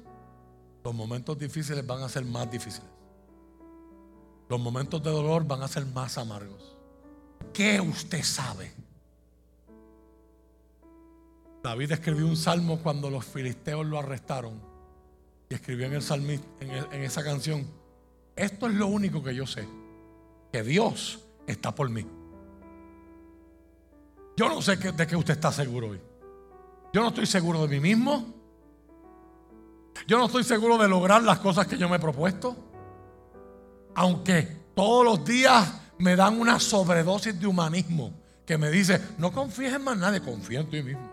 [0.85, 2.89] los momentos difíciles van a ser más difíciles.
[4.47, 6.77] Los momentos de dolor van a ser más amargos.
[7.51, 8.78] ¿Qué usted sabe?
[11.63, 14.59] David escribió un salmo cuando los filisteos lo arrestaron.
[15.49, 17.65] Y escribió en, el en, esa canción,
[18.35, 19.67] esto es lo único que yo sé,
[20.51, 22.05] que Dios está por mí.
[24.37, 25.99] Yo no sé de qué usted está seguro hoy.
[26.93, 28.33] Yo no estoy seguro de mí mismo.
[30.07, 32.55] Yo no estoy seguro de lograr las cosas que yo me he propuesto.
[33.95, 34.43] Aunque
[34.75, 38.13] todos los días me dan una sobredosis de humanismo
[38.45, 41.08] que me dice, no confíes en más nadie, confía en ti mismo.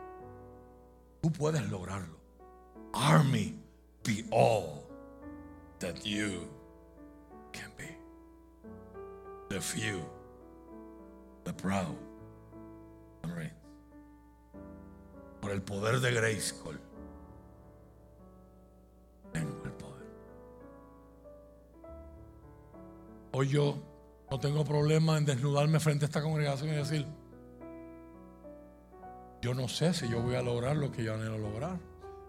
[1.31, 2.16] Puedes lograrlo.
[2.94, 3.59] Army,
[4.05, 4.86] be all
[5.81, 6.48] that you
[7.53, 7.89] can be.
[9.48, 10.01] The few,
[11.44, 11.97] the proud,
[13.23, 13.51] the
[15.40, 16.78] por el poder de Grayskull,
[19.32, 20.07] tengo el poder.
[23.32, 23.78] Hoy yo
[24.31, 27.07] no tengo problema en desnudarme frente a esta congregación y decir,
[29.43, 31.79] yo no sé si yo voy a lograr lo que yo anhelo lograr.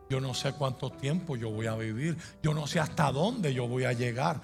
[0.09, 2.17] Yo no sé cuánto tiempo yo voy a vivir.
[2.41, 4.41] Yo no sé hasta dónde yo voy a llegar.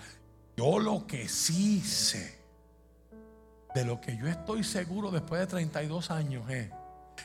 [0.57, 2.40] Yo lo que sí sé,
[3.73, 6.69] de lo que yo estoy seguro después de 32 años es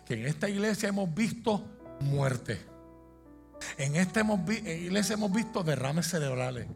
[0.06, 1.62] que en esta iglesia hemos visto
[2.00, 2.58] muerte.
[3.76, 6.66] En esta iglesia hemos visto derrames cerebrales.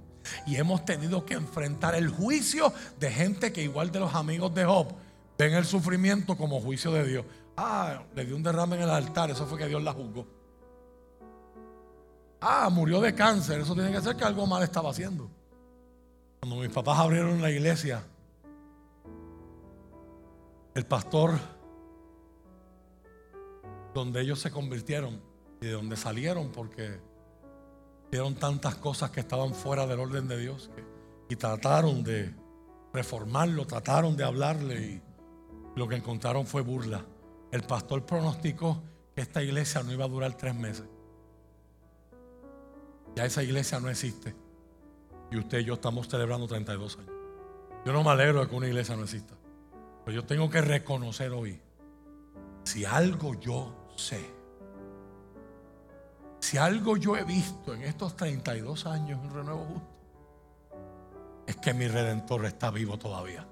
[0.46, 4.64] Y hemos tenido que enfrentar el juicio de gente que igual de los amigos de
[4.64, 4.94] Job
[5.38, 7.24] ven el sufrimiento como juicio de Dios.
[7.56, 10.26] Ah, le dio un derrame en el altar, eso fue que Dios la juzgó.
[12.40, 15.30] Ah, murió de cáncer, eso tiene que ser que algo mal estaba haciendo.
[16.40, 18.02] Cuando mis papás abrieron la iglesia,
[20.74, 21.38] el pastor
[23.94, 25.20] donde ellos se convirtieron
[25.60, 26.98] y de donde salieron porque
[28.10, 30.70] vieron tantas cosas que estaban fuera del orden de Dios
[31.28, 32.34] y trataron de
[32.92, 35.02] reformarlo, trataron de hablarle y
[35.76, 37.04] lo que encontraron fue burla.
[37.52, 38.82] El pastor pronosticó
[39.14, 40.86] que esta iglesia no iba a durar tres meses.
[43.14, 44.34] Ya esa iglesia no existe.
[45.30, 47.12] Y usted y yo estamos celebrando 32 años.
[47.84, 49.34] Yo no me alegro de que una iglesia no exista.
[50.04, 51.60] Pero yo tengo que reconocer hoy,
[52.64, 54.24] si algo yo sé.
[56.40, 59.88] Si algo yo he visto en estos 32 años en Renuevo Justo,
[61.46, 63.46] es que mi redentor está vivo todavía.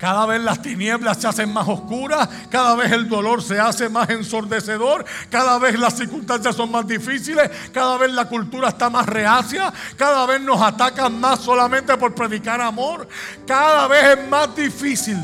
[0.00, 4.08] Cada vez las tinieblas se hacen más oscuras, cada vez el dolor se hace más
[4.08, 9.70] ensordecedor, cada vez las circunstancias son más difíciles, cada vez la cultura está más reacia,
[9.98, 13.06] cada vez nos atacan más solamente por predicar amor,
[13.46, 15.18] cada vez es más difícil.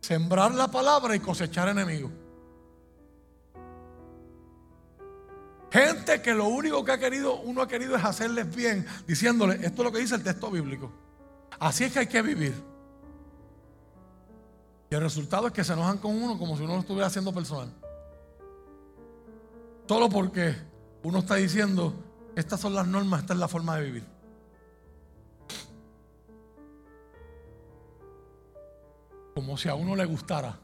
[0.00, 2.25] Sembrar la palabra y cosechar enemigos.
[5.70, 9.82] Gente que lo único que ha querido, uno ha querido es hacerles bien, diciéndole, esto
[9.82, 10.90] es lo que dice el texto bíblico.
[11.58, 12.54] Así es que hay que vivir.
[14.90, 17.34] Y el resultado es que se enojan con uno como si uno lo estuviera haciendo
[17.34, 17.72] personal.
[19.88, 20.54] Solo porque
[21.02, 21.94] uno está diciendo,
[22.36, 24.16] estas son las normas, esta es la forma de vivir.
[29.36, 30.58] como si a uno le gustara,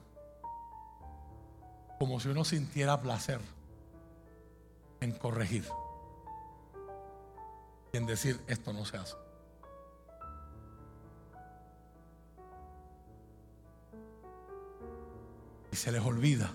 [1.98, 3.38] como si uno sintiera placer
[5.02, 5.68] en corregir
[7.92, 9.16] y en decir esto no se hace.
[15.70, 16.50] Y se les olvida.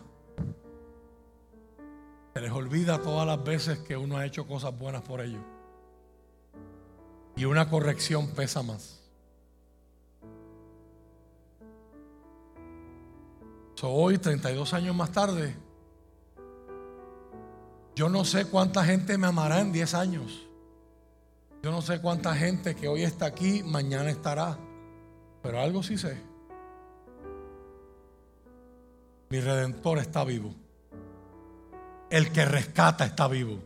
[2.33, 5.43] Se les olvida todas las veces que uno ha hecho cosas buenas por ellos.
[7.35, 8.97] Y una corrección pesa más.
[13.83, 15.55] hoy, 32 años más tarde,
[17.97, 20.47] yo no sé cuánta gente me amará en 10 años.
[21.63, 24.55] Yo no sé cuánta gente que hoy está aquí, mañana estará.
[25.41, 26.15] Pero algo sí sé.
[29.29, 30.53] Mi redentor está vivo.
[32.11, 33.57] El que rescata está vivo.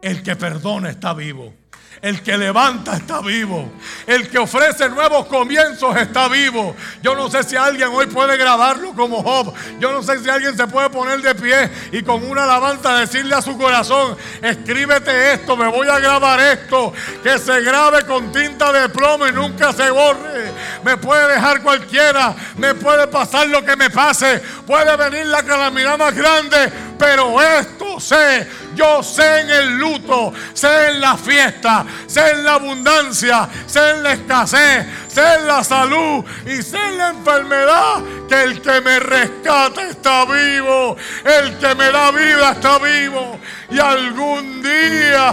[0.00, 1.52] El que perdona está vivo.
[2.00, 3.72] El que levanta está vivo.
[4.06, 6.76] El que ofrece nuevos comienzos está vivo.
[7.02, 9.52] Yo no sé si alguien hoy puede grabarlo como Job.
[9.80, 13.34] Yo no sé si alguien se puede poner de pie y con una alabanza decirle
[13.34, 16.92] a su corazón, escríbete esto, me voy a grabar esto,
[17.22, 20.52] que se grabe con tinta de plomo y nunca se borre.
[20.84, 25.98] Me puede dejar cualquiera, me puede pasar lo que me pase, puede venir la calamidad
[25.98, 28.46] más grande, pero esto sé
[28.78, 34.02] yo sé en el luto, sé en la fiesta, sé en la abundancia, sé en
[34.02, 38.98] la escasez, sé en la salud y sé en la enfermedad que el que me
[39.00, 43.38] rescata está vivo, el que me da vida está vivo.
[43.70, 45.28] Y algún día,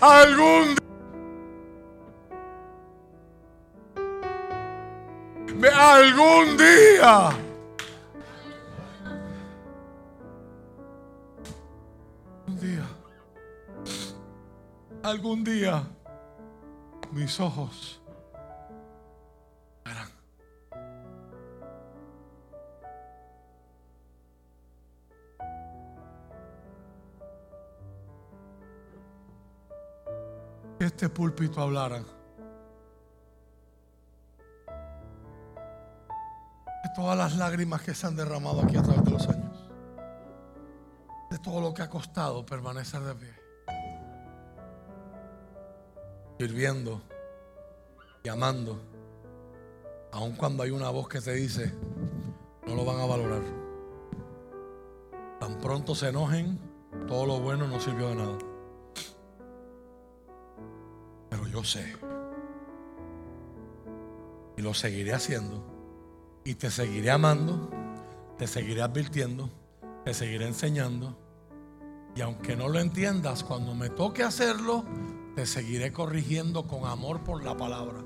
[0.00, 0.76] algún
[5.60, 7.45] día, algún día
[15.06, 15.84] algún día
[17.12, 18.00] mis ojos
[19.84, 20.08] verán.
[30.78, 31.98] Que este púlpito hablara.
[31.98, 32.04] De
[36.96, 39.70] todas las lágrimas que se han derramado aquí a través de los años.
[41.30, 43.35] De todo lo que ha costado permanecer de pie
[46.38, 47.00] sirviendo
[48.22, 48.80] y amando,
[50.12, 51.72] aun cuando hay una voz que te dice,
[52.66, 53.42] no lo van a valorar.
[55.40, 56.58] Tan pronto se enojen,
[57.06, 58.38] todo lo bueno no sirvió de nada.
[61.30, 61.96] Pero yo sé,
[64.56, 65.62] y lo seguiré haciendo,
[66.44, 67.70] y te seguiré amando,
[68.38, 69.50] te seguiré advirtiendo,
[70.04, 71.16] te seguiré enseñando,
[72.14, 74.84] y aunque no lo entiendas, cuando me toque hacerlo,
[75.36, 78.02] te seguiré corrigiendo con amor por la palabra.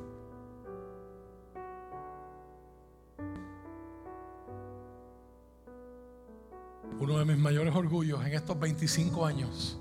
[6.98, 9.80] Uno de mis mayores orgullos en estos 25 años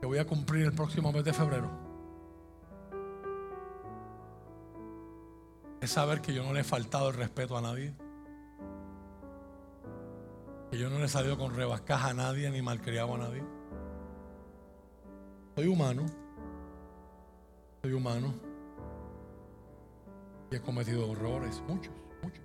[0.00, 1.70] que voy a cumplir el próximo mes de febrero
[5.80, 7.94] es saber que yo no le he faltado el respeto a nadie.
[10.72, 13.44] Que yo no le he salido con rebascas a nadie ni malcriado a nadie.
[15.54, 16.27] Soy humano.
[17.82, 18.34] Soy humano.
[20.50, 21.92] Y he cometido errores, muchos,
[22.22, 22.42] muchos.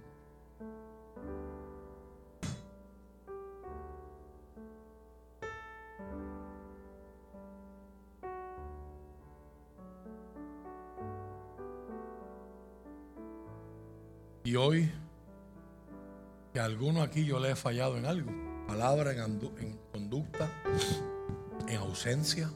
[14.44, 14.92] Y hoy,
[16.52, 18.30] que alguno aquí yo le he fallado en algo,
[18.68, 20.52] palabra, en conducta,
[21.68, 22.52] en ausencia.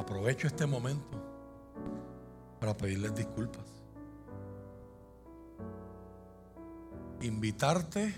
[0.00, 1.18] Aprovecho este momento
[2.58, 3.66] para pedirles disculpas.
[7.20, 8.14] Invitarte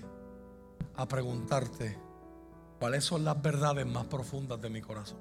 [0.95, 1.99] a preguntarte
[2.79, 5.19] cuáles son las verdades más profundas de mi corazón.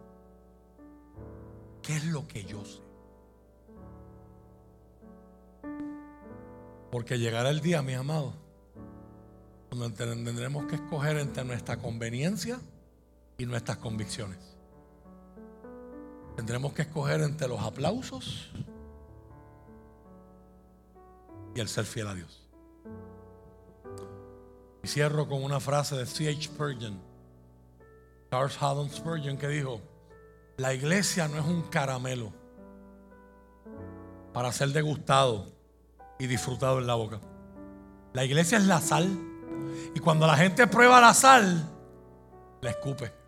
[1.81, 2.79] ¿Qué es lo que yo sé?
[6.91, 8.33] Porque llegará el día, mi amado,
[9.71, 12.59] donde tendremos que escoger entre nuestra conveniencia
[13.39, 14.50] y nuestras convicciones.
[16.41, 18.49] Tendremos que escoger entre los aplausos
[21.53, 22.49] y el ser fiel a Dios.
[24.81, 26.45] Y cierro con una frase de C.H.
[26.45, 26.99] Spurgeon,
[28.31, 29.81] Charles Haddon Spurgeon, que dijo:
[30.57, 32.33] La iglesia no es un caramelo
[34.33, 35.45] para ser degustado
[36.17, 37.19] y disfrutado en la boca.
[38.13, 39.15] La iglesia es la sal.
[39.93, 41.69] Y cuando la gente prueba la sal,
[42.61, 43.20] la escupe.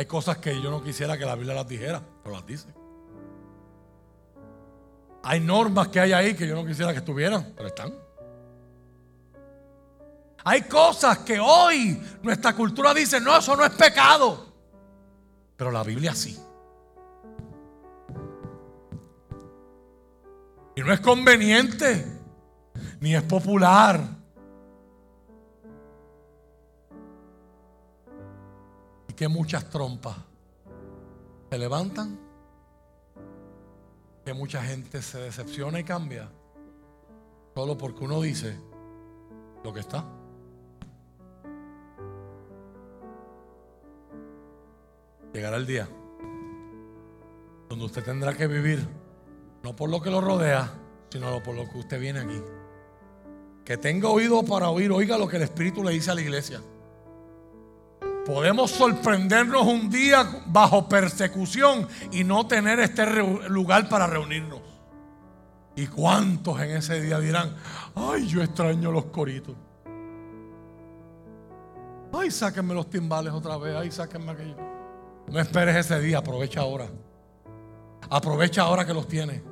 [0.00, 2.68] Hay cosas que yo no quisiera que la Biblia las dijera, pero las dice.
[5.22, 7.92] Hay normas que hay ahí que yo no quisiera que estuvieran, pero están.
[10.42, 14.46] Hay cosas que hoy nuestra cultura dice, no, eso no es pecado.
[15.58, 16.34] Pero la Biblia sí.
[20.76, 22.06] Y no es conveniente,
[23.00, 24.00] ni es popular.
[29.20, 30.16] Que muchas trompas
[31.50, 32.18] se levantan,
[34.24, 36.30] que mucha gente se decepciona y cambia,
[37.54, 38.58] solo porque uno dice
[39.62, 40.06] lo que está.
[45.34, 45.86] Llegará el día
[47.68, 48.88] donde usted tendrá que vivir
[49.62, 50.72] No por lo que lo rodea,
[51.10, 52.42] sino por lo que usted viene aquí.
[53.66, 56.62] Que tenga oído para oír, oiga lo que el Espíritu le dice a la iglesia.
[58.32, 63.04] Podemos sorprendernos un día bajo persecución y no tener este
[63.48, 64.60] lugar para reunirnos.
[65.74, 67.56] ¿Y cuántos en ese día dirán,
[67.96, 69.56] ay, yo extraño los coritos?
[72.12, 74.56] Ay, sáquenme los timbales otra vez, ay, sáquenme aquello.
[75.26, 76.86] No esperes ese día, aprovecha ahora.
[78.08, 79.42] Aprovecha ahora que los tienes.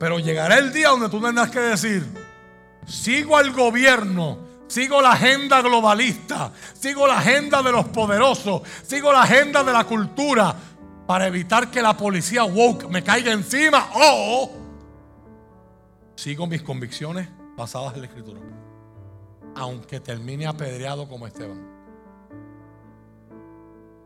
[0.00, 2.04] Pero llegará el día donde tú tendrás que decir,
[2.88, 9.22] sigo al gobierno, sigo la agenda globalista, sigo la agenda de los poderosos, sigo la
[9.22, 10.54] agenda de la cultura
[11.06, 14.52] para evitar que la policía woke me caiga encima o
[16.14, 18.40] sigo mis convicciones basadas en la escritura.
[19.56, 21.68] Aunque termine apedreado como Esteban.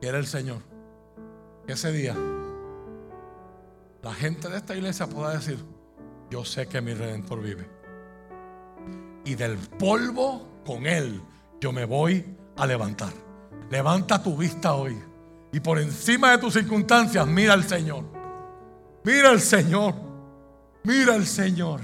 [0.00, 0.62] Quiere el Señor
[1.66, 2.16] que ese día
[4.02, 5.58] la gente de esta iglesia pueda decir,
[6.30, 7.68] yo sé que mi redentor vive.
[9.26, 11.22] Y del polvo con él
[11.60, 12.24] yo me voy
[12.56, 13.12] a levantar.
[13.70, 14.96] Levanta tu vista hoy.
[15.52, 18.04] Y por encima de tus circunstancias, mira al Señor.
[19.04, 19.94] Mira al Señor.
[20.82, 21.80] Mira al Señor.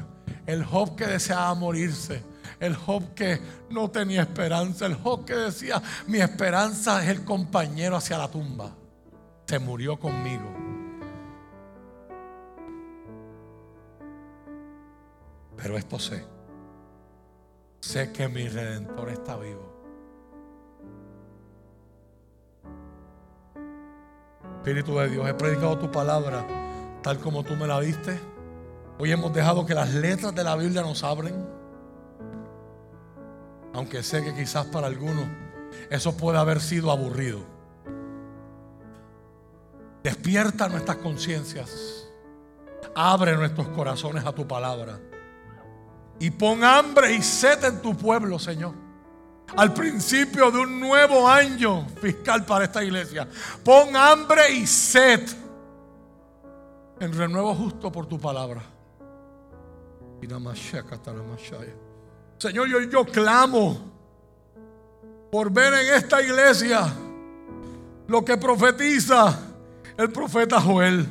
[0.46, 2.22] El Job que deseaba morirse.
[2.58, 3.40] El Job que
[3.70, 4.86] no tenía esperanza.
[4.86, 8.74] El Job que decía, mi esperanza es el compañero hacia la tumba.
[9.46, 10.52] Se murió conmigo.
[15.56, 16.39] Pero esto sé.
[17.80, 19.70] Sé que mi redentor está vivo.
[24.58, 26.46] Espíritu de Dios, he predicado tu palabra
[27.02, 28.20] tal como tú me la diste.
[28.98, 31.46] Hoy hemos dejado que las letras de la Biblia nos abren.
[33.72, 35.26] Aunque sé que quizás para algunos
[35.88, 37.40] eso puede haber sido aburrido.
[40.02, 42.06] Despierta nuestras conciencias.
[42.94, 44.98] Abre nuestros corazones a tu palabra.
[46.20, 48.74] Y pon hambre y sed en tu pueblo, Señor.
[49.56, 53.26] Al principio de un nuevo año fiscal para esta iglesia.
[53.64, 55.26] Pon hambre y sed
[57.00, 58.62] en renuevo justo por tu palabra.
[62.38, 63.80] Señor, yo, yo clamo
[65.32, 66.86] por ver en esta iglesia
[68.06, 69.38] lo que profetiza
[69.96, 71.06] el profeta Joel.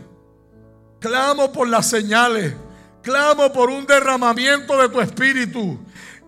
[0.99, 2.53] Clamo por las señales
[3.01, 5.79] Clamo por un derramamiento de tu espíritu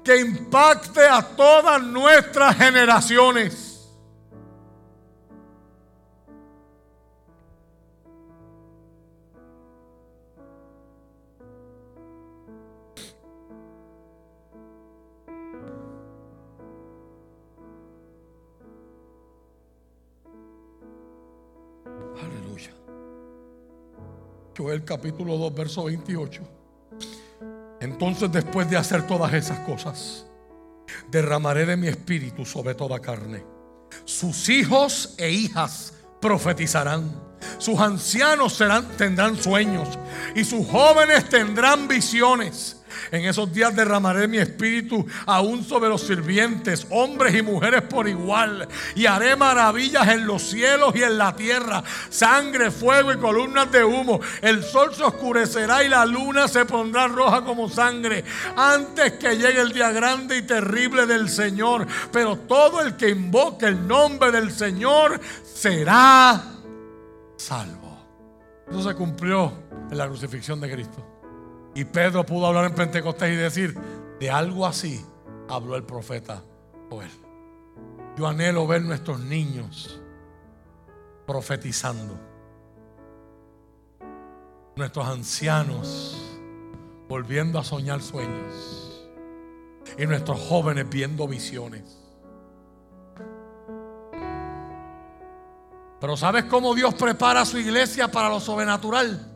[0.04, 3.72] que impacte a todas nuestras generaciones.
[22.24, 22.72] Aleluya.
[24.58, 26.61] Joel capítulo 2, verso 28.
[27.82, 30.26] Entonces después de hacer todas esas cosas,
[31.10, 33.44] derramaré de mi espíritu sobre toda carne.
[34.06, 37.12] Sus hijos e hijas profetizarán.
[37.58, 39.98] Sus ancianos serán, tendrán sueños
[40.36, 42.81] y sus jóvenes tendrán visiones.
[43.12, 48.68] En esos días derramaré mi espíritu aún sobre los sirvientes, hombres y mujeres por igual.
[48.96, 51.84] Y haré maravillas en los cielos y en la tierra.
[52.10, 54.20] Sangre, fuego y columnas de humo.
[54.42, 58.24] El sol se oscurecerá y la luna se pondrá roja como sangre.
[58.56, 61.88] Antes que llegue el día grande y terrible del Señor.
[62.12, 66.42] Pero todo el que invoque el nombre del Señor será
[67.38, 67.92] salvo.
[68.70, 69.52] Eso se cumplió
[69.90, 71.11] en la crucifixión de Cristo.
[71.74, 73.78] Y Pedro pudo hablar en Pentecostés y decir,
[74.20, 75.06] de algo así
[75.48, 76.44] habló el profeta
[76.90, 77.10] Joel.
[78.18, 80.02] Yo anhelo ver nuestros niños
[81.26, 82.20] profetizando.
[84.76, 86.40] Nuestros ancianos
[87.08, 89.10] volviendo a soñar sueños.
[89.98, 91.98] Y nuestros jóvenes viendo visiones.
[96.00, 99.31] Pero ¿sabes cómo Dios prepara a su iglesia para lo sobrenatural?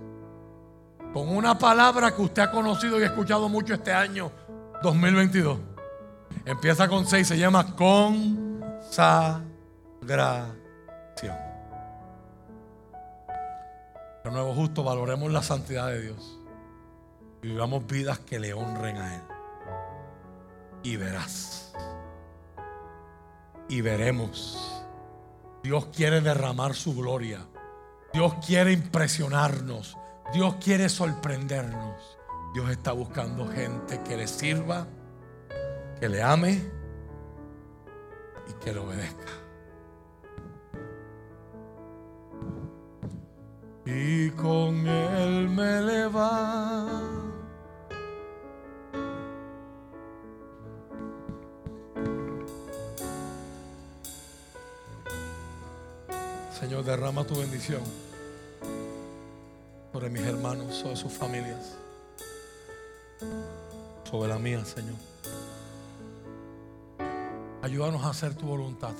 [1.16, 4.34] Con una palabra que usted ha conocido y escuchado mucho este año
[4.84, 5.58] 2022.
[6.44, 9.45] Empieza con seis, se llama consagración.
[14.26, 16.38] De nuevo, justo valoremos la santidad de Dios
[17.42, 19.22] y vivamos vidas que le honren a Él.
[20.84, 21.74] Y verás,
[23.69, 24.84] y veremos.
[25.64, 27.40] Dios quiere derramar su gloria.
[28.11, 29.95] Dios quiere impresionarnos.
[30.34, 32.18] Dios quiere sorprendernos.
[32.54, 34.88] Dios está buscando gente que le sirva,
[36.00, 36.62] que le ame
[38.50, 39.45] y que le obedezca.
[43.86, 47.24] y con él me levanto.
[56.60, 57.82] Señor, derrama tu bendición
[59.95, 61.77] sobre mis hermanos, sobre sus familias,
[64.03, 64.98] sobre la mía, Señor.
[67.61, 68.91] Ayúdanos a hacer tu voluntad.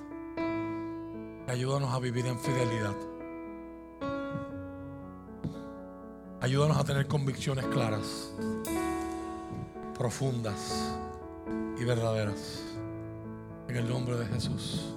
[1.50, 2.96] Ayúdanos a vivir en fidelidad.
[6.40, 8.32] Ayúdanos a tener convicciones claras,
[9.98, 10.96] profundas
[11.78, 12.64] y verdaderas.
[13.68, 14.96] En el nombre de Jesús.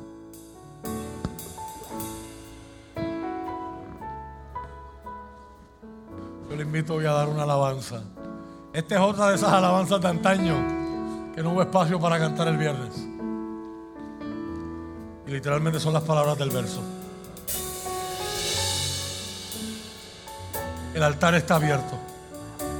[6.59, 8.03] Le invito hoy a dar una alabanza.
[8.73, 10.57] Esta es otra de esas alabanzas de antaño
[11.33, 12.97] que no hubo espacio para cantar el viernes.
[15.25, 16.83] Y literalmente son las palabras del verso.
[20.95, 21.97] El altar está abierto.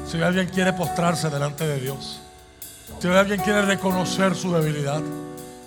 [0.09, 2.21] Si alguien quiere postrarse delante de Dios,
[2.99, 5.01] si alguien quiere reconocer su debilidad,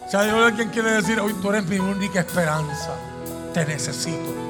[0.09, 2.93] si alguien quiere decir, hoy tú eres mi única esperanza,
[3.53, 4.40] te necesito.